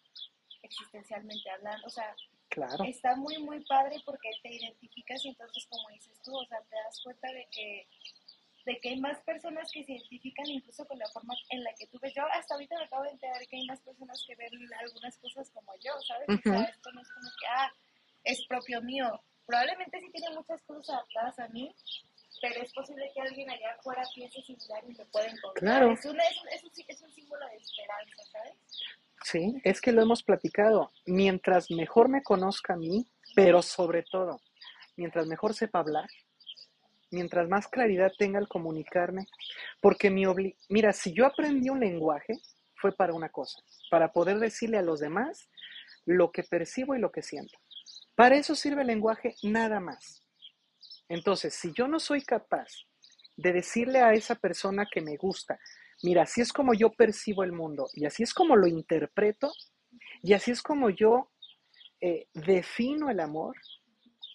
existencialmente 0.64 1.50
hablando. 1.50 1.88
O 1.88 1.90
sea, 1.90 2.16
claro. 2.50 2.84
está 2.86 3.16
muy, 3.16 3.38
muy 3.40 3.64
padre 3.66 3.98
porque 4.06 4.30
te 4.42 4.54
identificas 4.54 5.26
y 5.26 5.30
entonces, 5.30 5.66
como 5.68 5.90
dices 5.90 6.20
tú, 6.24 6.36
o 6.36 6.46
sea, 6.46 6.60
te 6.62 6.76
das 6.76 7.02
cuenta 7.04 7.32
de 7.32 7.48
que 7.52 7.88
de 8.66 8.80
que 8.80 8.90
hay 8.90 9.00
más 9.00 9.20
personas 9.22 9.72
que 9.72 9.84
se 9.84 9.94
identifican 9.94 10.46
incluso 10.48 10.86
con 10.86 10.98
la 11.00 11.08
forma 11.10 11.34
en 11.50 11.64
la 11.64 11.74
que 11.74 11.88
tú 11.88 12.00
ves. 12.02 12.14
Yo 12.16 12.24
hasta 12.32 12.54
ahorita 12.54 12.78
me 12.78 12.86
acabo 12.86 13.04
de 13.04 13.12
enterar 13.12 13.46
que 13.48 13.56
hay 13.58 13.66
más 13.66 13.80
personas 13.82 14.24
que 14.28 14.36
ven 14.36 14.52
algunas 14.80 15.18
cosas 15.18 15.50
como 15.52 15.74
yo, 15.84 15.92
¿sabes? 16.08 16.28
O 16.30 16.42
sea, 16.42 16.64
esto 16.64 16.92
no 16.92 17.02
es 17.02 17.12
como 17.12 17.30
que, 17.40 17.48
ah, 17.48 17.74
es 18.24 18.46
propio 18.48 18.82
mío. 18.82 19.22
Probablemente 19.46 20.00
sí 20.00 20.12
tiene 20.12 20.36
muchas 20.36 20.62
cosas 20.64 20.90
adaptadas 20.90 21.40
a 21.40 21.48
mí, 21.50 21.76
pero 22.42 22.62
es 22.62 22.74
posible 22.74 23.12
que 23.14 23.22
alguien 23.22 23.50
allá 23.50 23.74
afuera 23.78 24.04
piense 24.14 24.42
similar 24.42 24.84
y 24.88 24.94
me 24.94 25.06
pueda 25.06 25.26
encontrar. 25.26 25.54
Claro. 25.56 25.92
Es, 25.92 26.06
un, 26.06 26.20
es, 26.20 26.64
un, 26.64 26.72
es 26.88 27.02
un 27.02 27.12
símbolo 27.12 27.46
de 27.48 27.58
esperanza, 27.58 28.24
¿sabes? 28.32 28.54
Sí, 29.24 29.62
es 29.64 29.82
que 29.82 29.92
lo 29.92 30.02
hemos 30.02 30.24
platicado. 30.24 30.92
Mientras 31.06 31.70
mejor 31.70 32.10
me 32.10 32.24
conozca 32.24 32.74
a 32.74 32.78
mí, 32.78 33.06
pero 33.36 33.62
sobre 33.62 34.04
todo, 34.04 34.42
mientras 34.96 35.28
mejor 35.28 35.54
sepa 35.54 35.80
hablar, 35.80 36.10
mientras 37.12 37.48
más 37.50 37.68
claridad 37.68 38.12
tenga 38.18 38.40
al 38.40 38.48
comunicarme, 38.48 39.28
porque 39.82 40.10
mi 40.10 40.26
obli 40.26 40.56
mira, 40.70 40.94
si 40.94 41.14
yo 41.14 41.26
aprendí 41.26 41.70
un 41.70 41.80
lenguaje, 41.80 42.40
fue 42.76 42.92
para 42.92 43.14
una 43.14 43.30
cosa, 43.30 43.62
para 43.90 44.12
poder 44.12 44.40
decirle 44.40 44.78
a 44.78 44.82
los 44.82 45.00
demás 45.00 45.48
lo 46.06 46.32
que 46.32 46.44
percibo 46.44 46.96
y 46.96 47.00
lo 47.00 47.12
que 47.12 47.22
siento. 47.22 47.58
Para 48.16 48.36
eso 48.36 48.56
sirve 48.56 48.82
el 48.82 48.88
lenguaje 48.88 49.36
nada 49.44 49.80
más. 49.80 50.26
Entonces, 51.08 51.54
si 51.54 51.72
yo 51.74 51.88
no 51.88 52.00
soy 52.00 52.24
capaz 52.24 52.72
de 53.38 53.54
decirle 53.54 54.00
a 54.00 54.14
esa 54.14 54.36
persona 54.36 54.88
que 54.92 55.02
me 55.02 55.18
gusta, 55.18 55.60
mira, 56.04 56.24
así 56.24 56.42
es 56.42 56.52
como 56.52 56.74
yo 56.74 56.92
percibo 56.92 57.44
el 57.44 57.52
mundo 57.52 57.88
y 57.94 58.06
así 58.06 58.24
es 58.24 58.34
como 58.34 58.56
lo 58.56 58.68
interpreto 58.68 59.52
y 60.24 60.34
así 60.34 60.52
es 60.52 60.62
como 60.62 60.90
yo 60.90 61.30
eh, 62.02 62.28
defino 62.34 63.10
el 63.10 63.20
amor, 63.20 63.56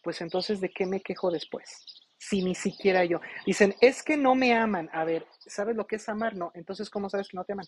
pues 0.03 0.20
entonces, 0.20 0.61
¿de 0.61 0.70
qué 0.70 0.87
me 0.87 1.01
quejo 1.01 1.31
después? 1.31 2.06
Si 2.29 2.43
ni 2.43 2.55
siquiera 2.55 3.05
yo. 3.05 3.20
Dicen, 3.45 3.74
es 3.81 4.03
que 4.03 4.16
no 4.16 4.35
me 4.35 4.55
aman. 4.55 4.91
A 4.93 5.05
ver, 5.05 5.27
¿sabes 5.47 5.77
lo 5.77 5.87
que 5.87 5.97
es 5.97 6.09
amar? 6.09 6.35
No. 6.35 6.51
Entonces, 6.55 6.91
¿cómo 6.91 7.09
sabes 7.09 7.29
que 7.29 7.37
no 7.37 7.45
te 7.45 7.53
aman? 7.53 7.66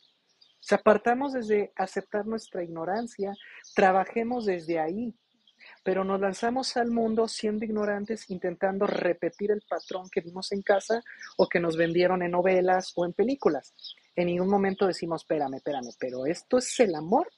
Se 0.60 0.74
apartamos 0.74 1.32
desde 1.32 1.72
aceptar 1.76 2.26
nuestra 2.26 2.64
ignorancia, 2.64 3.32
trabajemos 3.76 4.44
desde 4.46 4.80
ahí, 4.80 5.14
pero 5.84 6.02
nos 6.02 6.20
lanzamos 6.20 6.76
al 6.76 6.90
mundo 6.90 7.28
siendo 7.28 7.64
ignorantes, 7.64 8.28
intentando 8.30 8.86
repetir 8.86 9.52
el 9.52 9.62
patrón 9.68 10.08
que 10.10 10.20
vimos 10.20 10.50
en 10.50 10.62
casa 10.62 11.02
o 11.36 11.48
que 11.48 11.60
nos 11.60 11.76
vendieron 11.76 12.22
en 12.22 12.32
novelas 12.32 12.92
o 12.96 13.06
en 13.06 13.12
películas. 13.12 13.72
En 14.16 14.26
ningún 14.26 14.48
momento 14.48 14.88
decimos, 14.88 15.22
espérame, 15.22 15.54
espérame, 15.54 15.94
pero 16.00 16.26
¿esto 16.26 16.58
es 16.58 16.80
el 16.80 16.96
amor 16.96 17.28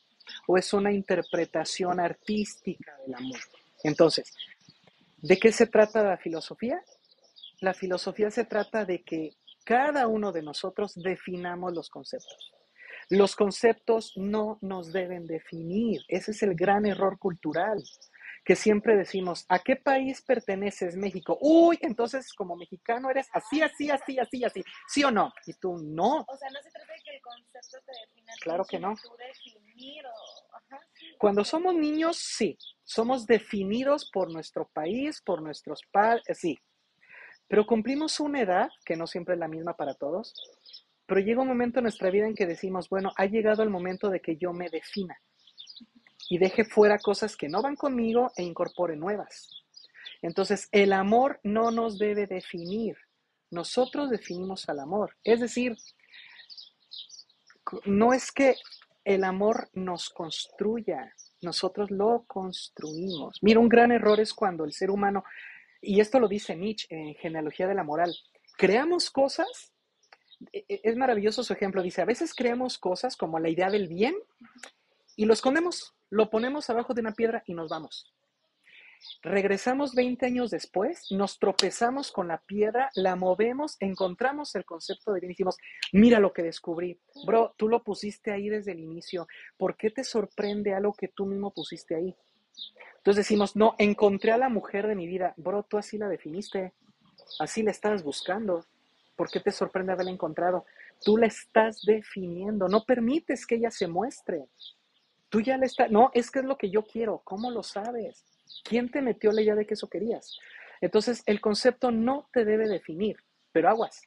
o 0.46 0.56
es 0.56 0.72
una 0.72 0.90
interpretación 0.90 2.00
artística 2.00 2.96
del 3.04 3.14
amor? 3.14 3.40
Entonces, 3.84 4.32
¿de 5.18 5.38
qué 5.38 5.52
se 5.52 5.66
trata 5.66 6.02
la 6.02 6.16
filosofía? 6.16 6.82
La 7.60 7.74
filosofía 7.74 8.30
se 8.30 8.44
trata 8.44 8.86
de 8.86 9.02
que 9.02 9.36
cada 9.64 10.08
uno 10.08 10.32
de 10.32 10.42
nosotros 10.42 10.94
definamos 10.94 11.74
los 11.74 11.90
conceptos. 11.90 12.52
Los 13.10 13.36
conceptos 13.36 14.12
no 14.16 14.58
nos 14.62 14.92
deben 14.92 15.26
definir. 15.26 16.00
Ese 16.08 16.30
es 16.30 16.42
el 16.42 16.54
gran 16.54 16.86
error 16.86 17.18
cultural, 17.18 17.82
que 18.44 18.56
siempre 18.56 18.96
decimos, 18.96 19.44
¿a 19.48 19.58
qué 19.58 19.76
país 19.76 20.22
perteneces 20.22 20.96
México? 20.96 21.36
Uy, 21.40 21.78
entonces 21.82 22.32
como 22.32 22.56
mexicano 22.56 23.10
eres 23.10 23.28
así, 23.32 23.60
así, 23.60 23.90
así, 23.90 24.18
así, 24.18 24.44
así. 24.44 24.64
¿Sí 24.88 25.04
o 25.04 25.10
no? 25.10 25.32
Y 25.44 25.52
tú 25.54 25.76
no. 25.76 26.24
O 26.26 26.36
sea, 26.36 26.48
no 26.50 26.62
se 26.62 26.70
trata 26.70 26.92
de 26.92 27.02
que 27.04 27.16
el 27.16 27.20
concepto 27.20 27.78
te 27.84 27.92
defina. 28.06 28.32
Claro 28.40 28.64
que 28.64 28.78
no. 28.78 28.94
Cuando 31.18 31.44
somos 31.44 31.74
niños, 31.74 32.16
sí. 32.16 32.56
Somos 32.84 33.26
definidos 33.26 34.08
por 34.10 34.32
nuestro 34.32 34.68
país, 34.72 35.20
por 35.20 35.42
nuestros 35.42 35.82
padres, 35.92 36.38
sí. 36.38 36.58
Pero 37.50 37.66
cumplimos 37.66 38.20
una 38.20 38.42
edad, 38.42 38.70
que 38.84 38.96
no 38.96 39.08
siempre 39.08 39.34
es 39.34 39.40
la 39.40 39.48
misma 39.48 39.74
para 39.74 39.94
todos, 39.94 40.34
pero 41.04 41.20
llega 41.20 41.42
un 41.42 41.48
momento 41.48 41.80
en 41.80 41.82
nuestra 41.82 42.08
vida 42.08 42.28
en 42.28 42.36
que 42.36 42.46
decimos, 42.46 42.88
bueno, 42.88 43.10
ha 43.16 43.26
llegado 43.26 43.64
el 43.64 43.70
momento 43.70 44.08
de 44.08 44.20
que 44.20 44.36
yo 44.36 44.52
me 44.52 44.70
defina 44.70 45.20
y 46.28 46.38
deje 46.38 46.64
fuera 46.64 46.96
cosas 47.00 47.36
que 47.36 47.48
no 47.48 47.60
van 47.60 47.74
conmigo 47.74 48.30
e 48.36 48.44
incorpore 48.44 48.94
nuevas. 48.94 49.50
Entonces, 50.22 50.68
el 50.70 50.92
amor 50.92 51.40
no 51.42 51.72
nos 51.72 51.98
debe 51.98 52.28
definir. 52.28 52.96
Nosotros 53.50 54.10
definimos 54.10 54.68
al 54.68 54.78
amor. 54.78 55.16
Es 55.24 55.40
decir, 55.40 55.76
no 57.84 58.12
es 58.12 58.30
que 58.30 58.54
el 59.04 59.24
amor 59.24 59.70
nos 59.72 60.08
construya, 60.08 61.12
nosotros 61.42 61.90
lo 61.90 62.22
construimos. 62.28 63.38
Mira, 63.42 63.58
un 63.58 63.68
gran 63.68 63.90
error 63.90 64.20
es 64.20 64.32
cuando 64.32 64.64
el 64.64 64.72
ser 64.72 64.92
humano 64.92 65.24
y 65.80 66.00
esto 66.00 66.20
lo 66.20 66.28
dice 66.28 66.56
Nietzsche 66.56 66.86
en 66.90 67.14
Genealogía 67.14 67.66
de 67.66 67.74
la 67.74 67.84
Moral. 67.84 68.14
Creamos 68.56 69.10
cosas, 69.10 69.72
e, 70.52 70.64
e, 70.68 70.80
es 70.84 70.96
maravilloso 70.96 71.42
su 71.42 71.52
ejemplo, 71.52 71.82
dice, 71.82 72.02
a 72.02 72.06
veces 72.06 72.34
creamos 72.34 72.78
cosas 72.78 73.16
como 73.16 73.38
la 73.38 73.48
idea 73.48 73.70
del 73.70 73.88
bien 73.88 74.14
y 75.16 75.24
lo 75.24 75.32
escondemos, 75.32 75.94
lo 76.10 76.30
ponemos 76.30 76.68
abajo 76.70 76.94
de 76.94 77.00
una 77.00 77.12
piedra 77.12 77.42
y 77.46 77.54
nos 77.54 77.68
vamos. 77.68 78.12
Regresamos 79.22 79.94
20 79.94 80.26
años 80.26 80.50
después, 80.50 81.06
nos 81.10 81.38
tropezamos 81.38 82.12
con 82.12 82.28
la 82.28 82.38
piedra, 82.38 82.90
la 82.94 83.16
movemos, 83.16 83.76
encontramos 83.80 84.54
el 84.54 84.66
concepto 84.66 85.12
de 85.12 85.20
bien 85.20 85.30
y 85.30 85.34
decimos, 85.34 85.56
mira 85.92 86.20
lo 86.20 86.32
que 86.34 86.42
descubrí. 86.42 87.00
Bro, 87.24 87.54
tú 87.56 87.68
lo 87.68 87.82
pusiste 87.82 88.30
ahí 88.30 88.50
desde 88.50 88.72
el 88.72 88.80
inicio. 88.80 89.26
¿Por 89.56 89.76
qué 89.76 89.90
te 89.90 90.04
sorprende 90.04 90.74
algo 90.74 90.92
que 90.92 91.08
tú 91.08 91.24
mismo 91.24 91.50
pusiste 91.52 91.94
ahí? 91.94 92.14
Entonces 92.96 93.24
decimos, 93.24 93.56
no, 93.56 93.74
encontré 93.78 94.32
a 94.32 94.38
la 94.38 94.48
mujer 94.48 94.86
de 94.86 94.94
mi 94.94 95.06
vida. 95.06 95.32
Bro, 95.36 95.62
tú 95.62 95.78
así 95.78 95.96
la 95.96 96.08
definiste, 96.08 96.74
así 97.38 97.62
la 97.62 97.70
estabas 97.70 98.02
buscando. 98.02 98.66
¿Por 99.16 99.30
qué 99.30 99.40
te 99.40 99.52
sorprende 99.52 99.92
haberla 99.92 100.10
encontrado? 100.10 100.66
Tú 101.02 101.16
la 101.16 101.26
estás 101.26 101.80
definiendo, 101.82 102.68
no 102.68 102.84
permites 102.84 103.46
que 103.46 103.56
ella 103.56 103.70
se 103.70 103.86
muestre. 103.86 104.46
Tú 105.30 105.40
ya 105.40 105.56
le 105.56 105.66
estás, 105.66 105.90
no, 105.90 106.10
es 106.12 106.30
que 106.30 106.40
es 106.40 106.44
lo 106.44 106.58
que 106.58 106.70
yo 106.70 106.84
quiero. 106.84 107.22
¿Cómo 107.24 107.50
lo 107.50 107.62
sabes? 107.62 108.24
¿Quién 108.64 108.90
te 108.90 109.00
metió 109.00 109.32
la 109.32 109.42
idea 109.42 109.54
de 109.54 109.66
que 109.66 109.74
eso 109.74 109.88
querías? 109.88 110.38
Entonces, 110.80 111.22
el 111.26 111.40
concepto 111.40 111.90
no 111.90 112.28
te 112.32 112.44
debe 112.44 112.68
definir, 112.68 113.16
pero 113.52 113.68
aguas. 113.68 114.02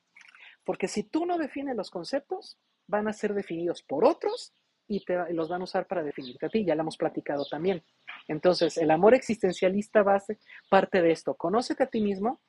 Porque 0.63 0.87
si 0.87 1.03
tú 1.03 1.25
no 1.25 1.37
defines 1.37 1.75
los 1.75 1.89
conceptos, 1.89 2.57
van 2.87 3.07
a 3.07 3.13
ser 3.13 3.33
definidos 3.33 3.81
por 3.81 4.05
otros 4.05 4.53
y 4.87 5.03
te, 5.05 5.33
los 5.33 5.49
van 5.49 5.61
a 5.61 5.63
usar 5.65 5.87
para 5.87 6.03
definirte 6.03 6.45
a 6.45 6.49
ti. 6.49 6.65
Ya 6.65 6.75
lo 6.75 6.81
hemos 6.81 6.97
platicado 6.97 7.45
también. 7.49 7.83
Entonces, 8.27 8.77
el 8.77 8.91
amor 8.91 9.13
existencialista 9.13 10.03
base 10.03 10.39
parte 10.69 11.01
de 11.01 11.11
esto. 11.11 11.35
Conócete 11.35 11.83
a 11.83 11.87
ti 11.87 12.01
mismo 12.01 12.41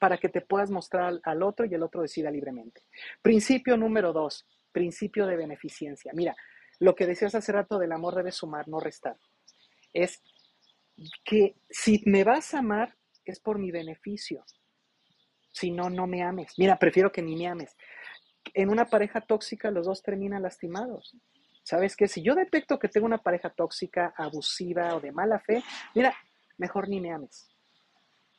para 0.00 0.18
que 0.18 0.28
te 0.28 0.40
puedas 0.40 0.70
mostrar 0.70 1.20
al 1.22 1.42
otro 1.42 1.66
y 1.66 1.74
el 1.74 1.82
otro 1.82 2.02
decida 2.02 2.30
libremente. 2.30 2.82
Principio 3.22 3.76
número 3.76 4.12
dos, 4.12 4.46
principio 4.72 5.26
de 5.26 5.36
beneficencia. 5.36 6.12
Mira, 6.14 6.36
lo 6.78 6.94
que 6.94 7.06
decías 7.06 7.34
hace 7.34 7.52
rato 7.52 7.78
del 7.78 7.92
amor 7.92 8.14
debe 8.14 8.30
sumar, 8.30 8.68
no 8.68 8.80
restar. 8.80 9.16
Es 9.92 10.22
que 11.24 11.56
si 11.68 12.02
me 12.06 12.24
vas 12.24 12.54
a 12.54 12.58
amar 12.58 12.94
es 13.24 13.40
por 13.40 13.58
mi 13.58 13.70
beneficio. 13.70 14.44
Si 15.52 15.70
no, 15.70 15.90
no 15.90 16.06
me 16.06 16.22
ames. 16.22 16.54
Mira, 16.56 16.78
prefiero 16.78 17.10
que 17.10 17.22
ni 17.22 17.36
me 17.36 17.48
ames. 17.48 17.76
En 18.54 18.70
una 18.70 18.86
pareja 18.86 19.20
tóxica 19.20 19.70
los 19.70 19.86
dos 19.86 20.02
terminan 20.02 20.42
lastimados. 20.42 21.16
¿Sabes 21.62 21.96
qué? 21.96 22.08
Si 22.08 22.22
yo 22.22 22.34
detecto 22.34 22.78
que 22.78 22.88
tengo 22.88 23.06
una 23.06 23.18
pareja 23.18 23.50
tóxica, 23.50 24.14
abusiva 24.16 24.94
o 24.94 25.00
de 25.00 25.12
mala 25.12 25.38
fe, 25.38 25.62
mira, 25.94 26.14
mejor 26.56 26.88
ni 26.88 27.00
me 27.00 27.12
ames. 27.12 27.48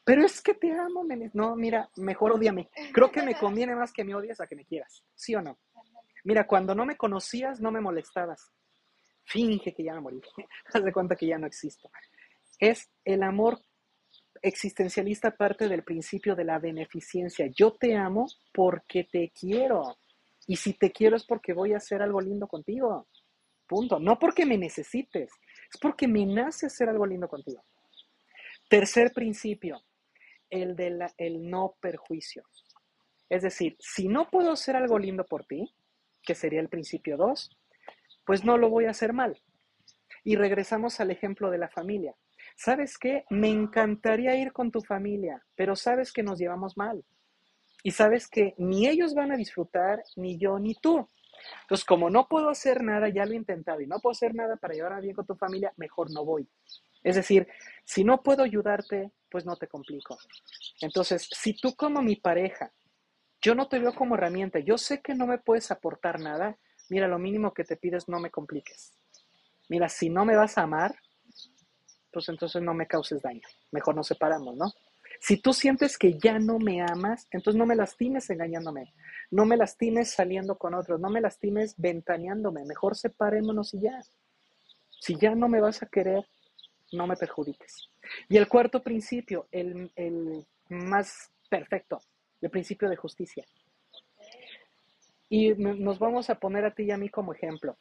Pero 0.04 0.26
es 0.26 0.42
que 0.42 0.56
te 0.56 0.72
amo, 0.72 1.06
No, 1.34 1.56
mira, 1.56 1.88
mejor 1.98 2.32
odiame. 2.32 2.72
Creo 2.92 3.12
que 3.12 3.22
me 3.22 3.36
conviene 3.36 3.76
más 3.76 3.94
que 3.94 4.04
me 4.04 4.16
odies 4.16 4.42
a 4.42 4.48
que 4.48 4.56
me 4.56 4.66
quieras. 4.66 5.04
¿Sí 5.14 5.36
o 5.36 5.42
no? 5.42 5.60
Mira, 6.24 6.48
cuando 6.48 6.74
no 6.74 6.86
me 6.86 6.98
conocías, 6.98 7.62
no 7.62 7.72
me 7.72 7.80
molestabas. 7.80 8.52
Finge 9.26 9.76
que 9.76 9.84
ya 9.84 9.94
me 9.94 10.02
morí. 10.02 10.20
Haz 10.74 10.84
de 10.84 10.92
cuenta 10.92 11.16
que 11.16 11.28
ya 11.28 11.38
no 11.38 11.46
existo. 11.46 11.92
Es 12.58 12.90
el 13.06 13.22
amor 13.22 13.60
existencialista 14.42 15.32
parte 15.32 15.68
del 15.68 15.84
principio 15.84 16.36
de 16.36 16.44
la 16.44 16.60
beneficencia. 16.60 17.48
Yo 17.48 17.74
te 17.74 17.96
amo 17.96 18.28
porque 18.54 19.04
te 19.04 19.32
quiero. 19.32 19.98
Y 20.48 20.56
si 20.56 20.74
te 20.74 20.92
quiero 20.92 21.16
es 21.16 21.26
porque 21.26 21.54
voy 21.54 21.74
a 21.74 21.78
hacer 21.78 22.02
algo 22.02 22.22
lindo 22.22 22.48
contigo. 22.48 23.08
Punto. 23.68 24.00
No 24.00 24.18
porque 24.18 24.46
me 24.46 24.58
necesites, 24.58 25.32
es 25.72 25.80
porque 25.80 26.08
me 26.08 26.26
nace 26.26 26.66
hacer 26.66 26.90
algo 26.90 27.06
lindo 27.06 27.28
contigo. 27.28 27.64
Tercer 28.68 29.12
principio, 29.14 29.82
el 30.50 30.76
del 30.76 31.00
el 31.18 31.50
no 31.50 31.76
perjuicio. 31.80 32.44
Es 33.30 33.44
decir, 33.44 33.78
si 33.80 34.08
no 34.08 34.28
puedo 34.30 34.52
hacer 34.52 34.76
algo 34.76 34.98
lindo 34.98 35.24
por 35.24 35.46
ti, 35.46 35.72
que 36.24 36.34
sería 36.34 36.60
el 36.60 36.70
principio 36.70 37.16
2, 37.18 37.50
pues 38.26 38.44
no 38.44 38.58
lo 38.58 38.70
voy 38.70 38.86
a 38.86 38.92
hacer 38.92 39.14
mal. 39.14 39.40
Y 40.24 40.36
regresamos 40.36 41.00
al 41.00 41.12
ejemplo 41.12 41.52
de 41.52 41.60
la 41.60 41.70
familia. 41.70 42.16
¿Sabes 42.60 42.98
qué? 42.98 43.24
Me 43.30 43.48
encantaría 43.48 44.36
ir 44.36 44.52
con 44.52 44.70
tu 44.70 44.82
familia, 44.82 45.42
pero 45.56 45.78
sabes 45.78 46.12
que 46.12 46.24
nos 46.24 46.38
llevamos 46.38 46.76
mal. 46.76 47.06
Y 47.84 47.92
sabes 47.92 48.28
que 48.28 48.54
ni 48.58 48.86
ellos 48.86 49.14
van 49.14 49.32
a 49.32 49.38
disfrutar, 49.38 50.04
ni 50.18 50.38
yo, 50.38 50.60
ni 50.60 50.76
tú. 50.76 51.08
Entonces, 51.62 51.86
como 51.86 52.10
no 52.10 52.28
puedo 52.28 52.50
hacer 52.50 52.84
nada, 52.84 53.08
ya 53.08 53.26
lo 53.26 53.32
he 53.32 53.38
intentado 53.38 53.80
y 53.80 53.88
no 53.88 54.02
puedo 54.02 54.12
hacer 54.12 54.36
nada 54.36 54.58
para 54.58 54.74
llevar 54.74 54.92
a 54.92 55.00
bien 55.00 55.16
con 55.16 55.26
tu 55.26 55.36
familia, 55.36 55.72
mejor 55.78 56.12
no 56.12 56.26
voy. 56.26 56.50
Es 57.02 57.16
decir, 57.16 57.48
si 57.86 58.04
no 58.04 58.22
puedo 58.22 58.44
ayudarte, 58.44 59.14
pues 59.32 59.46
no 59.46 59.56
te 59.56 59.70
complico. 59.70 60.18
Entonces, 60.82 61.30
si 61.32 61.54
tú 61.54 61.78
como 61.78 62.02
mi 62.02 62.18
pareja, 62.18 62.74
yo 63.42 63.56
no 63.56 63.70
te 63.70 63.80
veo 63.80 63.96
como 63.96 64.16
herramienta, 64.16 64.60
yo 64.60 64.78
sé 64.78 65.00
que 65.02 65.16
no 65.16 65.28
me 65.28 65.38
puedes 65.38 65.72
aportar 65.72 66.20
nada, 66.20 66.58
mira, 66.90 67.08
lo 67.08 67.20
mínimo 67.20 67.54
que 67.54 67.64
te 67.64 67.78
pides 67.78 68.10
no 68.10 68.20
me 68.20 68.32
compliques. 68.32 68.92
Mira, 69.70 69.88
si 69.88 70.10
no 70.10 70.26
me 70.26 70.36
vas 70.36 70.58
a 70.58 70.64
amar, 70.64 70.94
pues 72.12 72.30
entonces 72.30 72.62
no 72.62 72.74
me 72.74 72.88
causes 72.88 73.22
daño. 73.22 73.42
Mejor 73.72 73.96
nos 73.96 74.08
separamos, 74.08 74.56
¿no? 74.56 74.74
Si 75.20 75.38
tú 75.38 75.54
sientes 75.54 75.98
que 75.98 76.18
ya 76.18 76.40
no 76.40 76.60
me 76.60 76.82
amas, 76.82 77.28
entonces 77.32 77.58
no 77.58 77.66
me 77.66 77.76
lastimes 77.76 78.30
engañándome, 78.30 78.94
no 79.32 79.46
me 79.46 79.58
lastimes 79.58 80.12
saliendo 80.12 80.58
con 80.58 80.74
otros, 80.74 81.00
no 81.00 81.10
me 81.10 81.20
lastimes 81.20 81.76
ventaneándome, 81.78 82.64
mejor 82.66 82.96
separémonos 82.96 83.74
y 83.74 83.82
ya. 83.82 84.02
Si 85.02 85.16
ya 85.16 85.36
no 85.36 85.50
me 85.50 85.62
vas 85.62 85.84
a 85.84 85.88
querer, 85.88 86.26
no 86.94 87.06
me 87.06 87.18
perjudiques. 87.18 87.90
Y 88.30 88.38
el 88.38 88.48
cuarto 88.48 88.82
principio, 88.82 89.48
el, 89.52 89.92
el 89.96 90.46
más 90.70 91.32
perfecto, 91.50 92.00
el 92.42 92.50
principio 92.50 92.90
de 92.90 92.96
justicia. 92.96 93.46
Y 95.30 95.54
nos 95.54 96.00
vamos 96.00 96.30
a 96.30 96.36
poner 96.36 96.66
a 96.66 96.74
ti 96.74 96.84
y 96.84 96.92
a 96.92 96.98
mí 96.98 97.10
como 97.10 97.34
ejemplo. 97.34 97.78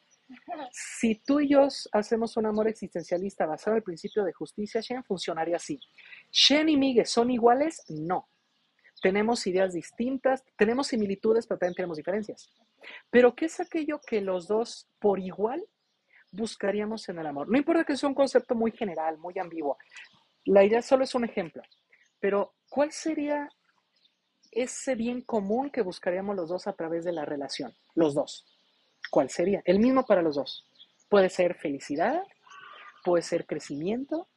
Si 0.71 1.15
tú 1.15 1.39
y 1.39 1.49
yo 1.49 1.67
hacemos 1.91 2.37
un 2.37 2.45
amor 2.45 2.67
existencialista 2.67 3.45
basado 3.45 3.71
en 3.71 3.77
el 3.77 3.83
principio 3.83 4.23
de 4.23 4.33
justicia, 4.33 4.81
Shen 4.81 5.03
funcionaría 5.03 5.55
así. 5.55 5.79
Shen 6.31 6.69
y 6.69 6.77
Miguel 6.77 7.05
son 7.05 7.31
iguales, 7.31 7.83
no. 7.89 8.27
Tenemos 9.01 9.47
ideas 9.47 9.73
distintas, 9.73 10.43
tenemos 10.57 10.87
similitudes, 10.87 11.47
pero 11.47 11.57
también 11.57 11.75
tenemos 11.75 11.97
diferencias. 11.97 12.49
Pero 13.09 13.33
¿qué 13.35 13.45
es 13.45 13.59
aquello 13.59 13.99
que 14.05 14.21
los 14.21 14.47
dos 14.47 14.87
por 14.99 15.19
igual 15.19 15.65
buscaríamos 16.31 17.07
en 17.09 17.19
el 17.19 17.27
amor? 17.27 17.49
No 17.49 17.57
importa 17.57 17.83
que 17.83 17.95
sea 17.95 18.09
un 18.09 18.15
concepto 18.15 18.55
muy 18.55 18.71
general, 18.71 19.17
muy 19.17 19.37
ambiguo. 19.39 19.77
La 20.45 20.63
idea 20.63 20.81
solo 20.81 21.03
es 21.03 21.15
un 21.15 21.25
ejemplo. 21.25 21.63
Pero 22.19 22.53
¿cuál 22.69 22.91
sería 22.91 23.49
ese 24.51 24.95
bien 24.95 25.21
común 25.21 25.69
que 25.69 25.81
buscaríamos 25.81 26.35
los 26.35 26.49
dos 26.49 26.67
a 26.67 26.73
través 26.73 27.05
de 27.05 27.13
la 27.13 27.25
relación? 27.25 27.73
Los 27.95 28.13
dos. 28.13 28.45
¿Cuál 29.09 29.29
sería? 29.29 29.61
El 29.65 29.79
mismo 29.79 30.05
para 30.05 30.21
los 30.21 30.35
dos. 30.35 30.65
Puede 31.09 31.29
ser 31.29 31.55
felicidad, 31.55 32.21
puede 33.03 33.23
ser 33.23 33.45
crecimiento, 33.45 34.27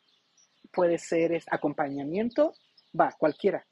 puede 0.73 0.99
ser 0.99 1.43
acompañamiento, 1.51 2.55
va, 2.99 3.13
cualquiera. 3.19 3.67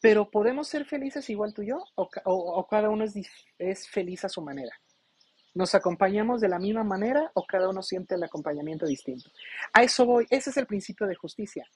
Pero 0.00 0.30
podemos 0.30 0.66
ser 0.66 0.86
felices 0.86 1.28
igual 1.30 1.52
tú 1.52 1.62
y 1.62 1.68
yo 1.68 1.84
o, 1.94 2.66
cada 2.68 2.88
uno 2.88 3.04
es, 3.58 3.88
feliz 3.88 4.24
a 4.24 4.28
su 4.28 4.40
manera. 4.40 4.72
¿Nos 5.54 5.74
acompañamos 5.74 6.40
de 6.40 6.48
la 6.48 6.58
misma 6.58 6.84
manera 6.84 7.30
o 7.34 7.44
cada 7.44 7.68
uno 7.68 7.82
siente 7.82 8.14
el 8.14 8.22
acompañamiento 8.22 8.86
distinto? 8.86 9.30
A 9.72 9.82
eso 9.82 10.06
voy, 10.06 10.26
ese 10.30 10.50
es 10.50 10.56
el 10.56 10.66
principio 10.66 11.06
de 11.06 11.16
justicia. 11.16 11.66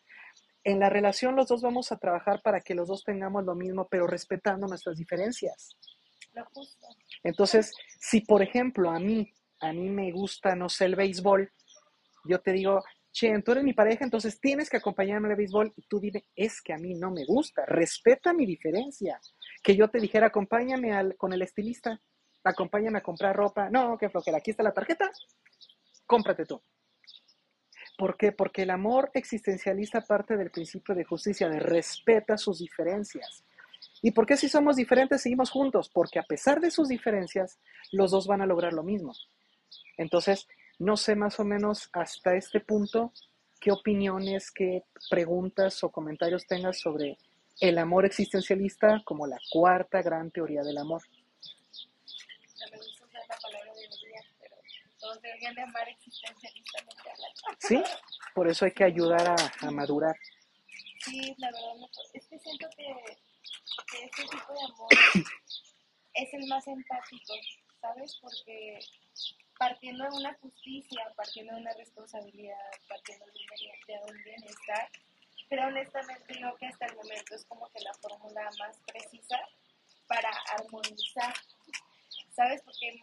En 0.62 0.80
la 0.80 0.88
relación 0.88 1.36
los 1.36 1.48
dos 1.48 1.60
vamos 1.60 1.92
a 1.92 1.98
trabajar 1.98 2.40
para 2.40 2.60
que 2.60 2.74
los 2.74 2.88
dos 2.88 3.04
tengamos 3.04 3.44
lo 3.44 3.54
mismo, 3.54 3.86
pero 3.90 4.06
respetando 4.06 4.66
nuestras 4.66 4.96
diferencias. 4.96 5.76
Entonces, 7.22 7.72
si 7.98 8.20
por 8.20 8.42
ejemplo 8.42 8.90
a 8.90 8.98
mí, 8.98 9.32
a 9.60 9.72
mí 9.72 9.88
me 9.88 10.12
gusta, 10.12 10.54
no 10.54 10.68
sé, 10.68 10.86
el 10.86 10.96
béisbol, 10.96 11.50
yo 12.24 12.40
te 12.40 12.52
digo, 12.52 12.82
che, 13.12 13.40
tú 13.42 13.52
eres 13.52 13.64
mi 13.64 13.72
pareja, 13.72 14.04
entonces 14.04 14.40
tienes 14.40 14.68
que 14.68 14.76
acompañarme 14.76 15.28
al 15.28 15.36
béisbol 15.36 15.72
y 15.76 15.82
tú 15.86 16.00
dime, 16.00 16.24
es 16.34 16.60
que 16.60 16.72
a 16.72 16.78
mí 16.78 16.94
no 16.94 17.10
me 17.10 17.24
gusta, 17.24 17.64
respeta 17.66 18.32
mi 18.32 18.44
diferencia. 18.44 19.20
Que 19.62 19.76
yo 19.76 19.88
te 19.88 20.00
dijera, 20.00 20.26
acompáñame 20.26 20.92
al, 20.92 21.16
con 21.16 21.32
el 21.32 21.42
estilista, 21.42 22.00
acompáñame 22.42 22.98
a 22.98 23.02
comprar 23.02 23.36
ropa. 23.36 23.70
No, 23.70 23.96
qué 23.96 24.10
flojera, 24.10 24.38
aquí 24.38 24.50
está 24.50 24.62
la 24.62 24.74
tarjeta, 24.74 25.10
cómprate 26.06 26.44
tú. 26.44 26.60
¿Por 27.96 28.16
qué? 28.16 28.32
Porque 28.32 28.62
el 28.62 28.70
amor 28.70 29.10
existencialista 29.14 30.00
parte 30.00 30.36
del 30.36 30.50
principio 30.50 30.94
de 30.94 31.04
justicia, 31.04 31.48
de 31.48 31.60
respeta 31.60 32.36
sus 32.36 32.58
diferencias. 32.58 33.44
¿Y 34.04 34.10
por 34.10 34.26
qué 34.26 34.36
si 34.36 34.50
somos 34.50 34.76
diferentes 34.76 35.22
seguimos 35.22 35.50
juntos? 35.50 35.88
Porque 35.88 36.18
a 36.18 36.24
pesar 36.24 36.60
de 36.60 36.70
sus 36.70 36.88
diferencias, 36.88 37.58
los 37.90 38.10
dos 38.10 38.26
van 38.26 38.42
a 38.42 38.46
lograr 38.46 38.74
lo 38.74 38.82
mismo. 38.82 39.14
Entonces, 39.96 40.46
no 40.78 40.98
sé 40.98 41.16
más 41.16 41.40
o 41.40 41.44
menos 41.44 41.88
hasta 41.94 42.36
este 42.36 42.60
punto 42.60 43.14
qué 43.58 43.72
opiniones, 43.72 44.50
qué 44.50 44.82
preguntas 45.08 45.82
o 45.84 45.90
comentarios 45.90 46.46
tengas 46.46 46.80
sobre 46.80 47.16
el 47.60 47.78
amor 47.78 48.04
existencialista 48.04 49.00
como 49.06 49.26
la 49.26 49.38
cuarta 49.50 50.02
gran 50.02 50.30
teoría 50.30 50.62
del 50.62 50.76
amor. 50.76 51.00
Sí, 57.58 57.82
por 58.34 58.48
eso 58.48 58.66
hay 58.66 58.72
que 58.72 58.84
ayudar 58.84 59.30
a, 59.30 59.66
a 59.66 59.70
madurar. 59.70 60.14
Sí, 61.06 61.34
la 61.38 61.50
verdad, 61.50 61.88
es 62.12 62.26
que 62.26 62.38
siento 62.38 62.68
que 62.76 63.23
que 63.90 64.04
este 64.04 64.22
tipo 64.22 64.52
de 64.52 64.64
amor 64.64 64.88
es 66.14 66.34
el 66.34 66.46
más 66.46 66.66
empático, 66.66 67.34
¿sabes? 67.80 68.16
Porque 68.20 68.78
partiendo 69.58 70.04
de 70.04 70.16
una 70.16 70.34
justicia, 70.34 71.12
partiendo 71.16 71.54
de 71.54 71.60
una 71.60 71.72
responsabilidad, 71.74 72.70
partiendo 72.88 73.24
de 73.26 74.12
un 74.12 74.24
bienestar, 74.24 74.90
pero 75.48 75.66
honestamente 75.66 76.34
creo 76.34 76.56
que 76.56 76.66
hasta 76.66 76.86
el 76.86 76.96
momento 76.96 77.34
es 77.34 77.44
como 77.46 77.68
que 77.70 77.80
la 77.80 77.94
fórmula 77.94 78.50
más 78.58 78.80
precisa 78.86 79.38
para 80.06 80.30
armonizar, 80.58 81.34
¿sabes? 82.34 82.62
Porque, 82.62 83.00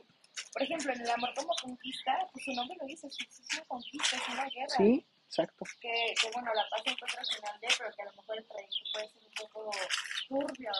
por 0.53 0.61
ejemplo, 0.61 0.93
en 0.93 1.01
el 1.01 1.09
amor 1.09 1.34
como 1.36 1.53
conquista, 1.61 2.30
pues 2.32 2.45
su 2.45 2.51
nombre 2.53 2.78
lo 2.80 2.86
dice, 2.86 3.07
es 3.07 3.17
una 3.53 3.65
conquista, 3.65 4.17
es 4.17 4.30
una 4.30 4.45
guerra. 4.45 4.78
Sí, 4.78 5.05
exacto. 5.26 5.65
Que, 5.80 6.13
que 6.19 6.32
bueno, 6.32 6.53
la 6.53 6.67
paz 6.69 6.82
encuentra 6.86 7.24
final 7.24 7.59
de, 7.59 7.67
pero 7.78 7.91
que 7.95 8.01
a 8.01 8.05
lo 8.05 8.13
mejor 8.13 8.38
el 8.38 8.47
trayecto 8.47 8.84
puede 8.93 9.09
ser 9.09 9.24
un 9.24 9.34
poco 9.34 9.72
turbio, 10.28 10.72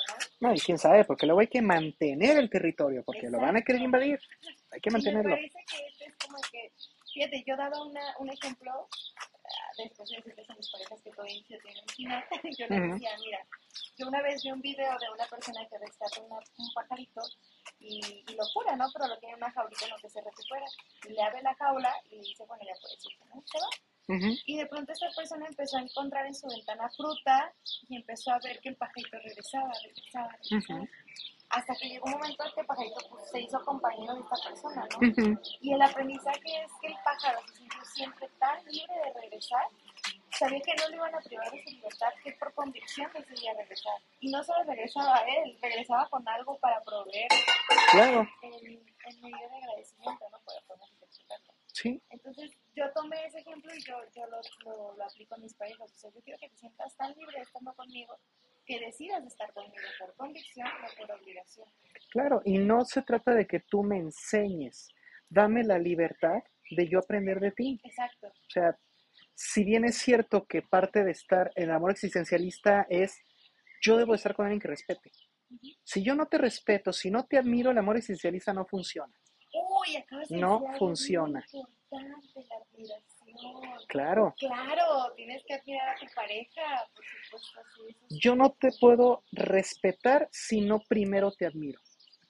¿no? 0.42 0.54
Y 0.54 0.60
quién 0.60 0.78
sabe, 0.78 1.06
porque 1.06 1.26
luego 1.26 1.40
hay 1.40 1.48
que 1.48 1.62
mantener 1.62 2.38
el 2.38 2.50
territorio, 2.50 3.04
porque 3.04 3.30
lo 3.30 3.40
van 3.40 3.58
a 3.58 3.62
querer 3.62 3.82
invadir. 3.82 4.20
Hay 4.72 4.82
que 4.82 4.90
mantenerlo. 4.90 5.38
Y 5.38 5.42
me 5.44 5.50
parece 5.50 5.66
que 5.70 5.88
este 5.88 6.06
es 6.06 6.16
como 6.18 6.38
que, 6.52 6.72
fíjate, 7.14 7.44
yo 7.46 7.56
daba 7.56 7.82
una, 7.84 8.02
un 8.18 8.30
ejemplo, 8.30 8.72
ah, 8.74 9.72
después 9.78 10.10
de 10.10 10.18
decirles 10.18 10.50
a 10.50 10.56
mis 10.56 10.72
parejas 10.72 11.02
que 11.04 11.12
todo 11.12 11.26
inicio 11.28 11.60
tiene 11.62 11.80
un 11.80 11.88
final, 11.90 12.24
yo 12.58 12.68
les 12.68 12.92
decía, 12.92 13.12
mira, 13.20 13.46
yo 13.98 14.08
una 14.08 14.22
vez 14.24 14.44
vi 14.44 14.52
un 14.52 14.62
video 14.62 14.98
de 14.98 15.10
una 15.14 15.28
persona 15.28 15.68
que 15.70 15.78
rescata 15.78 16.22
un 16.22 16.74
pajarito 16.74 17.22
y, 17.80 18.24
y, 18.28 18.34
lo 18.34 18.44
cura, 18.54 18.76
¿no? 18.76 18.88
Pero 18.94 19.08
lo 19.08 19.20
tiene 19.20 19.34
en 19.34 19.44
una 19.44 19.52
jaulita 19.52 19.86
en 19.86 19.92
lo 19.92 19.98
que 19.98 20.10
se 20.10 20.22
recupera. 20.22 20.66
Y 21.08 21.14
le 21.14 21.22
abre 21.22 21.42
la 21.44 21.54
jaula 21.54 21.94
y 22.10 22.16
le 22.16 22.22
dice, 22.22 22.46
bueno, 22.46 22.64
ya 22.66 22.74
puedes 22.82 23.06
irte, 23.06 23.26
¿no? 23.26 23.44
Se 23.46 23.60
va. 23.60 23.91
Y 24.08 24.58
de 24.58 24.66
pronto 24.66 24.92
esta 24.92 25.08
persona 25.16 25.46
empezó 25.48 25.78
a 25.78 25.82
encontrar 25.82 26.26
en 26.26 26.36
su 26.36 26.48
ventana 26.48 26.90
fruta 26.96 27.54
y 27.88 27.96
empezó 27.96 28.32
a 28.32 28.40
ver 28.44 28.60
que 28.60 28.70
el 28.70 28.76
pajarito 28.76 29.18
regresaba, 29.18 29.72
regresaba, 29.84 30.38
regresaba. 30.50 30.86
Hasta 31.50 31.76
que 31.76 31.90
llegó 31.90 32.06
un 32.06 32.14
momento 32.14 32.46
en 32.46 32.52
que 32.54 32.62
el 32.62 32.66
pajarito 32.66 33.00
pues, 33.10 33.30
se 33.30 33.42
hizo 33.42 33.60
compañero 33.66 34.16
de 34.16 34.22
esta 34.22 34.50
persona, 34.50 34.88
¿no? 34.90 35.42
Y 35.60 35.74
el 35.74 35.82
aprendizaje 35.82 36.64
es 36.64 36.72
que 36.80 36.88
el 36.88 36.96
pájaro 37.04 37.40
se 37.48 37.56
sintió 37.58 37.86
siempre 37.86 38.30
tan 38.40 38.64
libre 38.66 38.94
de 39.06 39.22
regresar, 39.22 39.68
sabía 40.32 40.62
que 40.62 40.74
no 40.76 40.88
le 40.90 40.96
iban 40.96 41.14
a 41.14 41.20
privar 41.20 41.52
de 41.52 41.64
su 41.64 41.70
libertad, 41.72 42.10
que 42.24 42.32
por 42.34 42.54
convicción 42.54 43.12
decidía 43.14 43.54
regresar. 43.54 44.00
Y 44.22 44.32
no 44.32 44.42
solo 44.44 44.64
regresaba 44.64 45.18
a 45.18 45.26
él, 45.28 45.58
regresaba 45.62 46.08
con 46.10 46.28
algo 46.28 46.58
para 46.60 46.82
proveer 46.82 47.28
claro. 47.92 48.28
en, 48.42 48.54
en 48.56 49.22
medio 49.22 49.50
de 49.50 49.56
agradecimiento, 49.58 50.26
¿no? 50.32 50.40
Para 50.40 50.62
Sí. 51.74 52.02
Entonces, 52.10 52.52
yo 52.76 52.92
tomé 52.94 53.26
ese 53.26 53.40
ejemplo 53.40 53.74
y 53.74 53.82
yo, 53.82 53.96
yo 54.16 54.24
lo, 54.28 54.96
lo, 54.96 55.04
aplico 55.04 55.36
a 55.36 55.38
mis 55.38 55.54
parejas. 55.54 55.92
O 55.92 55.96
sea, 55.96 56.12
yo 56.12 56.22
quiero 56.22 56.40
que 56.40 56.50
te 56.50 56.58
sientas 56.58 56.96
tan 56.98 57.14
libre 57.16 57.40
estando 57.40 57.74
conmigo 57.74 58.18
que 58.66 58.80
decidas 58.80 59.26
estar 59.26 59.52
conmigo 59.54 59.76
por 60.00 60.16
convicción 60.16 60.68
o 60.68 60.98
por 60.98 61.12
obligación. 61.20 61.68
Claro, 62.12 62.42
y 62.46 62.58
no 62.58 62.86
se 62.86 63.02
trata 63.02 63.34
de 63.34 63.48
que 63.48 63.62
tú 63.62 63.84
me 63.84 63.98
enseñes. 63.98 64.90
Dame 65.30 65.64
la 65.64 65.80
libertad 65.80 66.44
de 66.70 66.88
yo 66.88 67.00
aprender 67.00 67.40
de 67.40 67.52
ti. 67.52 67.80
Exacto. 67.84 68.28
O 68.28 68.50
sea, 68.50 68.78
si 69.34 69.64
bien 69.64 69.86
es 69.86 69.98
cierto 69.98 70.46
que 70.46 70.62
parte 70.62 71.04
de 71.04 71.12
estar 71.12 71.52
en 71.56 71.70
el 71.70 71.76
amor 71.76 71.92
existencialista 71.92 72.86
es 72.90 73.24
yo 73.82 73.98
debo 73.98 74.14
estar 74.14 74.36
con 74.36 74.46
alguien 74.46 74.60
que 74.60 74.68
respete. 74.68 75.12
Si 75.84 76.04
yo 76.04 76.16
no 76.16 76.28
te 76.28 76.38
respeto, 76.38 76.94
si 76.94 77.12
no 77.12 77.26
te 77.26 77.38
admiro, 77.38 77.72
el 77.72 77.78
amor 77.78 77.98
existencialista 77.98 78.54
no 78.54 78.66
funciona. 78.66 79.14
Uy, 79.82 79.96
acabas 79.98 80.30
de 80.30 80.38
no 80.38 80.64
funciona. 80.78 81.44
importante 81.52 82.46
la 82.50 82.56
admiración. 82.58 83.12
Claro. 83.88 84.36
Claro, 84.38 85.14
tienes 85.16 85.44
que 85.46 85.54
admirar 85.54 85.90
a 85.90 86.00
tu 86.00 86.06
pareja, 86.14 86.62
por 86.94 87.06
supuesto. 87.06 88.08
Yo 88.10 88.36
no 88.36 88.52
te 88.60 88.72
puedo 88.80 89.24
respetar 89.32 90.28
si 90.32 90.62
no 90.62 90.82
primero 90.88 91.32
te 91.32 91.46
admiro. 91.46 91.80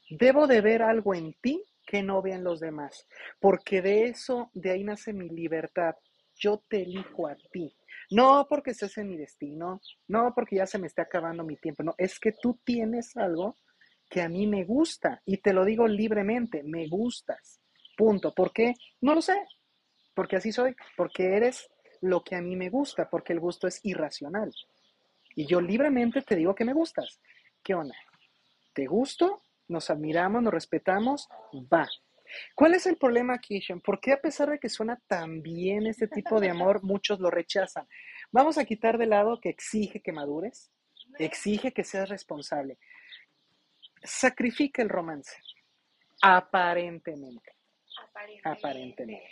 Debo 0.10 0.48
de 0.48 0.62
ver 0.62 0.82
algo 0.82 1.14
en 1.14 1.34
ti 1.42 1.64
que 1.86 2.04
no 2.04 2.22
vean 2.22 2.44
los 2.44 2.60
demás, 2.60 3.08
porque 3.40 3.82
de 3.82 4.06
eso, 4.06 4.50
de 4.54 4.72
ahí 4.72 4.84
nace 4.84 5.14
mi 5.14 5.30
libertad. 5.30 5.96
Yo 6.36 6.64
te 6.70 6.84
elijo 6.84 7.28
a 7.28 7.36
ti. 7.52 7.76
No 8.12 8.46
porque 8.50 8.72
estés 8.72 8.98
en 8.98 9.10
mi 9.10 9.18
destino, 9.18 9.82
no 10.08 10.34
porque 10.36 10.58
ya 10.58 10.68
se 10.68 10.78
me 10.78 10.88
esté 10.88 11.02
acabando 11.02 11.44
mi 11.44 11.56
tiempo, 11.58 11.84
no, 11.84 11.96
es 11.98 12.20
que 12.20 12.34
tú 12.34 12.60
tienes 12.66 13.16
algo 13.16 13.58
que 14.12 14.22
a 14.22 14.28
mí 14.28 14.46
me 14.46 14.66
gusta 14.66 15.22
y 15.26 15.38
te 15.38 15.54
lo 15.54 15.64
digo 15.64 15.88
libremente, 15.88 16.64
me 16.64 16.86
gustas. 16.90 17.62
Punto. 17.96 18.34
¿Por 18.36 18.52
qué? 18.52 18.74
No 19.00 19.16
lo 19.16 19.22
sé. 19.22 19.48
Porque 20.14 20.36
así 20.36 20.52
soy, 20.52 20.76
porque 20.98 21.38
eres 21.38 21.70
lo 22.02 22.22
que 22.22 22.36
a 22.36 22.42
mí 22.42 22.58
me 22.58 22.70
gusta, 22.70 23.10
porque 23.10 23.32
el 23.32 23.40
gusto 23.40 23.68
es 23.68 23.80
irracional. 23.84 24.54
Y 25.34 25.46
yo 25.46 25.62
libremente 25.62 26.22
te 26.22 26.36
digo 26.36 26.54
que 26.54 26.66
me 26.66 26.74
gustas. 26.74 27.22
¿Qué 27.64 27.74
onda? 27.74 27.96
¿Te 28.74 28.86
gusto? 28.86 29.44
Nos 29.70 29.90
admiramos, 29.90 30.44
nos 30.44 30.54
respetamos, 30.54 31.30
va. 31.74 31.88
¿Cuál 32.54 32.74
es 32.74 32.86
el 32.88 32.98
problema 32.98 33.36
aquí, 33.36 33.62
¿Por 33.82 34.02
qué 34.02 34.12
a 34.12 34.22
pesar 34.22 34.50
de 34.50 34.60
que 34.60 34.68
suena 34.68 35.02
tan 35.08 35.42
bien 35.42 35.88
este 35.88 36.10
tipo 36.10 36.42
de 36.42 36.50
amor, 36.50 36.84
muchos 36.84 37.22
lo 37.22 37.32
rechazan? 37.32 37.88
Vamos 38.30 38.58
a 38.58 38.66
quitar 38.66 38.98
de 38.98 39.06
lado 39.06 39.40
que 39.40 39.50
exige 39.50 40.02
que 40.02 40.12
madures, 40.12 40.70
exige 41.18 41.72
que 41.72 41.86
seas 41.86 42.10
responsable 42.10 42.78
sacrifica 44.04 44.82
el 44.82 44.90
romance. 44.90 45.36
Aparentemente. 46.22 47.56
Aparentemente. 48.44 49.30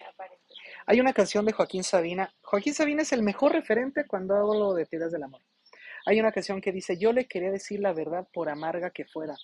Hay 0.86 1.00
una 1.00 1.14
canción 1.14 1.46
de 1.46 1.54
Joaquín 1.54 1.84
Sabina. 1.84 2.34
Joaquín 2.42 2.74
Sabina 2.74 3.04
es 3.04 3.12
el 3.12 3.24
mejor 3.24 3.54
referente 3.54 4.06
cuando 4.08 4.36
hablo 4.36 4.74
de 4.74 4.86
teorías 4.86 5.12
del 5.12 5.24
amor. 5.24 5.42
Hay 6.06 6.20
una 6.20 6.32
canción 6.32 6.62
que 6.62 6.72
dice, 6.72 6.98
yo 6.98 7.12
le 7.14 7.28
quería 7.28 7.52
decir 7.52 7.80
la 7.80 7.94
verdad 7.94 8.28
por 8.34 8.50
amarga 8.50 8.90
que 8.90 9.06
fuera, 9.06 9.36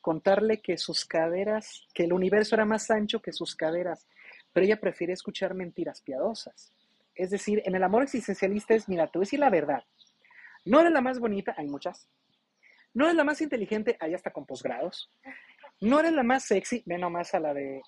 contarle 0.00 0.60
que 0.60 0.76
sus 0.76 1.04
caderas, 1.04 1.86
que 1.94 2.04
el 2.04 2.12
universo 2.12 2.56
era 2.56 2.64
más 2.64 2.90
ancho 2.90 3.22
que 3.22 3.32
sus 3.32 3.54
caderas, 3.54 4.06
pero 4.52 4.66
ella 4.66 4.80
prefiere 4.80 5.12
escuchar 5.12 5.54
mentiras 5.54 6.02
piadosas. 6.02 6.72
Es 7.14 7.30
decir, 7.30 7.62
en 7.64 7.74
el 7.74 7.82
amor 7.82 8.02
existencialista 8.02 8.74
es, 8.74 8.88
mira, 8.88 9.06
te 9.06 9.18
voy 9.18 9.24
a 9.24 9.26
decir 9.26 9.40
la 9.40 9.50
verdad. 9.50 9.84
No 10.64 10.80
eres 10.80 10.92
la 10.92 11.00
más 11.00 11.18
bonita, 11.18 11.54
hay 11.56 11.66
muchas, 11.66 12.08
no 12.94 13.04
eres 13.04 13.16
la 13.16 13.24
más 13.24 13.40
inteligente, 13.40 13.96
ahí 14.00 14.14
hasta 14.14 14.32
con 14.32 14.46
posgrados. 14.46 15.10
No 15.80 16.00
eres 16.00 16.12
la 16.12 16.22
más 16.22 16.44
sexy, 16.44 16.82
ve 16.86 16.98
nomás 16.98 17.34
a 17.34 17.40
la 17.40 17.54
de... 17.54 17.82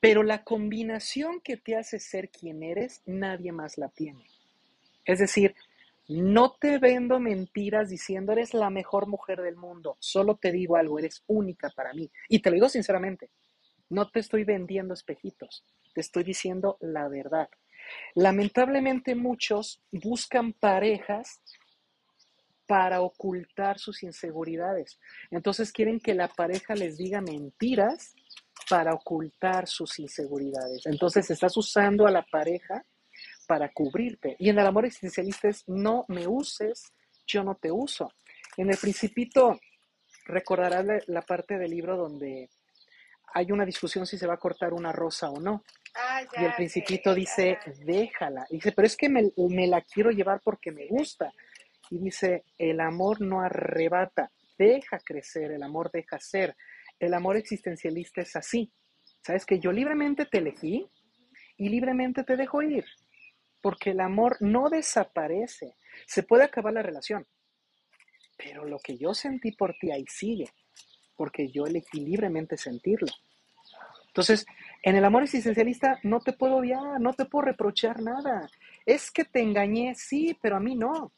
Pero 0.00 0.22
la 0.22 0.44
combinación 0.44 1.40
que 1.40 1.56
te 1.56 1.76
hace 1.76 1.98
ser 1.98 2.28
quien 2.30 2.62
eres, 2.62 3.02
nadie 3.06 3.52
más 3.52 3.78
la 3.78 3.88
tiene. 3.88 4.26
Es 5.04 5.18
decir, 5.18 5.54
no 6.08 6.52
te 6.52 6.78
vendo 6.78 7.18
mentiras 7.18 7.88
diciendo 7.88 8.32
eres 8.32 8.52
la 8.52 8.68
mejor 8.68 9.06
mujer 9.06 9.40
del 9.40 9.56
mundo. 9.56 9.96
Solo 10.00 10.36
te 10.36 10.52
digo 10.52 10.76
algo, 10.76 10.98
eres 10.98 11.22
única 11.26 11.70
para 11.70 11.94
mí. 11.94 12.10
Y 12.28 12.40
te 12.40 12.50
lo 12.50 12.54
digo 12.54 12.68
sinceramente, 12.68 13.30
no 13.88 14.10
te 14.10 14.20
estoy 14.20 14.44
vendiendo 14.44 14.92
espejitos, 14.92 15.64
te 15.94 16.02
estoy 16.02 16.24
diciendo 16.24 16.76
la 16.80 17.08
verdad. 17.08 17.48
Lamentablemente 18.14 19.14
muchos 19.14 19.82
buscan 19.92 20.52
parejas 20.52 21.40
para 22.66 23.00
ocultar 23.00 23.78
sus 23.78 24.02
inseguridades. 24.02 24.98
Entonces 25.30 25.72
quieren 25.72 26.00
que 26.00 26.14
la 26.14 26.28
pareja 26.28 26.74
les 26.74 26.96
diga 26.96 27.20
mentiras 27.20 28.14
para 28.68 28.94
ocultar 28.94 29.66
sus 29.66 29.98
inseguridades. 29.98 30.86
Entonces 30.86 31.30
estás 31.30 31.56
usando 31.56 32.06
a 32.06 32.10
la 32.10 32.22
pareja 32.22 32.84
para 33.46 33.70
cubrirte. 33.72 34.36
Y 34.38 34.48
en 34.48 34.58
el 34.58 34.66
amor 34.66 34.86
existencialista 34.86 35.48
es 35.48 35.64
no 35.66 36.04
me 36.08 36.26
uses, 36.26 36.92
yo 37.26 37.42
no 37.42 37.56
te 37.56 37.70
uso. 37.70 38.12
En 38.56 38.70
el 38.70 38.78
principito 38.78 39.58
recordarás 40.26 40.86
la, 41.06 41.22
parte 41.22 41.58
del 41.58 41.70
libro 41.70 41.96
donde 41.96 42.48
hay 43.34 43.52
una 43.52 43.66
discusión 43.66 44.06
si 44.06 44.16
se 44.16 44.26
va 44.26 44.34
a 44.34 44.38
cortar 44.38 44.72
una 44.72 44.92
rosa 44.92 45.28
o 45.28 45.40
no. 45.40 45.64
Ah, 45.96 46.22
y 46.40 46.44
el 46.44 46.54
principito 46.54 47.14
dice, 47.14 47.58
déjala. 47.84 48.46
dice, 48.50 48.72
pero 48.72 48.86
es 48.86 48.96
que 48.96 49.08
me, 49.08 49.30
me 49.36 49.66
la 49.66 49.82
quiero 49.82 50.10
llevar 50.10 50.40
porque 50.42 50.72
me 50.72 50.86
gusta. 50.86 51.32
Y 51.94 51.98
dice, 52.00 52.42
el 52.58 52.80
amor 52.80 53.20
no 53.20 53.40
arrebata, 53.40 54.32
deja 54.58 54.98
crecer, 54.98 55.52
el 55.52 55.62
amor 55.62 55.92
deja 55.92 56.18
ser. 56.18 56.56
El 56.98 57.14
amor 57.14 57.36
existencialista 57.36 58.20
es 58.20 58.34
así. 58.34 58.72
Sabes 59.24 59.46
que 59.46 59.60
yo 59.60 59.70
libremente 59.70 60.26
te 60.26 60.38
elegí 60.38 60.90
y 61.56 61.68
libremente 61.68 62.24
te 62.24 62.36
dejo 62.36 62.62
ir, 62.62 62.84
porque 63.62 63.90
el 63.90 64.00
amor 64.00 64.36
no 64.40 64.70
desaparece. 64.70 65.76
Se 66.08 66.24
puede 66.24 66.42
acabar 66.42 66.72
la 66.72 66.82
relación, 66.82 67.28
pero 68.36 68.64
lo 68.64 68.80
que 68.80 68.98
yo 68.98 69.14
sentí 69.14 69.52
por 69.52 69.74
ti 69.74 69.92
ahí 69.92 70.04
sigue, 70.08 70.50
porque 71.14 71.48
yo 71.52 71.64
elegí 71.64 72.00
libremente 72.00 72.56
sentirlo. 72.56 73.12
Entonces, 74.08 74.44
en 74.82 74.96
el 74.96 75.04
amor 75.04 75.22
existencialista 75.22 76.00
no 76.02 76.18
te 76.18 76.32
puedo 76.32 76.56
odiar, 76.56 77.00
no 77.00 77.14
te 77.14 77.24
puedo 77.26 77.44
reprochar 77.44 78.02
nada. 78.02 78.50
Es 78.84 79.12
que 79.12 79.24
te 79.24 79.40
engañé, 79.40 79.94
sí, 79.94 80.36
pero 80.42 80.56
a 80.56 80.60
mí 80.60 80.74
no 80.74 81.12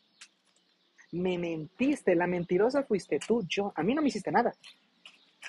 me 1.17 1.39
mentiste, 1.39 2.15
la 2.15 2.27
mentirosa 2.27 2.83
fuiste 2.85 3.19
tú, 3.19 3.45
yo, 3.49 3.73
a 3.75 3.83
mí 3.83 3.95
no 3.95 4.03
me 4.03 4.09
hiciste 4.09 4.31
nada. 4.31 4.55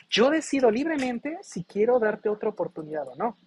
Yo 0.09 0.29
decido 0.29 0.71
libremente 0.71 1.37
si 1.41 1.63
quiero 1.63 1.99
darte 1.99 2.29
otra 2.29 2.49
oportunidad 2.49 3.07
o 3.07 3.15
no. 3.15 3.37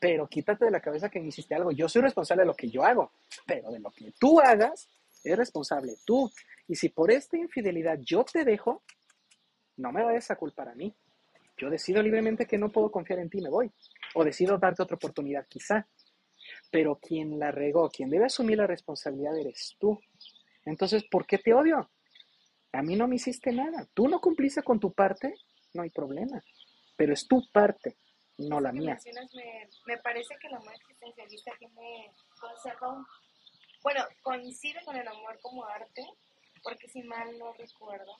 Pero 0.00 0.28
quítate 0.28 0.64
de 0.64 0.70
la 0.70 0.80
cabeza 0.80 1.08
que 1.08 1.20
me 1.20 1.28
hiciste 1.28 1.54
algo. 1.54 1.72
Yo 1.72 1.88
soy 1.88 2.02
responsable 2.02 2.42
de 2.42 2.46
lo 2.46 2.54
que 2.54 2.70
yo 2.70 2.84
hago, 2.84 3.12
pero 3.46 3.70
de 3.70 3.80
lo 3.80 3.90
que 3.90 4.12
tú 4.18 4.40
hagas, 4.40 4.88
es 5.24 5.36
responsable 5.36 5.96
tú. 6.04 6.30
Y 6.68 6.76
si 6.76 6.88
por 6.88 7.10
esta 7.10 7.36
infidelidad 7.36 7.98
yo 8.00 8.24
te 8.24 8.44
dejo, 8.44 8.82
no 9.76 9.92
me 9.92 10.04
vayas 10.04 10.30
a 10.30 10.36
culpar 10.36 10.68
a 10.68 10.74
mí. 10.74 10.94
Yo 11.56 11.70
decido 11.70 12.02
libremente 12.02 12.46
que 12.46 12.58
no 12.58 12.70
puedo 12.70 12.90
confiar 12.90 13.18
en 13.18 13.28
ti, 13.28 13.40
me 13.40 13.50
voy. 13.50 13.70
O 14.14 14.24
decido 14.24 14.58
darte 14.58 14.82
otra 14.82 14.96
oportunidad, 14.96 15.46
quizá. 15.48 15.86
Pero 16.70 16.96
quien 16.96 17.38
la 17.38 17.50
regó, 17.50 17.90
quien 17.90 18.10
debe 18.10 18.26
asumir 18.26 18.58
la 18.58 18.66
responsabilidad 18.66 19.36
eres 19.36 19.76
tú. 19.78 19.98
Entonces, 20.70 21.04
¿por 21.10 21.26
qué 21.26 21.38
te 21.38 21.54
odio? 21.54 21.90
A 22.72 22.82
mí 22.82 22.96
no 22.96 23.08
me 23.08 23.16
hiciste 23.16 23.52
nada. 23.52 23.86
Tú 23.94 24.08
no 24.08 24.20
cumpliste 24.20 24.62
con 24.62 24.78
tu 24.78 24.92
parte, 24.92 25.34
no 25.74 25.82
hay 25.82 25.90
problema. 25.90 26.42
Pero 26.96 27.12
es 27.12 27.26
tu 27.26 27.42
parte, 27.52 27.96
no 28.38 28.60
la 28.60 28.72
mía. 28.72 28.98
Me, 29.34 29.68
me, 29.86 29.98
parece 29.98 30.34
que 30.40 30.48
el 30.48 30.54
amor 30.54 30.74
existencialista 30.74 31.52
tiene, 31.58 32.12
conserva 32.38 32.92
un, 32.92 33.06
bueno, 33.82 34.04
coincide 34.22 34.84
con 34.84 34.96
el 34.96 35.06
amor 35.06 35.38
como 35.40 35.64
arte, 35.64 36.04
porque 36.62 36.88
si 36.88 37.02
mal 37.02 37.38
no 37.38 37.52
recuerdo, 37.52 38.12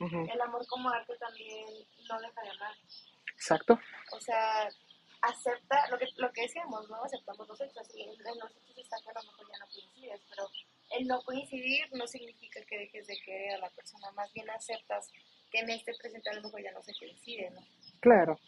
el 0.00 0.40
amor 0.40 0.66
como 0.66 0.88
arte 0.88 1.16
también 1.18 1.66
no 2.08 2.20
deja 2.20 2.42
de 2.42 2.50
amar. 2.50 2.74
Exacto. 3.34 3.78
O 4.12 4.20
sea, 4.20 4.68
acepta, 5.22 5.88
lo 5.90 5.98
que, 5.98 6.06
lo 6.16 6.32
que 6.32 6.42
decíamos, 6.42 6.88
¿no? 6.88 7.02
Aceptamos 7.04 7.48
los 7.48 7.60
hechos 7.60 7.88
y 7.94 8.02
en 8.02 8.08
los 8.08 8.50
hechos 8.56 8.78
está 8.78 8.96
que 9.02 9.10
a 9.10 9.20
lo 9.20 9.30
mejor 9.30 9.46
ya 9.50 9.58
no 9.58 9.66
coincides, 9.66 10.20
pero 10.28 10.48
el 10.98 11.06
no 11.06 11.22
coincidir 11.22 11.86
no 11.92 12.06
significa 12.06 12.60
que 12.64 12.78
dejes 12.78 13.06
de 13.06 13.16
querer 13.24 13.54
a 13.54 13.58
la 13.58 13.70
persona, 13.70 14.10
más 14.12 14.32
bien 14.32 14.48
aceptas 14.50 15.10
que 15.50 15.60
en 15.60 15.70
este 15.70 15.94
presente 15.94 16.30
a 16.30 16.34
lo 16.34 16.42
mejor 16.42 16.62
ya 16.62 16.72
no 16.72 16.82
se 16.82 16.94
coincide, 16.98 17.50
¿no? 17.50 17.60
Claro. 18.00 18.38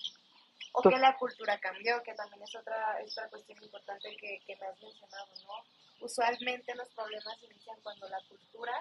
O 0.72 0.82
que 0.82 0.98
la 0.98 1.16
cultura 1.16 1.58
cambió, 1.58 2.02
que 2.02 2.14
también 2.14 2.42
es 2.42 2.54
otra, 2.54 3.00
es 3.00 3.12
otra 3.12 3.30
cuestión 3.30 3.62
importante 3.62 4.14
que, 4.20 4.40
que 4.46 4.56
me 4.56 4.66
has 4.66 4.80
mencionado, 4.80 5.32
¿no? 5.44 6.04
Usualmente 6.04 6.74
los 6.74 6.88
problemas 6.90 7.42
inician 7.42 7.76
cuando 7.82 8.08
la 8.08 8.18
cultura 8.28 8.72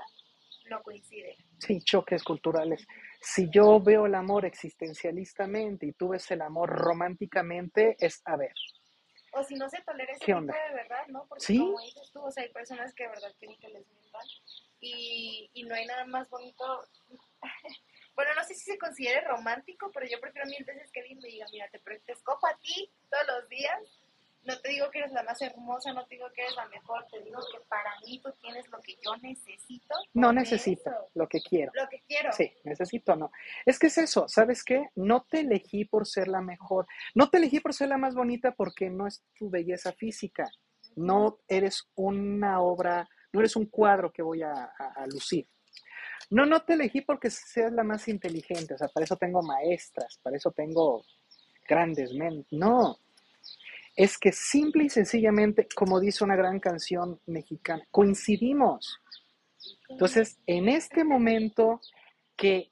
no 0.70 0.82
coincide. 0.82 1.38
Sí, 1.60 1.80
choques 1.82 2.24
culturales. 2.24 2.86
Si 3.22 3.50
yo 3.50 3.80
veo 3.80 4.06
el 4.06 4.16
amor 4.16 4.46
existencialistamente 4.46 5.86
y 5.86 5.94
tú 5.94 6.10
ves 6.10 6.30
el 6.32 6.42
amor 6.42 6.70
románticamente, 6.70 7.96
es 8.00 8.22
a 8.26 8.36
ver, 8.36 8.54
o 9.36 9.44
si 9.44 9.56
no 9.56 9.70
se 9.70 9.82
tolera 9.82 10.14
ese 10.14 10.26
tipo 10.26 10.40
de 10.40 10.74
verdad, 10.74 11.08
¿no? 11.08 11.28
Porque 11.28 11.58
como 11.58 11.80
dices 11.82 12.10
tú, 12.12 12.22
o 12.22 12.32
sea, 12.32 12.44
hay 12.44 12.50
personas 12.50 12.94
que 12.94 13.04
de 13.04 13.10
verdad 13.10 13.36
quieren 13.38 13.60
que 13.60 13.68
les 13.68 13.88
mientan 13.88 14.22
y, 14.80 15.50
y 15.54 15.64
no 15.64 15.76
hay 15.76 15.86
nada 15.86 16.06
más 16.06 16.30
bonito. 16.30 16.88
bueno, 18.16 18.32
no 18.36 18.44
sé 18.46 18.56
si 18.56 18.64
se 18.72 18.78
considere 18.78 19.22
romántico, 19.28 19.92
pero 19.94 20.08
yo 20.08 20.22
prefiero 20.22 20.48
mil 20.48 20.64
veces 20.64 20.90
que 20.92 21.02
alguien 21.02 21.20
me 21.20 21.28
diga, 21.28 21.46
mira, 21.52 21.70
te, 21.70 21.80
te 21.80 22.12
escojo 22.14 22.48
a 22.48 22.58
ti 22.60 22.90
todos 23.10 23.28
los 23.28 23.50
días 23.50 24.00
no 24.46 24.60
te 24.60 24.70
digo 24.70 24.90
que 24.92 25.00
eres 25.00 25.12
la 25.12 25.24
más 25.24 25.42
hermosa, 25.42 25.92
no 25.94 26.06
te 26.06 26.16
digo 26.16 26.28
que 26.34 26.42
eres 26.42 26.56
la 26.56 26.68
mejor, 26.68 27.06
te 27.12 27.22
digo 27.22 27.40
que 27.52 27.60
para 27.68 27.92
mí 28.06 28.20
tú 28.22 28.32
tienes 28.42 28.68
lo 28.70 28.80
que 28.80 28.96
yo 29.04 29.16
necesito. 29.18 29.96
No 30.14 30.32
necesito, 30.32 30.92
lo 31.16 31.28
que 31.28 31.40
quiero. 31.42 31.72
Lo 31.76 31.88
que 31.90 32.02
quiero. 32.08 32.32
Sí, 32.32 32.52
necesito, 32.64 33.16
no. 33.16 33.32
Es 33.66 33.80
que 33.80 33.88
es 33.88 33.98
eso, 33.98 34.28
¿sabes 34.28 34.64
qué? 34.64 34.90
No 34.96 35.26
te 35.30 35.42
elegí 35.42 35.86
por 35.86 36.06
ser 36.06 36.28
la 36.28 36.42
mejor, 36.42 36.86
no 37.16 37.30
te 37.30 37.38
elegí 37.38 37.60
por 37.60 37.74
ser 37.74 37.90
la 37.90 37.98
más 37.98 38.16
bonita 38.16 38.52
porque 38.52 38.90
no 38.90 39.08
es 39.08 39.24
tu 39.38 39.50
belleza 39.50 39.92
física, 39.94 40.50
no 40.96 41.40
eres 41.48 41.90
una 41.96 42.62
obra, 42.62 43.10
no 43.34 43.40
eres 43.40 43.56
un 43.56 43.66
cuadro 43.66 44.12
que 44.12 44.22
voy 44.22 44.44
a, 44.44 44.52
a 44.78 45.08
lucir. 45.08 45.50
No, 46.30 46.46
no 46.46 46.64
te 46.64 46.74
elegí 46.74 47.02
porque 47.02 47.30
seas 47.30 47.72
la 47.72 47.84
más 47.84 48.08
inteligente, 48.08 48.74
o 48.74 48.78
sea, 48.78 48.88
para 48.88 49.04
eso 49.04 49.16
tengo 49.16 49.42
maestras, 49.42 50.20
para 50.24 50.38
eso 50.38 50.52
tengo 50.52 51.04
grandes 51.68 52.14
mentes. 52.14 52.48
No, 52.52 52.98
es 53.96 54.18
que 54.18 54.32
simple 54.32 54.86
y 54.86 54.90
sencillamente, 54.90 55.68
como 55.74 56.00
dice 56.00 56.24
una 56.24 56.36
gran 56.36 56.60
canción 56.60 57.20
mexicana, 57.26 57.84
coincidimos. 57.92 59.02
Entonces, 59.90 60.38
en 60.46 60.68
este 60.68 61.04
momento 61.04 61.80
que 62.36 62.72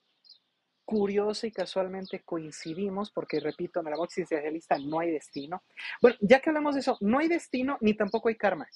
curioso 0.85 1.47
y 1.47 1.51
casualmente 1.51 2.21
coincidimos, 2.23 3.09
porque 3.11 3.39
repito, 3.39 3.79
en 3.79 3.87
el 3.87 3.93
amor 3.93 4.07
existencialista 4.07 4.77
no 4.77 4.99
hay 4.99 5.11
destino. 5.11 5.63
Bueno, 6.01 6.17
ya 6.21 6.41
que 6.41 6.49
hablamos 6.49 6.75
de 6.75 6.81
eso, 6.81 6.97
no 7.01 7.19
hay 7.19 7.29
destino 7.29 7.77
ni 7.81 7.93
tampoco 7.93 8.29
hay 8.29 8.35
karma. 8.35 8.67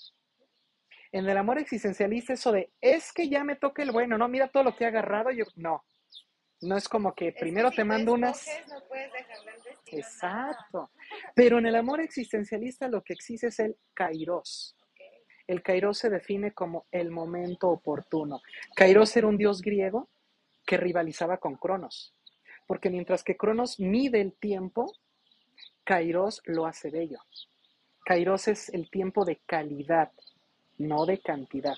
En 1.11 1.27
el 1.27 1.37
amor 1.37 1.57
existencialista 1.57 2.33
eso 2.33 2.51
de, 2.51 2.71
es 2.81 3.11
que 3.13 3.29
ya 3.29 3.43
me 3.43 3.55
toca 3.55 3.83
el 3.83 3.91
bueno, 3.91 4.17
no, 4.17 4.27
mira 4.27 4.47
todo 4.47 4.63
lo 4.63 4.75
que 4.75 4.85
he 4.85 4.87
agarrado, 4.87 5.31
yo, 5.31 5.45
no. 5.55 5.83
No 6.61 6.75
es 6.75 6.89
como 6.89 7.13
que 7.13 7.33
primero 7.33 7.71
te 7.71 7.83
mando 7.83 8.13
unas... 8.13 8.47
No 8.67 8.81
puedes 8.87 9.11
Exacto. 9.91 10.91
Pero 11.35 11.59
en 11.59 11.67
el 11.67 11.75
amor 11.75 12.01
existencialista 12.01 12.87
lo 12.87 13.03
que 13.03 13.13
existe 13.13 13.47
es 13.47 13.59
el 13.59 13.77
kairos. 13.93 14.75
El 15.45 15.61
kairos 15.61 15.97
se 15.99 16.09
define 16.09 16.53
como 16.53 16.87
el 16.91 17.11
momento 17.11 17.69
oportuno. 17.69 18.41
Kairos 18.75 19.15
era 19.15 19.27
un 19.27 19.37
dios 19.37 19.61
griego 19.61 20.09
que 20.65 20.77
rivalizaba 20.77 21.37
con 21.37 21.55
Cronos. 21.55 22.13
Porque 22.65 22.89
mientras 22.89 23.23
que 23.23 23.37
Cronos 23.37 23.79
mide 23.79 24.19
el 24.19 24.33
tiempo, 24.33 24.93
Kairos 25.85 26.41
lo 26.45 26.65
hace 26.65 26.89
bello. 26.89 27.19
Kairos 28.03 28.49
es 28.49 28.69
el 28.69 28.89
tiempo 28.89 29.23
de 29.23 29.37
calidad, 29.45 30.11
no 30.77 31.05
de 31.05 31.19
cantidad. 31.19 31.75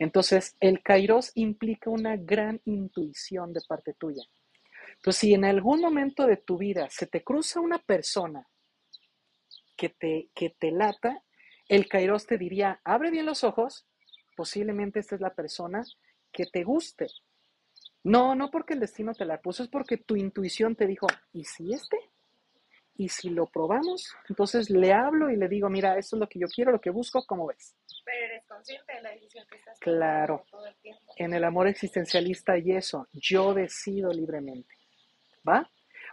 Entonces, 0.00 0.56
el 0.60 0.82
Kairos 0.82 1.30
implica 1.34 1.90
una 1.90 2.16
gran 2.16 2.62
intuición 2.64 3.52
de 3.52 3.60
parte 3.68 3.92
tuya. 3.92 4.22
Entonces, 4.96 5.20
si 5.20 5.34
en 5.34 5.44
algún 5.44 5.82
momento 5.82 6.26
de 6.26 6.38
tu 6.38 6.56
vida 6.56 6.88
se 6.88 7.06
te 7.06 7.22
cruza 7.22 7.60
una 7.60 7.78
persona 7.78 8.48
que 9.76 9.90
te, 9.90 10.30
que 10.34 10.56
te 10.58 10.72
lata, 10.72 11.22
el 11.68 11.86
Kairos 11.86 12.26
te 12.26 12.38
diría, 12.38 12.80
abre 12.82 13.10
bien 13.10 13.26
los 13.26 13.44
ojos, 13.44 13.86
posiblemente 14.34 15.00
esta 15.00 15.16
es 15.16 15.20
la 15.20 15.34
persona 15.34 15.84
que 16.32 16.46
te 16.46 16.64
guste. 16.64 17.06
No, 18.02 18.34
no 18.34 18.50
porque 18.50 18.72
el 18.72 18.80
destino 18.80 19.12
te 19.12 19.26
la 19.26 19.42
puso, 19.42 19.62
es 19.62 19.68
porque 19.68 19.98
tu 19.98 20.16
intuición 20.16 20.76
te 20.76 20.86
dijo, 20.86 21.08
¿y 21.34 21.44
si 21.44 21.74
este? 21.74 21.98
Y 23.00 23.08
si 23.08 23.30
lo 23.30 23.46
probamos, 23.46 24.14
entonces 24.28 24.68
le 24.68 24.92
hablo 24.92 25.30
y 25.30 25.36
le 25.36 25.48
digo, 25.48 25.70
mira, 25.70 25.96
esto 25.96 26.16
es 26.16 26.20
lo 26.20 26.28
que 26.28 26.38
yo 26.38 26.46
quiero, 26.54 26.70
lo 26.70 26.82
que 26.82 26.90
busco, 26.90 27.24
¿cómo 27.26 27.46
ves? 27.46 27.74
Pero 28.04 28.26
eres 28.26 28.44
consciente 28.46 28.92
de 28.94 29.00
la 29.00 29.10
decisión 29.12 29.46
que 29.50 29.56
estás 29.56 29.78
Claro. 29.80 30.44
todo 30.50 30.66
el 30.66 30.76
tiempo. 30.82 31.00
En 31.16 31.32
el 31.32 31.44
amor 31.44 31.66
existencialista 31.66 32.58
y 32.58 32.72
eso, 32.72 33.08
yo 33.14 33.54
decido 33.54 34.12
libremente. 34.12 34.74
¿Va? 35.48 35.66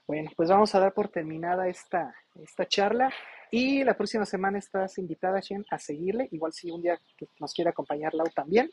Bueno, 0.07 0.31
pues 0.37 0.47
vamos 0.49 0.73
a 0.75 0.79
dar 0.79 0.93
por 0.93 1.09
terminada 1.09 1.67
esta, 1.67 2.15
esta 2.41 2.65
charla 2.65 3.11
y 3.51 3.83
la 3.83 3.97
próxima 3.97 4.25
semana 4.25 4.57
estás 4.57 4.97
invitada, 4.97 5.41
Shen, 5.41 5.65
a 5.69 5.79
seguirle. 5.79 6.29
Igual 6.31 6.53
si 6.53 6.71
un 6.71 6.81
día 6.81 6.97
nos 7.41 7.53
quiere 7.53 7.69
acompañar 7.69 8.13
Lau 8.13 8.29
también, 8.33 8.69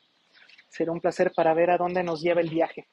será 0.68 0.92
un 0.92 1.00
placer 1.00 1.32
para 1.34 1.52
ver 1.52 1.72
a 1.72 1.78
dónde 1.78 2.04
nos 2.04 2.22
lleva 2.22 2.42
el 2.42 2.50
viaje. 2.50 2.86